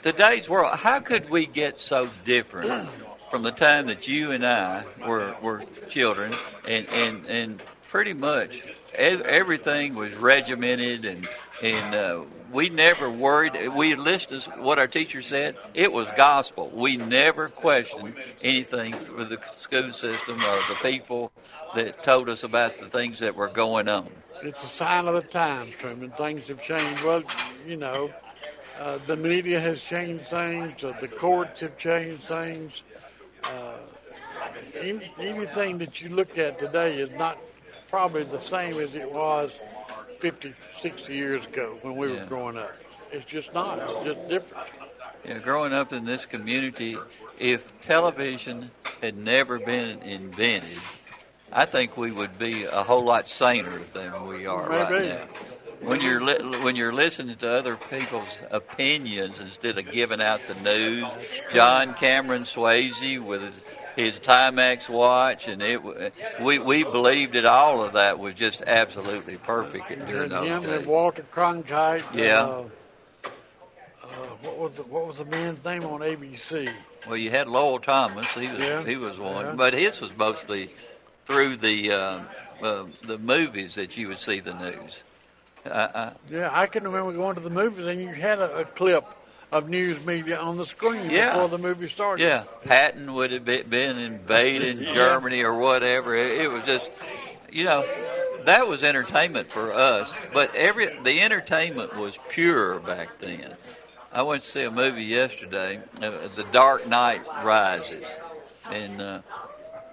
today's 0.00 0.48
world. 0.48 0.78
How 0.78 1.00
could 1.00 1.28
we 1.28 1.44
get 1.44 1.78
so 1.78 2.08
different 2.24 2.88
from 3.30 3.42
the 3.42 3.52
time 3.52 3.86
that 3.86 4.08
you 4.08 4.32
and 4.32 4.44
I 4.44 4.84
were 5.06 5.36
were 5.40 5.62
children, 5.88 6.32
and 6.66 6.88
and 6.88 7.26
and 7.26 7.62
pretty 7.88 8.12
much 8.12 8.62
everything 8.94 9.94
was 9.94 10.14
regimented, 10.14 11.04
and 11.04 11.28
and 11.62 11.94
uh, 11.94 12.24
we 12.52 12.68
never 12.68 13.08
worried. 13.08 13.56
We 13.74 13.94
listened 13.94 14.42
to 14.42 14.50
what 14.62 14.78
our 14.78 14.88
teacher 14.88 15.22
said. 15.22 15.56
It 15.74 15.92
was 15.92 16.08
gospel. 16.16 16.70
We 16.74 16.96
never 16.96 17.48
questioned 17.48 18.14
anything 18.42 18.94
with 19.16 19.30
the 19.30 19.40
school 19.52 19.92
system 19.92 20.36
or 20.36 20.58
the 20.68 20.78
people 20.82 21.32
that 21.74 22.02
told 22.02 22.28
us 22.28 22.42
about 22.42 22.80
the 22.80 22.86
things 22.86 23.20
that 23.20 23.36
were 23.36 23.48
going 23.48 23.88
on. 23.88 24.08
It's 24.42 24.62
a 24.64 24.68
sign 24.68 25.06
of 25.06 25.14
the 25.14 25.20
times, 25.20 25.74
Truman. 25.78 26.10
Things 26.12 26.48
have 26.48 26.62
changed. 26.62 27.02
Well, 27.04 27.22
you 27.66 27.76
know, 27.76 28.10
uh, 28.80 28.98
the 29.06 29.16
media 29.16 29.60
has 29.60 29.82
changed 29.82 30.26
things. 30.26 30.82
Uh, 30.82 30.94
the 31.00 31.08
courts 31.08 31.60
have 31.60 31.76
changed 31.76 32.22
things. 32.22 32.82
Uh, 33.44 33.74
any, 34.78 35.10
anything 35.18 35.78
that 35.78 36.00
you 36.00 36.08
look 36.10 36.38
at 36.38 36.58
today 36.58 36.96
is 36.98 37.10
not 37.18 37.38
probably 37.88 38.22
the 38.24 38.40
same 38.40 38.78
as 38.78 38.94
it 38.94 39.10
was 39.10 39.58
50, 40.20 40.54
60 40.80 41.14
years 41.14 41.44
ago 41.46 41.78
when 41.82 41.96
we 41.96 42.12
Yeah. 42.12 42.20
were 42.20 42.26
growing 42.26 42.56
up. 42.56 42.72
It's 43.12 43.26
just 43.26 43.52
not. 43.52 43.78
It's 43.78 44.04
just 44.04 44.28
different. 44.28 44.66
Yeah, 45.24 45.38
growing 45.38 45.72
up 45.72 45.92
in 45.92 46.04
this 46.04 46.24
community, 46.24 46.96
if 47.38 47.78
television 47.80 48.70
had 49.02 49.16
never 49.16 49.58
been 49.58 50.00
invented, 50.02 50.78
I 51.52 51.66
think 51.66 51.96
we 51.96 52.12
would 52.12 52.38
be 52.38 52.64
a 52.64 52.82
whole 52.82 53.04
lot 53.04 53.28
saner 53.28 53.80
than 53.92 54.26
we 54.26 54.46
are 54.46 54.68
right 54.68 54.90
now. 54.90 55.26
When 55.80 56.00
you're 56.02 56.20
li- 56.20 56.58
when 56.62 56.76
you're 56.76 56.92
listening 56.92 57.36
to 57.36 57.50
other 57.58 57.76
people's 57.76 58.38
opinions 58.50 59.40
instead 59.40 59.78
of 59.78 59.90
giving 59.90 60.20
out 60.20 60.40
the 60.46 60.54
news, 60.56 61.06
John 61.50 61.94
Cameron 61.94 62.42
Swayze 62.42 63.18
with 63.18 63.40
his, 63.42 63.54
his 64.14 64.18
Timex 64.20 64.88
watch, 64.88 65.48
and 65.48 65.62
it 65.62 65.80
we 66.40 66.58
we 66.58 66.82
believed 66.84 67.32
that 67.32 67.46
all 67.46 67.82
of 67.82 67.94
that 67.94 68.18
was 68.18 68.34
just 68.34 68.62
absolutely 68.62 69.36
perfect 69.38 69.88
during 70.06 70.24
And 70.24 70.32
those 70.32 70.48
him 70.48 70.62
days. 70.64 70.86
Walter 70.86 71.24
Cronkite. 71.32 72.04
Yeah. 72.14 72.42
Uh, 72.44 72.64
uh, 73.24 73.28
what 74.42 74.58
was 74.58 74.72
the, 74.76 74.82
what 74.82 75.06
was 75.06 75.16
the 75.16 75.24
man's 75.24 75.64
name 75.64 75.84
on 75.84 76.00
ABC? 76.00 76.68
Well, 77.06 77.16
you 77.16 77.30
had 77.30 77.48
Lowell 77.48 77.78
Thomas. 77.78 78.26
He 78.32 78.48
was 78.48 78.58
Yeah. 78.60 78.84
he 78.84 78.96
was 78.96 79.18
one, 79.18 79.46
Yeah. 79.46 79.52
but 79.54 79.72
his 79.72 80.00
was 80.00 80.10
mostly 80.16 80.70
through 81.24 81.56
the 81.56 81.92
uh, 81.92 82.20
uh, 82.62 82.84
the 83.06 83.16
movies 83.18 83.76
that 83.76 83.96
you 83.96 84.08
would 84.08 84.18
see 84.18 84.40
the 84.40 84.52
news. 84.54 85.02
Uh, 85.64 85.68
uh, 85.68 86.10
Yeah, 86.30 86.48
I 86.52 86.66
can 86.66 86.84
remember 86.84 87.12
going 87.12 87.34
to 87.34 87.40
the 87.40 87.50
movies 87.50 87.86
and 87.86 88.00
you 88.00 88.08
had 88.08 88.38
a, 88.38 88.58
a 88.60 88.64
clip 88.64 89.04
of 89.52 89.68
news 89.68 90.04
media 90.04 90.38
on 90.38 90.56
the 90.56 90.66
screen 90.66 91.10
Yeah. 91.10 91.32
before 91.32 91.48
the 91.48 91.58
movie 91.58 91.88
started. 91.88 92.22
yeah, 92.22 92.44
Patton 92.64 93.12
would 93.14 93.32
have 93.32 93.44
been, 93.44 93.68
been 93.68 93.98
invading 93.98 94.78
Yeah. 94.82 94.94
Germany 94.94 95.42
or 95.42 95.56
whatever. 95.58 96.14
It, 96.14 96.40
it 96.42 96.50
was 96.50 96.62
just, 96.64 96.88
you 97.52 97.64
know, 97.64 97.84
that 98.44 98.68
was 98.68 98.82
entertainment 98.84 99.50
for 99.50 99.72
us. 99.74 100.12
But 100.32 100.54
every 100.54 100.86
the 101.02 101.20
entertainment 101.20 101.94
was 101.96 102.18
pure 102.30 102.78
back 102.78 103.18
then. 103.18 103.54
I 104.12 104.22
went 104.22 104.42
to 104.44 104.48
see 104.48 104.62
a 104.62 104.70
movie 104.70 105.04
yesterday, 105.04 105.78
uh, 106.00 106.10
The 106.34 106.44
Dark 106.50 106.88
Knight 106.88 107.22
Rises, 107.44 108.04
and 108.70 109.00
uh, 109.00 109.20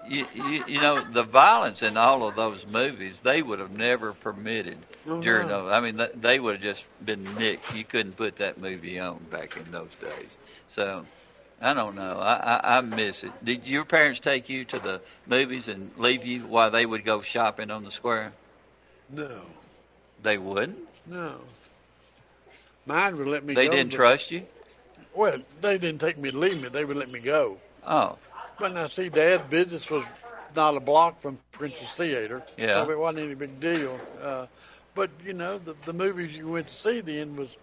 you, 0.08 0.26
you, 0.34 0.64
you 0.66 0.80
know 0.80 1.02
the 1.12 1.22
violence 1.24 1.82
in 1.82 1.96
all 1.96 2.26
of 2.26 2.34
those 2.36 2.66
movies 2.66 3.20
they 3.20 3.42
would 3.42 3.58
have 3.60 3.70
never 3.70 4.12
permitted 4.14 4.78
Oh, 5.08 5.20
during 5.22 5.48
no. 5.48 5.64
those. 5.64 5.72
I 5.72 5.80
mean, 5.80 6.00
they 6.20 6.38
would 6.38 6.56
have 6.56 6.62
just 6.62 6.88
been 7.04 7.24
nicked. 7.36 7.74
You 7.74 7.84
couldn't 7.84 8.16
put 8.16 8.36
that 8.36 8.58
movie 8.60 8.98
on 8.98 9.18
back 9.30 9.56
in 9.56 9.70
those 9.72 9.90
days. 10.00 10.36
So. 10.68 11.04
I 11.60 11.74
don't 11.74 11.96
know. 11.96 12.18
I, 12.20 12.34
I, 12.34 12.76
I 12.78 12.80
miss 12.82 13.24
it. 13.24 13.32
Did 13.44 13.66
your 13.66 13.84
parents 13.84 14.20
take 14.20 14.48
you 14.48 14.64
to 14.66 14.78
the 14.78 15.00
movies 15.26 15.66
and 15.66 15.90
leave 15.98 16.24
you 16.24 16.42
while 16.42 16.70
they 16.70 16.86
would 16.86 17.04
go 17.04 17.20
shopping 17.20 17.72
on 17.72 17.82
the 17.82 17.90
square? 17.90 18.32
No, 19.10 19.40
They 20.22 20.38
wouldn't. 20.38 20.78
no. 21.04 21.34
Mine 22.86 23.16
would 23.18 23.26
let 23.26 23.44
me 23.44 23.54
They 23.54 23.66
go. 23.66 23.72
didn't 23.72 23.90
trust 23.92 24.30
you. 24.30 24.46
Well, 25.14 25.38
they 25.60 25.78
didn't 25.78 26.00
take 26.00 26.16
me 26.16 26.30
to 26.30 26.38
leave 26.38 26.62
me. 26.62 26.68
They 26.68 26.84
would 26.84 26.96
let 26.96 27.10
me 27.10 27.18
go. 27.18 27.58
Oh, 27.84 28.18
But 28.60 28.74
now, 28.74 28.86
see, 28.86 29.08
Dad's 29.08 29.42
business 29.50 29.90
was 29.90 30.04
not 30.54 30.76
a 30.76 30.80
block 30.80 31.20
from 31.20 31.38
Princess 31.52 31.92
Theater. 31.94 32.42
Yeah. 32.56 32.84
So 32.84 32.90
it 32.90 32.98
wasn't 32.98 33.24
any 33.24 33.34
big 33.34 33.58
deal. 33.58 33.98
Uh, 34.22 34.46
but, 34.98 35.10
you 35.24 35.32
know, 35.32 35.58
the, 35.58 35.76
the 35.84 35.92
movies 35.92 36.32
you 36.34 36.48
went 36.48 36.66
to 36.66 36.74
see 36.74 37.00
then 37.00 37.36
was. 37.36 37.56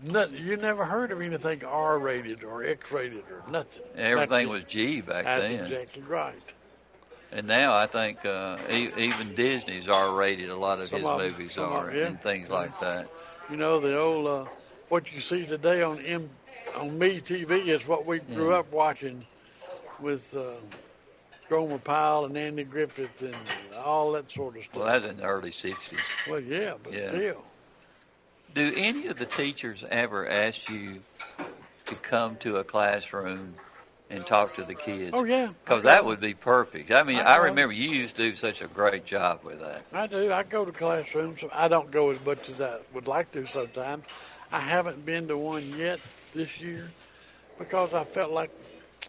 Nothing, 0.00 0.46
you 0.46 0.56
never 0.56 0.84
heard 0.84 1.10
of 1.10 1.20
anything 1.20 1.64
R 1.64 1.98
rated 1.98 2.44
or 2.44 2.62
X 2.62 2.92
rated 2.92 3.24
or 3.32 3.42
nothing. 3.50 3.82
everything 3.96 4.48
was 4.48 4.62
G 4.62 5.00
back 5.00 5.24
then. 5.24 5.56
That's 5.58 5.72
exactly 5.72 6.02
right. 6.02 6.54
And 7.32 7.48
now 7.48 7.74
I 7.76 7.86
think 7.86 8.24
uh, 8.24 8.58
e- 8.70 8.92
even 8.96 9.34
Disney's 9.34 9.88
R 9.88 10.14
rated. 10.14 10.50
A 10.50 10.56
lot 10.56 10.78
of 10.80 10.86
Some 10.88 11.00
his 11.00 11.06
of 11.08 11.18
movies 11.18 11.58
are, 11.58 11.88
of 11.88 11.96
yeah. 11.96 12.06
and 12.06 12.20
things 12.22 12.48
like 12.48 12.78
that. 12.78 13.08
You 13.50 13.56
know, 13.56 13.80
the 13.80 13.98
old, 13.98 14.26
uh, 14.28 14.44
what 14.88 15.12
you 15.12 15.18
see 15.18 15.44
today 15.46 15.82
on 15.82 15.98
M, 16.06 16.30
on 16.76 16.96
Me 16.96 17.20
TV 17.20 17.66
is 17.66 17.84
what 17.88 18.06
we 18.06 18.20
grew 18.20 18.50
Yeah. 18.50 18.58
up 18.58 18.70
watching 18.70 19.26
with 19.98 20.32
uh, 20.36 20.52
Gomer 21.48 21.78
Pyle 21.78 22.24
and 22.24 22.36
Andy 22.36 22.64
Griffith 22.64 23.22
and 23.22 23.34
all 23.76 24.12
that 24.12 24.30
sort 24.30 24.56
of 24.56 24.64
stuff. 24.64 24.76
Well, 24.76 24.86
that's 24.86 25.10
in 25.10 25.16
the 25.18 25.24
early 25.24 25.50
'60s. 25.50 26.28
Well, 26.30 26.40
yeah, 26.40 26.74
but 26.82 26.92
Yeah. 26.92 27.08
still. 27.08 27.44
Do 28.54 28.72
any 28.76 29.06
of 29.08 29.18
the 29.18 29.26
teachers 29.26 29.84
ever 29.90 30.28
ask 30.28 30.68
you 30.68 31.00
to 31.86 31.94
come 31.96 32.36
to 32.38 32.56
a 32.56 32.64
classroom 32.64 33.54
and 34.10 34.26
talk 34.26 34.54
to 34.54 34.64
the 34.64 34.74
kids? 34.74 35.10
Oh, 35.12 35.24
yeah. 35.24 35.50
Because 35.64 35.82
that 35.84 36.04
would 36.06 36.18
be 36.20 36.32
perfect. 36.32 36.90
I 36.90 37.02
mean, 37.02 37.18
I 37.18 37.34
I, 37.34 37.36
remember 37.36 37.74
you 37.74 37.90
used 37.90 38.16
to 38.16 38.30
do 38.30 38.36
such 38.36 38.62
a 38.62 38.66
great 38.66 39.04
job 39.04 39.40
with 39.44 39.60
that. 39.60 39.82
I 39.92 40.06
do. 40.06 40.32
I 40.32 40.42
go 40.44 40.64
to 40.64 40.72
classrooms. 40.72 41.40
I 41.52 41.68
don't 41.68 41.90
go 41.90 42.10
as 42.10 42.18
much 42.24 42.48
as 42.48 42.60
I 42.60 42.78
would 42.94 43.06
like 43.06 43.30
to 43.32 43.46
sometimes. 43.46 44.04
I 44.50 44.60
haven't 44.60 45.04
been 45.04 45.28
to 45.28 45.36
one 45.36 45.68
yet 45.78 46.00
this 46.34 46.58
year 46.58 46.88
because 47.58 47.92
I 47.92 48.04
felt 48.04 48.30
like, 48.32 48.50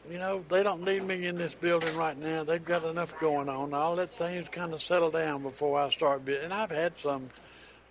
you 0.09 0.17
know, 0.17 0.43
they 0.49 0.63
don't 0.63 0.83
need 0.83 1.03
me 1.03 1.25
in 1.25 1.37
this 1.37 1.53
building 1.53 1.95
right 1.95 2.17
now. 2.17 2.43
They've 2.43 2.63
got 2.63 2.83
enough 2.83 3.17
going 3.19 3.49
on. 3.49 3.73
I'll 3.73 3.95
let 3.95 4.17
things 4.17 4.47
kind 4.51 4.73
of 4.73 4.81
settle 4.81 5.11
down 5.11 5.43
before 5.43 5.79
I 5.79 5.89
start. 5.89 6.27
And 6.27 6.53
I've 6.53 6.71
had 6.71 6.93
some 6.99 7.29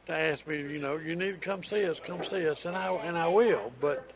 to 0.07 0.13
ask 0.17 0.47
me, 0.47 0.59
you 0.59 0.79
know, 0.79 0.97
you 0.97 1.17
need 1.17 1.41
to 1.41 1.49
come 1.49 1.63
see 1.63 1.85
us, 1.85 2.01
come 2.01 2.25
see 2.25 2.49
us, 2.49 2.65
and 2.65 2.77
I 2.77 2.93
and 2.93 3.17
I 3.17 3.29
will. 3.29 3.73
But 3.81 4.11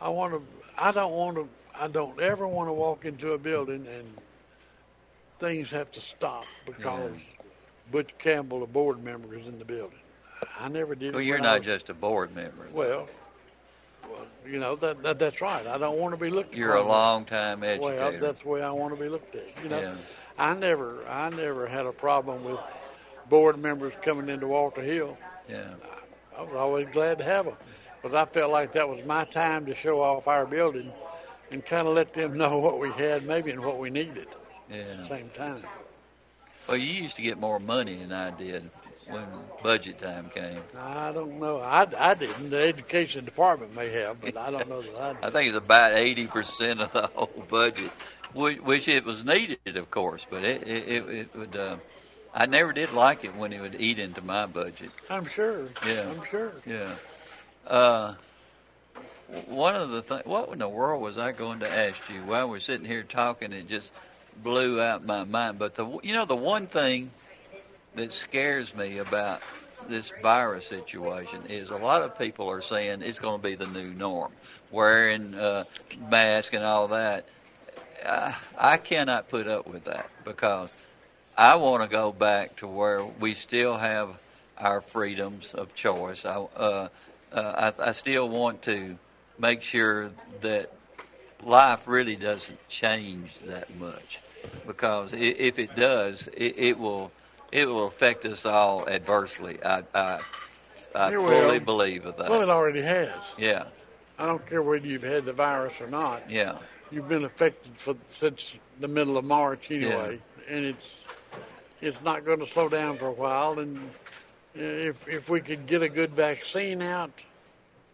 I 0.00 0.08
want 0.08 0.34
to. 0.34 0.42
I 0.76 0.90
don't 0.90 1.12
want 1.12 1.36
to. 1.36 1.48
I 1.74 1.88
don't 1.88 2.20
ever 2.20 2.46
want 2.46 2.68
to 2.68 2.72
walk 2.72 3.04
into 3.04 3.32
a 3.32 3.38
building 3.38 3.86
and 3.86 4.06
things 5.42 5.70
have 5.70 5.90
to 5.92 6.00
stop 6.00 6.44
because 6.66 7.18
Butch 7.90 8.10
Campbell, 8.18 8.62
a 8.62 8.66
board 8.66 9.02
member, 9.02 9.34
is 9.34 9.48
in 9.48 9.58
the 9.58 9.64
building. 9.64 9.98
I 10.58 10.68
never 10.68 10.94
did. 10.94 11.14
Well, 11.14 11.22
you're 11.22 11.38
not 11.38 11.60
was- 11.60 11.66
just 11.66 11.88
a 11.90 11.94
board 11.94 12.34
member. 12.34 12.68
Well, 12.72 13.08
well, 14.10 14.26
you 14.46 14.58
know 14.58 14.76
that, 14.76 15.02
that 15.02 15.18
that's 15.18 15.40
right. 15.40 15.66
I 15.66 15.78
don't 15.78 15.98
want 15.98 16.14
to 16.14 16.20
be 16.22 16.30
looked. 16.30 16.52
At 16.54 16.58
You're 16.58 16.74
a 16.76 16.86
long-time 16.86 17.60
Well, 17.60 17.88
educator. 17.88 18.18
that's 18.20 18.42
the 18.42 18.48
way 18.48 18.62
I 18.62 18.70
want 18.70 18.94
to 18.96 19.00
be 19.02 19.08
looked 19.08 19.34
at. 19.34 19.46
You 19.62 19.68
know, 19.70 19.80
Yeah. 19.80 19.94
I 20.38 20.54
never, 20.54 21.06
I 21.08 21.28
never 21.30 21.66
had 21.66 21.86
a 21.86 21.92
problem 21.92 22.44
with 22.44 22.58
board 23.28 23.58
members 23.58 23.92
coming 24.02 24.28
into 24.28 24.46
Walter 24.48 24.82
Hill. 24.82 25.16
Yeah. 25.48 25.74
I 26.36 26.42
was 26.42 26.54
always 26.54 26.88
glad 26.92 27.18
to 27.18 27.24
have 27.24 27.44
them, 27.44 27.56
because 28.00 28.14
I 28.14 28.24
felt 28.24 28.50
like 28.50 28.72
that 28.72 28.88
was 28.88 29.04
my 29.04 29.24
time 29.24 29.66
to 29.66 29.74
show 29.74 30.00
off 30.02 30.26
our 30.28 30.46
building 30.46 30.90
and 31.50 31.64
kind 31.64 31.86
of 31.86 31.94
let 31.94 32.14
them 32.14 32.36
know 32.38 32.58
what 32.58 32.78
we 32.78 32.90
had, 32.92 33.24
maybe, 33.26 33.50
and 33.50 33.62
what 33.62 33.78
we 33.78 33.90
needed 33.90 34.26
Yeah. 34.70 34.78
at 34.78 34.96
the 34.98 35.04
same 35.06 35.28
time. 35.30 35.62
Well, 36.68 36.76
you 36.78 37.02
used 37.02 37.16
to 37.16 37.22
get 37.22 37.38
more 37.38 37.58
money 37.60 37.96
than 37.96 38.12
I 38.12 38.30
did 38.30 38.70
when 39.12 39.26
budget 39.62 39.98
time 39.98 40.30
came. 40.34 40.60
I 40.78 41.12
don't 41.12 41.38
know. 41.38 41.60
I, 41.60 41.86
I 41.98 42.14
didn't. 42.14 42.50
The 42.50 42.58
education 42.58 43.24
department 43.24 43.74
may 43.74 43.90
have, 43.90 44.20
but 44.20 44.36
I 44.36 44.50
don't 44.50 44.68
know 44.68 44.82
that 44.82 44.96
I 45.00 45.12
did. 45.12 45.24
I 45.24 45.30
think 45.30 45.48
it's 45.48 45.56
about 45.56 45.92
eighty 45.92 46.26
percent 46.26 46.80
of 46.80 46.92
the 46.92 47.06
whole 47.08 47.44
budget, 47.48 47.90
which, 48.34 48.60
which 48.60 48.88
it 48.88 49.04
was 49.04 49.24
needed, 49.24 49.76
of 49.76 49.90
course. 49.90 50.26
But 50.28 50.44
it 50.44 50.66
it, 50.66 50.88
it, 50.88 51.08
it 51.08 51.36
would. 51.36 51.56
Uh, 51.56 51.76
I 52.34 52.46
never 52.46 52.72
did 52.72 52.92
like 52.92 53.24
it 53.24 53.36
when 53.36 53.52
it 53.52 53.60
would 53.60 53.78
eat 53.78 53.98
into 53.98 54.22
my 54.22 54.46
budget. 54.46 54.90
I'm 55.10 55.26
sure. 55.26 55.68
Yeah. 55.86 56.08
I'm 56.08 56.24
sure. 56.24 56.52
Yeah. 56.64 56.90
Uh, 57.66 58.14
one 59.46 59.76
of 59.76 59.90
the 59.90 60.02
things. 60.02 60.24
What 60.24 60.48
in 60.50 60.58
the 60.58 60.68
world 60.68 61.02
was 61.02 61.18
I 61.18 61.32
going 61.32 61.60
to 61.60 61.70
ask 61.70 61.98
you 62.10 62.20
while 62.22 62.48
we're 62.48 62.60
sitting 62.60 62.86
here 62.86 63.02
talking? 63.02 63.52
It 63.52 63.68
just 63.68 63.92
blew 64.42 64.80
out 64.80 65.04
my 65.04 65.24
mind. 65.24 65.58
But 65.58 65.74
the 65.74 65.86
you 66.02 66.14
know 66.14 66.24
the 66.24 66.36
one 66.36 66.66
thing 66.66 67.10
that 67.94 68.12
scares 68.12 68.74
me 68.74 68.98
about 68.98 69.42
this 69.88 70.12
virus 70.22 70.66
situation 70.66 71.42
is 71.48 71.70
a 71.70 71.76
lot 71.76 72.02
of 72.02 72.18
people 72.18 72.48
are 72.48 72.62
saying 72.62 73.02
it's 73.02 73.18
going 73.18 73.40
to 73.40 73.46
be 73.46 73.54
the 73.54 73.66
new 73.66 73.92
norm, 73.92 74.32
wearing 74.70 75.34
uh, 75.34 75.64
mask 76.08 76.54
and 76.54 76.64
all 76.64 76.88
that. 76.88 77.26
I, 78.06 78.36
I 78.56 78.76
cannot 78.78 79.28
put 79.28 79.46
up 79.46 79.66
with 79.66 79.84
that 79.84 80.08
because 80.24 80.70
I 81.36 81.56
want 81.56 81.82
to 81.82 81.88
go 81.88 82.12
back 82.12 82.56
to 82.56 82.66
where 82.66 83.04
we 83.04 83.34
still 83.34 83.76
have 83.76 84.10
our 84.58 84.80
freedoms 84.80 85.54
of 85.54 85.74
choice. 85.74 86.24
I, 86.24 86.36
uh, 86.36 86.88
uh, 87.32 87.72
I, 87.78 87.88
I 87.88 87.92
still 87.92 88.28
want 88.28 88.62
to 88.62 88.96
make 89.38 89.62
sure 89.62 90.10
that 90.42 90.70
life 91.42 91.88
really 91.88 92.16
doesn't 92.16 92.68
change 92.68 93.40
that 93.40 93.74
much 93.78 94.20
because 94.66 95.12
if 95.12 95.58
it 95.58 95.74
does, 95.74 96.28
it, 96.28 96.54
it 96.56 96.78
will 96.78 97.10
it 97.52 97.66
will 97.68 97.86
affect 97.86 98.24
us 98.24 98.44
all 98.44 98.88
adversely. 98.88 99.62
I 99.64 99.84
I, 99.94 100.20
I 100.94 101.08
It 101.08 101.12
fully 101.14 101.58
will. 101.58 101.60
believe 101.60 102.06
of 102.06 102.16
that. 102.16 102.28
Well, 102.30 102.42
it 102.42 102.48
already 102.50 102.82
has. 102.82 103.10
Yeah, 103.38 103.64
I 104.18 104.26
don't 104.26 104.44
care 104.46 104.62
whether 104.62 104.86
you've 104.86 105.02
had 105.04 105.24
the 105.24 105.32
virus 105.32 105.74
or 105.80 105.86
not. 105.88 106.28
yeah. 106.30 106.56
You've 106.90 107.08
been 107.08 107.24
affected 107.24 107.72
for 107.76 107.96
since 108.08 108.54
the 108.80 108.88
middle 108.88 109.16
of 109.16 109.24
March 109.24 109.70
anyway, 109.70 110.20
and 110.48 110.64
it's 110.64 111.00
it's 111.80 112.02
not 112.02 112.24
going 112.24 112.40
to 112.40 112.46
slow 112.46 112.68
down 112.68 112.98
for 112.98 113.06
a 113.06 113.12
while. 113.12 113.58
And 113.58 113.90
if 114.54 115.08
if 115.08 115.28
we 115.30 115.40
could 115.40 115.66
get 115.66 115.82
a 115.82 115.88
good 115.88 116.10
vaccine 116.12 116.82
out, 116.82 117.24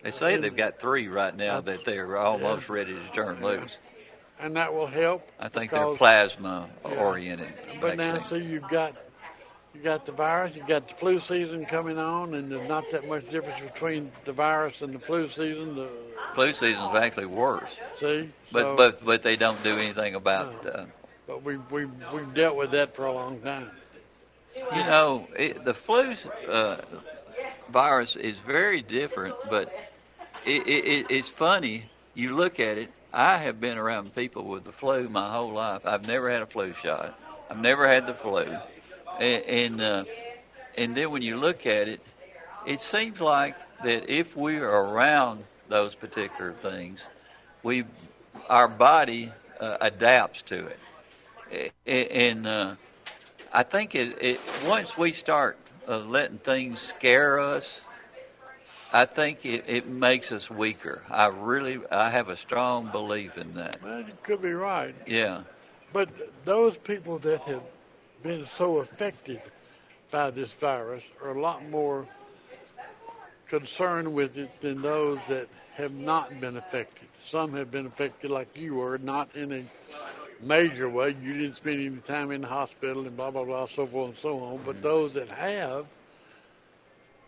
They 0.03 0.11
say 0.11 0.37
they've 0.37 0.55
got 0.57 0.81
three 0.81 1.07
right 1.07 1.35
now 1.37 1.61
that 1.61 1.85
they're 1.85 2.17
almost 2.17 2.69
ready 2.69 2.95
to 2.95 3.13
turn 3.15 3.41
loose. 3.41 3.79
and 4.41 4.57
that 4.57 4.75
will 4.75 4.87
help. 4.89 5.29
I 5.39 5.49
think 5.49 5.71
they're 5.71 5.95
plasma 5.95 6.69
Yeah. 6.85 6.95
oriented. 6.97 7.53
But 7.81 7.97
now, 7.97 8.15
vaccine. 8.17 8.41
see, 8.43 8.47
you've 8.49 8.69
got 8.69 8.97
you 9.79 9.85
got 9.85 10.07
the 10.07 10.13
virus, 10.13 10.57
you 10.57 10.65
got 10.67 10.89
the 10.89 10.95
flu 10.95 11.21
season 11.21 11.65
coming 11.65 11.99
on, 11.99 12.35
and 12.35 12.51
there's 12.51 12.69
not 12.69 12.91
that 12.91 13.09
much 13.09 13.31
difference 13.31 13.61
between 13.61 14.11
the 14.25 14.33
virus 14.33 14.83
and 14.83 14.93
the 14.93 14.99
flu 14.99 15.29
season. 15.29 15.77
The, 15.77 15.89
flu 16.35 16.53
season's 16.53 16.97
actually 16.97 17.27
worse. 17.27 17.79
see, 17.93 18.29
But 18.51 18.63
so, 18.63 18.77
but 18.77 19.05
but 19.05 19.23
they 19.23 19.37
don't 19.37 19.63
do 19.63 19.77
anything 19.77 20.17
about. 20.17 20.67
Uh, 20.67 20.87
but 21.29 21.45
we 21.45 21.59
we 21.71 21.85
we've 22.13 22.35
dealt 22.35 22.57
with 22.57 22.73
that 22.73 22.97
for 22.97 23.07
a 23.07 23.13
long 23.13 23.41
time. 23.41 23.71
you 24.57 24.83
know, 24.83 25.29
it, 25.37 25.65
the 25.65 25.75
flu 25.75 26.17
uh, 26.49 26.79
virus 27.71 28.17
is 28.17 28.37
very 28.41 28.83
different, 28.83 29.37
but 29.49 29.73
it, 30.45 30.67
it, 30.67 31.07
it's 31.09 31.29
funny. 31.29 31.85
You 32.15 32.35
look 32.35 32.59
at 32.59 32.79
it. 32.79 32.91
I 33.13 33.39
have 33.39 33.61
been 33.61 33.79
around 33.79 34.15
people 34.15 34.45
with 34.45 34.65
the 34.65 34.73
flu 34.73 35.09
my 35.09 35.31
whole 35.33 35.53
life. 35.53 35.83
I've 35.87 36.07
never 36.07 36.29
had 36.31 36.43
a 36.43 36.47
flu 36.47 36.75
shot. 36.75 37.19
I've 37.49 37.61
never 37.61 37.89
had 37.89 38.07
the 38.07 38.13
flu, 38.13 38.45
and 39.19 39.45
and, 39.45 39.81
uh, 39.81 40.05
and 40.77 40.97
then 40.97 41.11
when 41.11 41.23
you 41.23 41.37
look 41.37 41.67
at 41.67 41.89
it, 41.89 42.01
it 42.67 42.81
seems 42.81 43.21
like 43.21 43.57
that 43.83 44.11
if 44.11 44.37
we 44.37 44.59
are 44.59 44.85
around 44.85 45.45
those 45.69 45.95
particular 45.95 46.53
things, 46.53 47.01
we 47.63 47.85
our 48.49 48.69
body 48.69 49.33
uh, 49.61 49.77
adapts 49.81 50.43
to 50.43 50.69
it, 51.51 51.73
and 51.87 52.47
uh, 52.47 52.75
I 53.53 53.63
think 53.63 53.95
it, 53.95 54.19
it 54.21 54.41
once 54.67 54.97
we 54.97 55.13
start 55.13 55.59
uh, 55.89 55.99
letting 55.99 56.39
things 56.39 56.81
scare 56.81 57.41
us, 57.41 57.81
I 58.93 59.05
think 59.05 59.45
it, 59.45 59.65
it 59.67 59.87
makes 59.89 60.33
us 60.33 60.51
weaker. 60.51 61.03
I 61.11 61.27
really 61.27 61.81
I 61.91 62.11
have 62.11 62.29
a 62.29 62.37
strong 62.37 62.91
belief 62.91 63.37
in 63.37 63.55
that. 63.55 63.83
Well, 63.83 64.01
you 64.01 64.13
could 64.23 64.43
be 64.43 64.53
right. 64.53 64.95
Yeah, 65.07 65.43
But 65.93 66.09
those 66.45 66.77
people 66.77 67.19
that 67.21 67.41
have 67.43 67.63
been 68.23 68.47
so 68.47 68.79
affected 68.79 69.41
by 70.11 70.31
this 70.31 70.53
virus 70.53 71.03
are 71.23 71.31
a 71.31 71.41
lot 71.41 71.69
more 71.69 72.07
concerned 73.49 74.13
with 74.13 74.39
it 74.39 74.61
than 74.61 74.83
those 74.83 75.19
that 75.29 75.49
have 75.75 75.93
not 75.93 76.41
been 76.41 76.57
affected. 76.57 77.09
Some 77.23 77.55
have 77.55 77.71
been 77.71 77.87
affected 77.87 78.31
like 78.31 78.49
you 78.57 78.75
were, 78.75 78.99
not 78.99 79.35
in 79.35 79.53
a 79.53 79.65
major 80.43 80.89
way. 80.89 81.17
You 81.23 81.33
didn't 81.33 81.55
spend 81.55 81.81
any 81.81 81.97
time 81.99 82.31
in 82.31 82.43
the 82.43 82.47
hospital 82.47 83.07
and 83.07 83.17
blah, 83.17 83.31
blah, 83.31 83.45
blah, 83.45 83.67
so 83.67 83.87
forth 83.87 84.09
and 84.11 84.19
so 84.19 84.41
on. 84.41 84.61
But 84.65 84.77
mm-hmm. 84.77 84.83
those 84.83 85.15
that 85.15 85.29
have, 85.29 85.87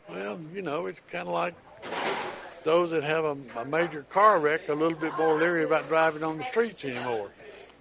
well, 0.08 0.38
you 0.54 0.62
know, 0.62 0.86
it's 0.86 1.00
kind 1.10 1.28
of 1.28 1.34
like 1.34 1.54
those 2.64 2.90
that 2.90 3.04
have 3.04 3.24
a, 3.24 3.36
a 3.56 3.64
major 3.64 4.02
car 4.10 4.38
wreck 4.38 4.68
are 4.68 4.72
a 4.72 4.76
little 4.76 4.98
bit 4.98 5.16
more 5.16 5.38
leery 5.38 5.64
about 5.64 5.88
driving 5.88 6.22
on 6.22 6.38
the 6.38 6.44
streets 6.44 6.84
anymore. 6.84 7.30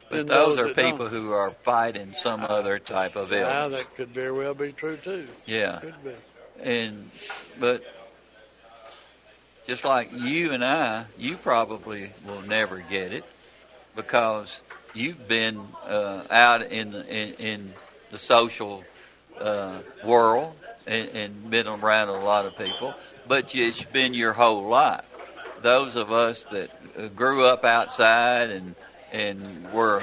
But 0.10 0.18
than 0.18 0.28
those, 0.28 0.58
are 0.58 0.68
that 0.68 0.76
don't. 0.76 0.92
people 0.92 1.08
who 1.08 1.32
are 1.32 1.52
fighting 1.64 2.14
some 2.14 2.44
other 2.44 2.80
type 2.80 3.16
of 3.16 3.32
illness. 3.32 3.48
Now 3.48 3.70
that 3.70 3.96
could 3.96 4.10
very 4.10 4.32
well 4.32 4.54
be 4.54 4.72
true 4.72 4.98
too. 4.98 5.28
Yeah. 5.46 5.80
Could 5.80 6.04
be. 6.04 6.14
And 6.62 7.12
but 7.60 7.84
just 9.68 9.86
like 9.86 10.12
you 10.12 10.52
and 10.52 10.64
I, 10.66 11.06
you 11.18 11.38
probably 11.38 12.12
will 12.26 12.42
never 12.42 12.80
get 12.80 13.14
it 13.14 13.24
because 13.96 14.62
you've 14.94 15.28
been 15.28 15.62
uh, 15.88 16.24
out 16.30 16.64
in 16.64 16.92
the 16.92 17.06
in, 17.06 17.34
in 17.36 17.74
the 18.12 18.18
social 18.18 18.84
uh, 19.40 19.80
world 20.04 20.56
and, 20.88 21.10
and 21.10 21.50
been 21.50 21.68
around 21.68 22.10
a 22.10 22.20
lot 22.20 22.46
of 22.46 22.58
people, 22.58 22.94
but 23.28 23.54
it's 23.54 23.86
been 23.86 24.14
your 24.14 24.34
whole 24.34 24.68
life. 24.68 25.06
Those 25.62 25.96
of 25.96 26.12
us 26.12 26.46
that 26.46 26.72
uh, 26.98 27.08
grew 27.10 27.46
up 27.46 27.64
outside 27.64 28.50
and 28.50 28.76
and 29.12 29.72
were 29.74 30.02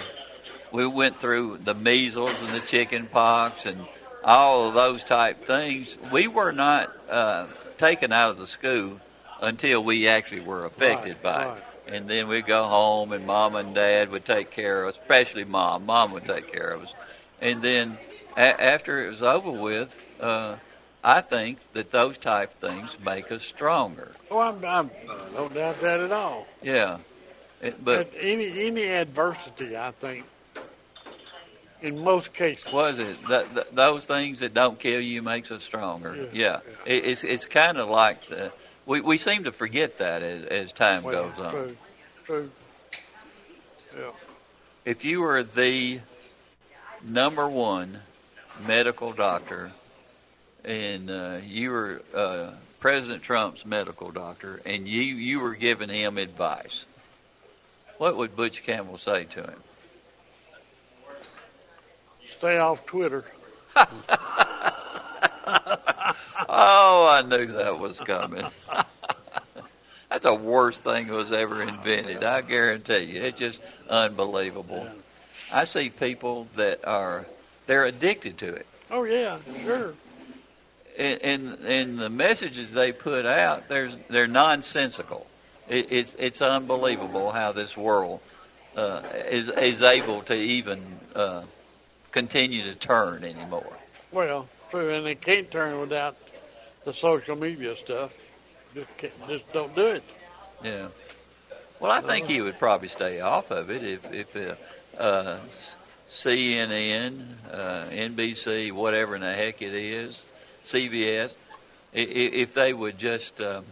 we 0.72 0.86
went 0.86 1.16
through 1.18 1.58
the 1.58 1.74
measles 1.74 2.40
and 2.42 2.50
the 2.50 2.60
chicken 2.66 3.06
pox 3.06 3.66
and 3.66 3.86
all 4.24 4.68
of 4.68 4.74
those 4.74 5.04
type 5.04 5.44
things. 5.44 5.96
We 6.12 6.26
were 6.26 6.52
not 6.52 6.92
uh, 7.08 7.46
taken 7.78 8.12
out 8.12 8.30
of 8.32 8.38
the 8.38 8.46
school 8.46 9.00
until 9.40 9.84
we 9.84 10.08
actually 10.08 10.40
were 10.40 10.64
affected 10.66 11.14
Right, 11.16 11.22
by 11.22 11.44
right. 11.46 11.56
it. 11.86 11.94
and 11.94 12.08
then 12.10 12.26
we'd 12.28 12.46
go 12.46 12.64
home, 12.64 13.12
and 13.12 13.26
mom 13.26 13.54
and 13.54 13.74
dad 13.74 14.10
would 14.10 14.24
take 14.24 14.50
care 14.50 14.82
of 14.84 14.94
us, 14.94 15.00
especially 15.00 15.44
mom. 15.44 15.86
Mom 15.86 16.12
would 16.12 16.24
take 16.24 16.50
care 16.52 16.70
of 16.70 16.82
us, 16.82 16.92
and 17.40 17.62
then 17.62 17.96
a- 18.36 18.60
after 18.60 19.06
it 19.06 19.10
was 19.10 19.22
over 19.22 19.50
with, 19.52 19.96
uh, 20.20 20.56
I 21.04 21.20
think 21.20 21.58
that 21.74 21.92
those 21.92 22.18
type 22.18 22.54
of 22.54 22.70
things 22.70 22.96
make 23.04 23.30
us 23.30 23.42
stronger. 23.44 24.10
Oh, 24.30 24.40
I'm, 24.40 24.64
I'm 24.64 24.90
no 25.34 25.48
doubt 25.48 25.80
that 25.82 26.00
at 26.00 26.10
all. 26.10 26.46
Yeah, 26.62 26.98
It- 27.60 27.82
but 27.84 28.12
any 28.18 28.66
any 28.66 28.84
adversity, 28.84 29.76
I 29.76 29.90
think, 29.92 30.24
in 31.80 32.02
most 32.02 32.32
cases, 32.32 32.70
was 32.72 32.98
it 32.98 33.16
th- 33.26 33.46
th- 33.54 33.66
those 33.72 34.06
things 34.06 34.40
that 34.40 34.54
don't 34.54 34.78
kill 34.78 35.00
you 35.00 35.22
makes 35.22 35.50
us 35.50 35.62
stronger? 35.62 36.28
Yeah. 36.32 36.60
Yeah, 36.66 36.70
It, 36.84 37.04
it's 37.06 37.24
it's 37.24 37.46
kind 37.46 37.78
of 37.78 37.88
like 37.88 38.22
the, 38.26 38.52
we 38.84 39.00
we 39.00 39.18
seem 39.18 39.44
to 39.44 39.52
forget 39.52 39.98
that 39.98 40.22
as 40.22 40.44
as 40.44 40.72
time 40.72 41.02
well, 41.02 41.28
goes 41.28 41.38
on. 41.38 41.50
true, 41.50 41.76
true. 42.24 42.50
Yeah. 43.96 44.10
If 44.84 45.04
you 45.04 45.20
were 45.20 45.42
the 45.42 46.00
number 47.02 47.48
one 47.48 48.00
medical 48.66 49.12
doctor, 49.12 49.72
and 50.64 51.10
uh, 51.10 51.38
you 51.44 51.70
were 51.70 52.02
uh, 52.14 52.50
President 52.80 53.22
Trump's 53.22 53.64
medical 53.64 54.10
doctor, 54.10 54.60
and 54.66 54.86
you 54.86 55.00
you 55.02 55.40
were 55.40 55.54
giving 55.54 55.88
him 55.88 56.18
advice, 56.18 56.86
what 57.98 58.16
would 58.16 58.36
Butch 58.36 58.62
Campbell 58.62 58.98
say 58.98 59.24
to 59.24 59.42
him? 59.42 59.62
Stay 62.28 62.58
off 62.58 62.84
Twitter. 62.86 63.24
Oh, 66.48 67.08
I 67.10 67.22
knew 67.22 67.52
that 67.52 67.78
was 67.78 67.98
coming. 68.00 68.46
That's 70.10 70.22
the 70.22 70.34
worst 70.34 70.84
thing 70.84 71.08
that 71.08 71.12
was 71.12 71.32
ever 71.32 71.62
invented. 71.62 72.24
I 72.24 72.40
guarantee 72.40 73.00
you, 73.00 73.22
it's 73.22 73.38
just 73.38 73.60
unbelievable. 73.90 74.86
I 75.52 75.64
see 75.64 75.90
people 75.90 76.46
that 76.56 76.86
are 76.86 77.26
they're 77.66 77.84
addicted 77.84 78.38
to 78.38 78.54
it. 78.54 78.66
Oh 78.90 79.04
yeah, 79.04 79.38
sure. 79.64 79.94
and 80.96 81.20
and, 81.22 81.58
and 81.64 81.98
the 81.98 82.10
messages 82.10 82.72
they 82.72 82.92
put 82.92 83.26
out, 83.26 83.68
there's 83.68 83.96
they're 84.08 84.26
nonsensical. 84.28 85.26
It, 85.68 85.90
it's 85.90 86.16
it's 86.18 86.42
unbelievable 86.42 87.32
how 87.32 87.52
this 87.52 87.76
world 87.76 88.20
uh, 88.76 89.02
is 89.28 89.48
is 89.48 89.82
able 89.82 90.22
to 90.22 90.34
even 90.34 90.80
uh, 91.14 91.42
continue 92.12 92.62
to 92.64 92.74
turn 92.74 93.24
anymore. 93.24 93.72
Well, 94.12 94.48
true, 94.70 94.94
and 94.94 95.04
they 95.04 95.14
can't 95.14 95.50
turn 95.50 95.78
without 95.80 96.16
the 96.84 96.92
social 96.92 97.36
media 97.36 97.74
stuff. 97.76 98.12
Just, 98.74 98.96
can't, 98.96 99.28
just 99.28 99.52
don't 99.52 99.74
do 99.74 99.86
it. 99.86 100.04
Yeah. 100.62 100.88
Well, 101.80 101.90
I 101.90 102.00
think 102.00 102.26
he 102.26 102.40
would 102.40 102.58
probably 102.58 102.88
stay 102.88 103.20
off 103.20 103.50
of 103.50 103.70
it 103.70 103.84
if 103.84 104.12
if 104.12 104.36
uh, 104.36 104.54
uh, 104.98 105.40
CNN, 106.08 107.26
uh, 107.50 107.84
NBC, 107.90 108.72
whatever 108.72 109.16
in 109.16 109.20
the 109.22 109.32
heck 109.32 109.60
it 109.60 109.74
is, 109.74 110.32
CBS, 110.66 111.34
if 111.92 112.54
they 112.54 112.72
would 112.72 112.98
just 112.98 113.40
um, 113.40 113.64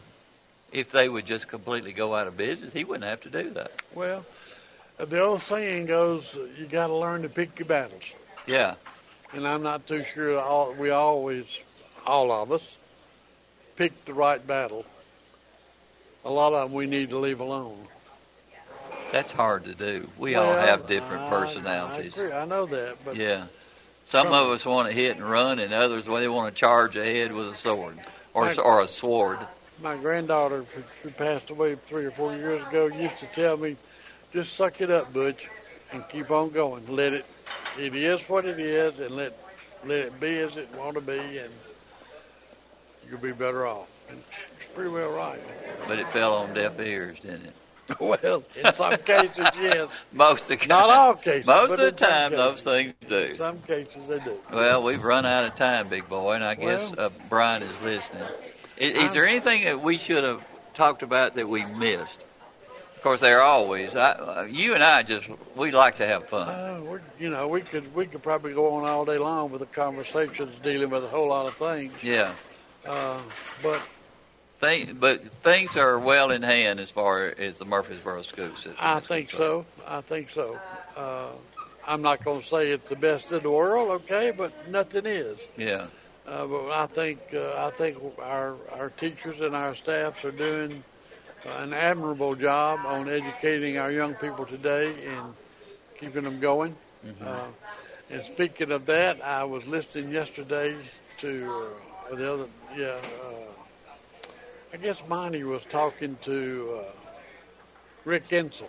if 0.75 0.91
they 0.91 1.09
would 1.09 1.25
just 1.25 1.47
completely 1.47 1.93
go 1.93 2.15
out 2.15 2.27
of 2.27 2.37
business, 2.37 2.73
he 2.73 2.85
wouldn't 2.85 3.09
have 3.09 3.21
to 3.23 3.31
do 3.31 3.51
that. 3.51 3.71
Well, 3.95 4.27
the 4.99 5.21
old 5.21 5.41
saying 5.41 5.87
goes, 5.87 6.37
you 6.59 6.67
got 6.67 6.89
to 6.89 6.95
learn 6.95 7.23
to 7.23 7.29
pick 7.29 7.59
your 7.59 7.67
battles. 7.67 8.03
Yeah. 8.47 8.75
And 9.33 9.47
I'm 9.47 9.63
not 9.63 9.87
too 9.87 10.05
sure 10.13 10.39
all, 10.39 10.75
we 10.75 10.91
always, 10.91 11.47
all 12.05 12.33
of 12.33 12.51
us, 12.51 12.77
pick 13.77 14.05
the 14.05 14.15
right 14.15 14.45
battle. 14.45 14.85
A 16.25 16.31
lot 16.31 16.53
of 16.53 16.69
them 16.69 16.77
we 16.77 16.87
need 16.87 17.11
to 17.11 17.19
leave 17.19 17.39
alone. 17.41 17.87
That's 19.13 19.33
hard 19.33 19.65
to 19.65 19.75
do. 19.75 20.11
We 20.19 20.35
all 20.35 20.55
have 20.55 20.89
different 20.89 21.23
I- 21.23 21.31
personalities. 21.31 22.19
I. 22.19 22.33
I 22.33 22.45
know 22.47 22.67
that, 22.67 22.97
but 23.05 23.17
Yeah. 23.17 23.47
Some 24.07 24.27
of 24.27 24.51
us 24.51 24.67
want 24.67 24.89
to 24.89 24.95
hit 24.95 25.17
and 25.17 25.25
run, 25.25 25.59
and 25.59 25.73
others 25.73 26.07
well, 26.07 26.21
they 26.21 26.29
want 26.29 26.55
to 26.55 26.61
charge 26.61 26.95
ahead 26.95 27.33
with 27.33 27.49
a 27.49 27.57
sword 27.57 27.99
or 28.35 28.53
or 28.61 28.83
a 28.83 28.89
sword. 28.89 29.39
My 29.83 29.97
granddaughter, 29.97 30.65
who 31.03 31.11
passed 31.11 31.51
away 31.51 31.77
three 31.87 32.05
or 32.05 32.11
four 32.11 32.35
years 32.35 32.65
ago, 32.67 32.87
used 32.87 33.19
to 33.19 33.27
tell 33.27 33.57
me, 33.57 33.77
"Just 34.33 34.55
suck 34.55 34.81
it 34.81 34.91
up, 34.91 35.13
Butch, 35.13 35.49
and 35.93 36.09
keep 36.09 36.31
on 36.31 36.51
going. 36.51 36.87
Let 36.89 37.13
it. 37.13 37.25
It 37.79 37.95
is 37.95 38.23
what 38.29 38.45
it 38.45 38.59
is, 38.59 38.99
and 38.99 39.15
let 39.17 39.37
let 39.85 40.01
it 40.01 40.21
be 40.21 40.39
as 40.39 40.57
it 40.57 40.69
want 40.75 40.95
to 40.95 41.01
be, 41.01 41.39
and 41.39 41.53
you'll 43.09 43.19
be 43.19 43.33
better 43.33 43.67
off." 43.67 43.89
And 44.09 44.23
she's 44.59 44.69
pretty 44.75 44.91
well 44.91 45.11
right. 45.11 45.41
But 45.89 45.99
it 45.99 46.09
fell 46.13 46.35
on 46.35 46.55
deaf 46.55 46.79
ears, 46.79 47.19
didn't 47.21 47.47
it? 47.47 47.55
well, 48.01 48.43
in 48.57 48.75
some 48.75 48.97
cases, 48.99 49.47
yes. 49.61 49.89
Most 50.13 50.51
of 50.51 50.61
the 50.61 50.67
Not 50.67 50.91
all 50.91 51.15
cases, 51.15 51.47
Most 51.47 51.73
of 51.73 51.79
the 51.79 51.93
time, 51.93 52.33
those 52.33 52.63
things 52.63 52.95
do. 53.07 53.17
In 53.17 53.37
some 53.37 53.61
cases, 53.63 54.09
they 54.09 54.21
do. 54.21 54.39
Well, 54.51 54.83
we've 54.83 55.03
run 55.03 55.27
out 55.27 55.45
of 55.45 55.55
time, 55.55 55.89
big 55.89 56.09
boy, 56.09 56.33
and 56.33 56.45
I 56.45 56.55
guess 56.55 56.91
Well- 56.97 57.07
uh, 57.07 57.11
Brian 57.29 57.63
is 57.63 57.81
listening. 57.83 58.23
Is, 58.77 59.09
is 59.09 59.13
there 59.13 59.27
anything 59.27 59.65
that 59.65 59.81
we 59.81 59.99
should 59.99 60.25
have 60.25 60.45
talked 60.75 61.03
about 61.03 61.35
that 61.35 61.49
we 61.49 61.65
missed? 61.65 62.25
Of 62.97 63.03
course, 63.03 63.21
there 63.21 63.41
are 63.41 63.43
always. 63.43 63.95
I, 63.95 64.13
uh, 64.13 64.49
you 64.51 64.75
and 64.75 64.83
I 64.83 65.03
just 65.03 65.29
we 65.55 65.71
like 65.71 65.99
to 65.99 66.07
have 66.07 66.29
fun. 66.29 66.49
Uh, 66.49 66.81
we're, 66.83 67.03
you 67.19 67.29
know, 67.31 67.49
we 67.49 67.61
could 67.61 67.95
we 67.95 68.07
could 68.07 68.23
probably 68.23 68.55
go 68.55 68.75
on 68.75 68.89
all 68.89 69.05
day 69.05 69.19
long 69.19 69.51
with 69.51 69.61
the 69.61 69.67
conversations 69.67 70.55
dealing 70.63 70.91
with 70.91 71.05
a 71.05 71.09
whole 71.09 71.29
lot 71.29 71.47
of 71.47 71.55
things. 71.55 71.93
Yeah. 72.03 72.33
Uh, 72.87 73.21
but 73.63 73.81
Thing, 74.61 74.97
but 74.99 75.23
things 75.43 75.77
are 75.77 75.99
well 75.99 76.31
in 76.31 76.43
hand 76.43 76.81
as 76.81 76.91
far 76.91 77.27
as 77.27 77.59
the 77.59 77.67
Murfreesboro 77.67 78.23
school 78.23 78.55
system. 78.55 78.77
I 78.79 79.01
think 79.01 79.29
concerned. 79.29 79.67
so. 79.79 79.87
I 79.87 80.01
think 80.01 80.31
so. 80.31 80.59
Uh, 80.97 81.27
I'm 81.87 82.01
not 82.01 82.25
going 82.25 82.41
to 82.41 82.47
say 82.47 82.71
it's 82.71 82.89
the 82.89 82.97
best 82.97 83.31
in 83.33 83.43
the 83.43 83.51
world, 83.51 83.91
okay, 83.91 84.31
but 84.31 84.53
nothing 84.71 85.05
is. 85.05 85.47
Yeah. 85.59 85.89
Uh, 86.27 86.47
but 86.47 86.71
I 86.71 86.87
think 86.87 87.21
uh, 87.35 87.67
I 87.67 87.71
think 87.71 87.99
our 88.19 88.57
our 88.73 88.91
teachers 88.91 89.41
and 89.41 89.55
our 89.55 89.75
staffs 89.75 90.25
are 90.25 90.33
doing 90.33 90.83
an 91.59 91.75
admirable 91.75 92.35
job 92.35 92.81
on 92.87 93.09
educating 93.09 93.77
our 93.77 93.91
young 93.91 94.15
people 94.15 94.47
today 94.47 94.95
and 95.07 95.35
keeping 95.99 96.23
them 96.23 96.41
going. 96.41 96.75
Uh, 97.23 97.45
and 98.11 98.25
speaking 98.25 98.73
of 98.73 98.87
that, 98.87 99.23
I 99.23 99.45
was 99.45 99.67
listening 99.67 100.11
yesterday 100.11 100.77
to 101.19 101.67
uh, 102.11 102.15
the 102.15 102.33
other 102.33 102.47
yeah. 102.77 102.97
Uh, 103.23 104.31
I 104.73 104.77
guess 104.77 105.03
Monty 105.09 105.45
was 105.45 105.65
talking 105.65 106.17
to 106.23 106.81
uh, 106.81 106.91
Rick 108.05 108.29
Insell 108.31 108.69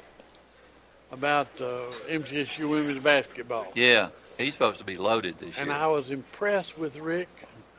about 1.11 1.47
uh, 1.59 1.91
MTSU 2.07 2.69
women's 2.69 2.99
basketball. 2.99 3.67
Yeah, 3.73 4.09
he's 4.37 4.53
supposed 4.53 4.77
to 4.79 4.83
be 4.83 4.97
loaded 4.97 5.37
this 5.39 5.47
And 5.47 5.55
year. 5.55 5.63
And 5.63 5.73
I 5.73 5.87
was 5.87 6.11
impressed 6.11 6.77
with 6.77 6.97
Rick. 6.97 7.29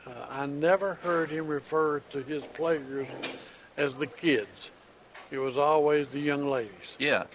Uh, 0.07 0.25
I 0.29 0.45
never 0.45 0.93
heard 0.95 1.29
him 1.29 1.47
refer 1.47 1.99
to 2.11 2.23
his 2.23 2.43
players 2.45 3.07
as 3.75 3.93
the 3.95 4.07
kids. 4.07 4.71
It 5.31 5.39
was 5.39 5.57
always 5.57 6.07
the 6.09 6.19
young 6.21 6.49
ladies. 6.49 6.95
yeah. 6.97 7.25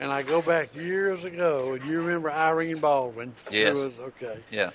And 0.00 0.10
I 0.12 0.22
go 0.22 0.42
back 0.42 0.74
years 0.74 1.24
ago, 1.24 1.74
and 1.74 1.88
you 1.88 2.02
remember 2.02 2.30
Irene 2.30 2.78
Baldwin? 2.78 3.32
who 3.48 3.56
Yes. 3.56 3.76
was 3.76 3.92
okay. 4.00 4.38
Yeah. 4.50 4.70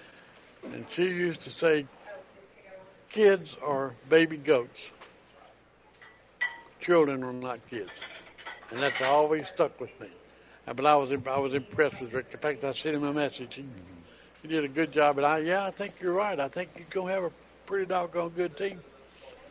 And 0.64 0.86
she 0.92 1.04
used 1.04 1.42
to 1.42 1.50
say, 1.50 1.86
"Kids 3.10 3.56
are 3.62 3.94
baby 4.10 4.38
goats. 4.38 4.92
Children 6.80 7.24
are 7.24 7.34
not 7.34 7.60
kids." 7.70 7.92
And 8.72 8.80
that's 8.80 9.02
always 9.02 9.48
stuck 9.50 9.80
with 9.80 9.92
me. 10.00 10.08
Uh, 10.68 10.74
But 10.74 10.86
I 10.86 10.96
was 10.96 11.12
I 11.12 11.38
was 11.38 11.54
impressed 11.54 12.00
with 12.00 12.14
Rick. 12.14 12.28
In 12.32 12.40
fact, 12.40 12.64
I 12.64 12.72
sent 12.74 12.96
him 12.96 13.04
a 13.04 13.14
message. 13.14 13.56
He, 13.56 13.66
he 14.42 14.48
did 14.48 14.64
a 14.64 14.68
good 14.68 14.92
job. 14.92 15.18
And 15.18 15.26
I 15.26 15.40
yeah, 15.40 15.66
I 15.66 15.72
think 15.72 15.96
you're 16.02 16.14
right. 16.14 16.40
I 16.40 16.48
think 16.48 16.70
you're 16.78 16.88
gonna 16.90 17.14
have 17.14 17.24
a 17.24 17.32
pretty 17.66 17.86
doggone 17.86 18.30
good 18.30 18.58
team. 18.58 18.80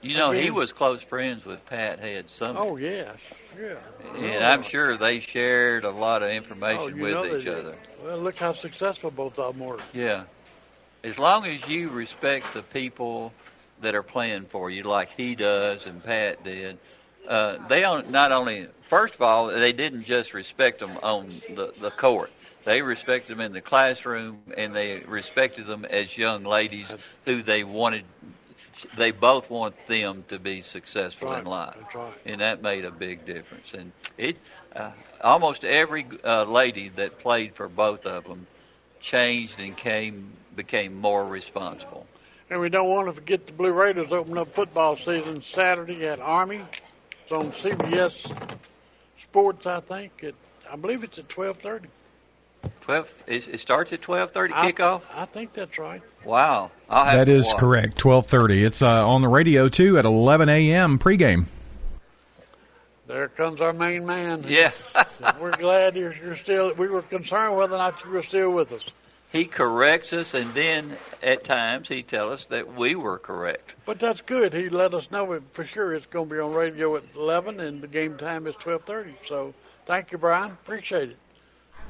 You 0.01 0.17
know, 0.17 0.31
he 0.31 0.51
was 0.51 0.73
close 0.73 1.03
friends 1.03 1.45
with 1.45 1.65
Pat 1.67 1.99
Head 1.99 2.29
Summitt. 2.29 2.57
Oh 2.57 2.77
yes, 2.77 3.17
yeah. 3.61 3.75
And 4.17 4.45
I'm 4.45 4.63
sure 4.63 4.97
they 4.97 5.19
shared 5.19 5.85
a 5.85 5.91
lot 5.91 6.23
of 6.23 6.31
information 6.31 6.95
Oh, 7.01 7.03
with 7.03 7.41
each 7.41 7.47
other. 7.49 7.75
Well, 8.05 8.19
look 8.19 8.37
how 8.39 8.53
successful 8.53 9.11
both 9.11 9.39
of 9.39 9.57
them 9.57 9.67
were. 9.67 9.79
Yeah. 9.93 10.25
As 11.03 11.19
long 11.19 11.47
as 11.47 11.67
you 11.69 11.89
respect 11.89 12.55
the 12.55 12.63
people 12.63 13.33
that 13.81 13.95
are 13.95 14.03
playing 14.03 14.45
for 14.45 14.71
you, 14.71 14.85
like 14.85 15.11
he 15.11 15.35
does 15.35 15.87
and 15.87 16.03
Pat 16.03 16.45
did, 16.45 16.79
uh, 17.29 17.59
they 17.69 17.83
on, 17.85 18.03
not 18.11 18.31
not 18.31 18.33
only, 18.33 18.69
first 18.83 19.15
of 19.15 19.23
all, 19.23 19.49
they 19.49 19.73
didn't 19.73 20.05
just 20.05 20.33
respect 20.33 20.79
them 20.79 20.97
on 21.03 21.29
the, 21.51 21.73
the 21.81 21.91
court. 21.91 22.31
They 22.69 22.83
respected 22.83 23.33
them 23.33 23.41
in 23.41 23.55
the 23.55 23.63
classroom, 23.63 24.43
and 24.55 24.77
they 24.77 24.99
respected 24.99 25.65
them 25.65 25.87
as 25.87 26.19
young 26.19 26.45
ladies 26.45 26.87
who 27.25 27.41
they 27.43 27.65
wanted. 27.65 28.05
They 28.95 29.11
both 29.11 29.49
want 29.49 29.87
them 29.87 30.23
to 30.29 30.39
be 30.39 30.61
successful 30.61 31.31
That's 31.31 31.41
in 31.41 31.47
life, 31.47 31.77
That's 31.81 31.95
right. 31.95 32.13
and 32.27 32.43
that 32.43 32.61
made 32.61 32.85
a 32.85 32.91
big 32.91 33.25
difference. 33.25 33.73
And 33.73 33.91
it, 34.19 34.37
uh, 34.77 34.91
almost 35.23 35.65
every 35.65 36.09
uh, 36.23 36.45
lady 36.45 36.91
that 36.91 37.19
played 37.19 37.55
for 37.55 37.71
both 37.71 38.05
of 38.05 38.25
them 38.25 38.47
changed 39.01 39.59
and 39.59 39.75
came 39.75 40.31
became 40.55 40.95
more 40.95 41.27
responsible. 41.27 42.07
And 42.51 42.61
we 42.61 42.69
don't 42.69 42.91
want 42.91 43.07
to 43.07 43.15
forget 43.15 43.47
the 43.47 43.55
Blue 43.55 43.73
Raiders 43.73 44.13
open 44.13 44.37
up 44.37 44.53
football 44.53 44.95
season 44.95 45.41
Saturday 45.41 46.07
at 46.07 46.21
Army. 46.21 46.61
It's 47.23 47.33
on 47.33 47.51
CBS 47.51 48.31
sports. 49.17 49.65
I 49.65 49.81
think 49.81 50.23
at 50.23 50.35
I 50.71 50.77
believe 50.77 51.03
it's 51.03 51.17
at 51.17 51.31
twelve 51.31 51.57
thirty. 51.57 51.89
Twelve. 52.81 53.13
It, 53.27 53.49
it 53.49 53.61
starts 53.61 53.93
at 53.93 54.01
twelve 54.03 54.31
thirty 54.33 54.55
I- 54.55 54.73
kickoff. 54.73 55.03
I 55.15 55.25
think 55.27 55.53
that's 55.53 55.79
right. 55.79 56.03
Wow. 56.25 56.71
I'll 56.91 57.05
have 57.05 57.19
That 57.19 57.25
to 57.27 57.33
is 57.33 57.47
watch. 57.47 57.57
correct. 57.59 57.99
Twelve 57.99 58.27
thirty. 58.27 58.65
It's 58.65 58.83
uh, 58.83 59.07
on 59.07 59.23
the 59.23 59.29
radio 59.29 59.69
too 59.69 59.99
at 59.99 60.05
eleven 60.05 60.49
a.m. 60.49 60.99
pregame. 60.99 61.47
There 63.07 63.29
comes 63.29 63.61
our 63.61 63.73
main 63.73 64.05
man. 64.05 64.45
Yeah. 64.47 64.73
we're 65.41 65.57
glad 65.57 65.97
you're, 65.97 66.13
you're 66.15 66.37
still. 66.37 66.75
We 66.75 66.89
were 66.89 67.03
concerned 67.03 67.57
whether 67.57 67.75
or 67.75 67.79
not 67.79 68.05
you 68.05 68.11
were 68.11 68.23
still 68.23 68.51
with 68.53 68.73
us. 68.73 68.85
He 69.31 69.45
corrects 69.45 70.13
us, 70.15 70.33
and 70.35 70.53
then 70.55 70.97
at 71.23 71.45
times 71.45 71.89
he 71.89 72.03
tells 72.03 72.33
us 72.33 72.45
that 72.47 72.75
we 72.75 72.95
were 72.95 73.19
correct. 73.19 73.75
But 73.85 73.99
that's 73.99 74.23
good. 74.23 74.55
He 74.55 74.69
let 74.71 74.95
us 74.95 75.11
know 75.11 75.41
for 75.53 75.65
sure 75.65 75.95
it's 75.95 76.07
going 76.07 76.29
to 76.31 76.35
be 76.35 76.41
on 76.41 76.53
radio 76.53 76.97
at 76.97 77.03
11 77.15 77.61
and 77.61 77.83
the 77.83 77.87
game 77.89 78.17
time 78.17 78.47
is 78.47 78.55
12:30. 78.57 79.15
So 79.27 79.53
thank 79.87 80.13
you, 80.13 80.19
Brian. 80.19 80.51
Appreciate 80.53 81.11
it. 81.11 81.17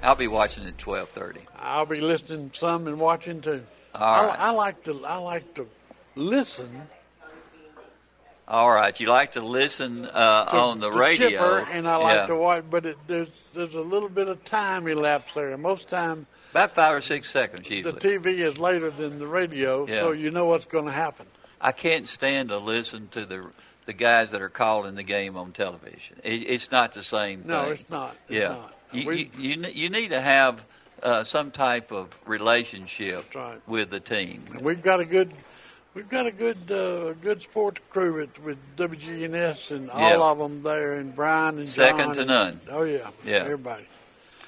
I'll 0.02 0.16
be 0.16 0.28
watching 0.28 0.66
at 0.66 0.78
twelve 0.78 1.08
thirty. 1.08 1.40
I'll 1.58 1.86
be 1.86 2.00
listening 2.00 2.50
some 2.52 2.86
and 2.86 2.98
watching 2.98 3.40
too. 3.40 3.64
All 3.94 4.30
I. 4.30 4.34
I 4.34 4.50
like 4.50 4.84
to 4.84 5.04
I 5.04 5.16
like 5.16 5.54
to 5.54 5.66
listen 6.14 6.82
All 8.46 8.70
right. 8.70 8.98
You 8.98 9.08
like 9.08 9.32
to 9.32 9.40
listen 9.40 10.06
uh, 10.06 10.46
to, 10.46 10.56
on 10.56 10.80
the 10.80 10.90
radio, 10.90 11.30
Chipper, 11.30 11.66
and 11.70 11.86
I 11.86 11.96
like 11.96 12.14
yeah. 12.14 12.26
to 12.26 12.36
watch, 12.36 12.64
but 12.70 12.86
it, 12.86 12.96
there's 13.06 13.48
there's 13.52 13.74
a 13.74 13.82
little 13.82 14.08
bit 14.08 14.28
of 14.28 14.42
time 14.44 14.86
elapsed 14.86 15.34
there. 15.34 15.56
Most 15.56 15.88
time 15.88 16.26
about 16.52 16.74
five 16.74 16.94
or 16.94 17.00
six 17.00 17.30
seconds 17.30 17.68
Usually, 17.68 17.92
the. 17.92 18.00
TV 18.00 18.38
is 18.38 18.58
later 18.58 18.90
than 18.90 19.18
the 19.18 19.26
radio, 19.26 19.86
so 19.86 20.12
you 20.12 20.30
know 20.30 20.46
what's 20.46 20.64
going 20.64 20.86
to 20.86 20.92
happen. 20.92 21.26
I 21.60 21.72
can't 21.72 22.08
stand 22.08 22.50
to 22.50 22.58
listen 22.58 23.08
to 23.08 23.26
the 23.26 23.50
the 23.86 23.92
guys 23.92 24.30
that 24.30 24.42
are 24.42 24.48
calling 24.48 24.94
the 24.94 25.02
game 25.02 25.36
on 25.36 25.52
television. 25.52 26.18
It, 26.22 26.48
it's 26.48 26.70
not 26.70 26.92
the 26.92 27.02
same 27.02 27.40
thing. 27.40 27.50
No, 27.50 27.64
it's 27.64 27.88
not. 27.88 28.16
It's 28.28 28.38
yeah, 28.38 28.48
not. 28.48 28.74
You, 28.92 29.10
you, 29.12 29.28
you 29.38 29.66
you 29.72 29.90
need 29.90 30.08
to 30.10 30.20
have 30.20 30.62
uh, 31.02 31.24
some 31.24 31.50
type 31.50 31.92
of 31.92 32.08
relationship 32.26 33.34
right. 33.34 33.60
with 33.66 33.90
the 33.90 34.00
team. 34.00 34.44
And 34.52 34.62
we've 34.62 34.82
got 34.82 35.00
a 35.00 35.04
good, 35.04 35.32
we've 35.94 36.08
got 36.08 36.26
a 36.26 36.32
good, 36.32 36.70
uh, 36.70 37.12
good 37.14 37.42
sports 37.42 37.80
crew 37.90 38.14
with, 38.14 38.42
with 38.42 38.58
WGNS 38.76 39.70
and 39.70 39.90
all 39.90 40.22
of 40.24 40.38
them 40.38 40.62
there, 40.62 40.94
and 40.94 41.14
Brian 41.14 41.58
and 41.58 41.68
Second 41.68 41.98
John 41.98 42.14
to 42.14 42.20
and- 42.22 42.28
none. 42.28 42.60
Oh 42.70 42.82
yeah, 42.82 43.10
Yeah. 43.24 43.36
everybody. 43.36 43.84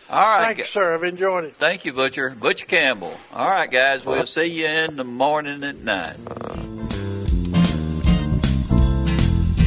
All 0.08 0.18
right, 0.26 0.42
Thank 0.46 0.58
you, 0.58 0.64
sir. 0.64 0.92
I've 0.94 1.04
enjoyed 1.04 1.44
it. 1.44 1.54
Thank 1.56 1.84
you, 1.84 1.92
Butcher. 1.92 2.30
Butcher 2.30 2.66
Campbell. 2.66 3.14
All 3.32 3.48
right, 3.48 3.70
guys. 3.70 4.04
We'll 4.04 4.26
see 4.26 4.46
you 4.46 4.66
in 4.66 4.96
the 4.96 5.04
morning 5.04 5.62
at 5.62 5.76
nine. 5.76 6.16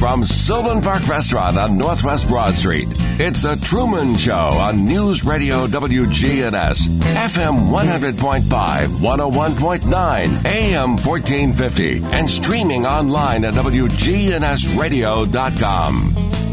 From 0.04 0.20
Sylvan 0.26 0.82
Park 0.82 1.08
Restaurant 1.08 1.56
on 1.56 1.78
Northwest 1.78 2.28
Broad 2.28 2.56
Street, 2.56 2.88
it's 3.18 3.40
The 3.40 3.56
Truman 3.56 4.16
Show 4.16 4.34
on 4.34 4.84
News 4.84 5.24
Radio 5.24 5.66
WGNS, 5.66 6.88
FM 6.98 7.70
100.5, 7.70 8.88
101.9, 8.98 10.44
AM 10.44 10.98
1450, 10.98 12.02
and 12.12 12.30
streaming 12.30 12.84
online 12.84 13.46
at 13.46 13.54
WGNSradio.com. 13.54 16.43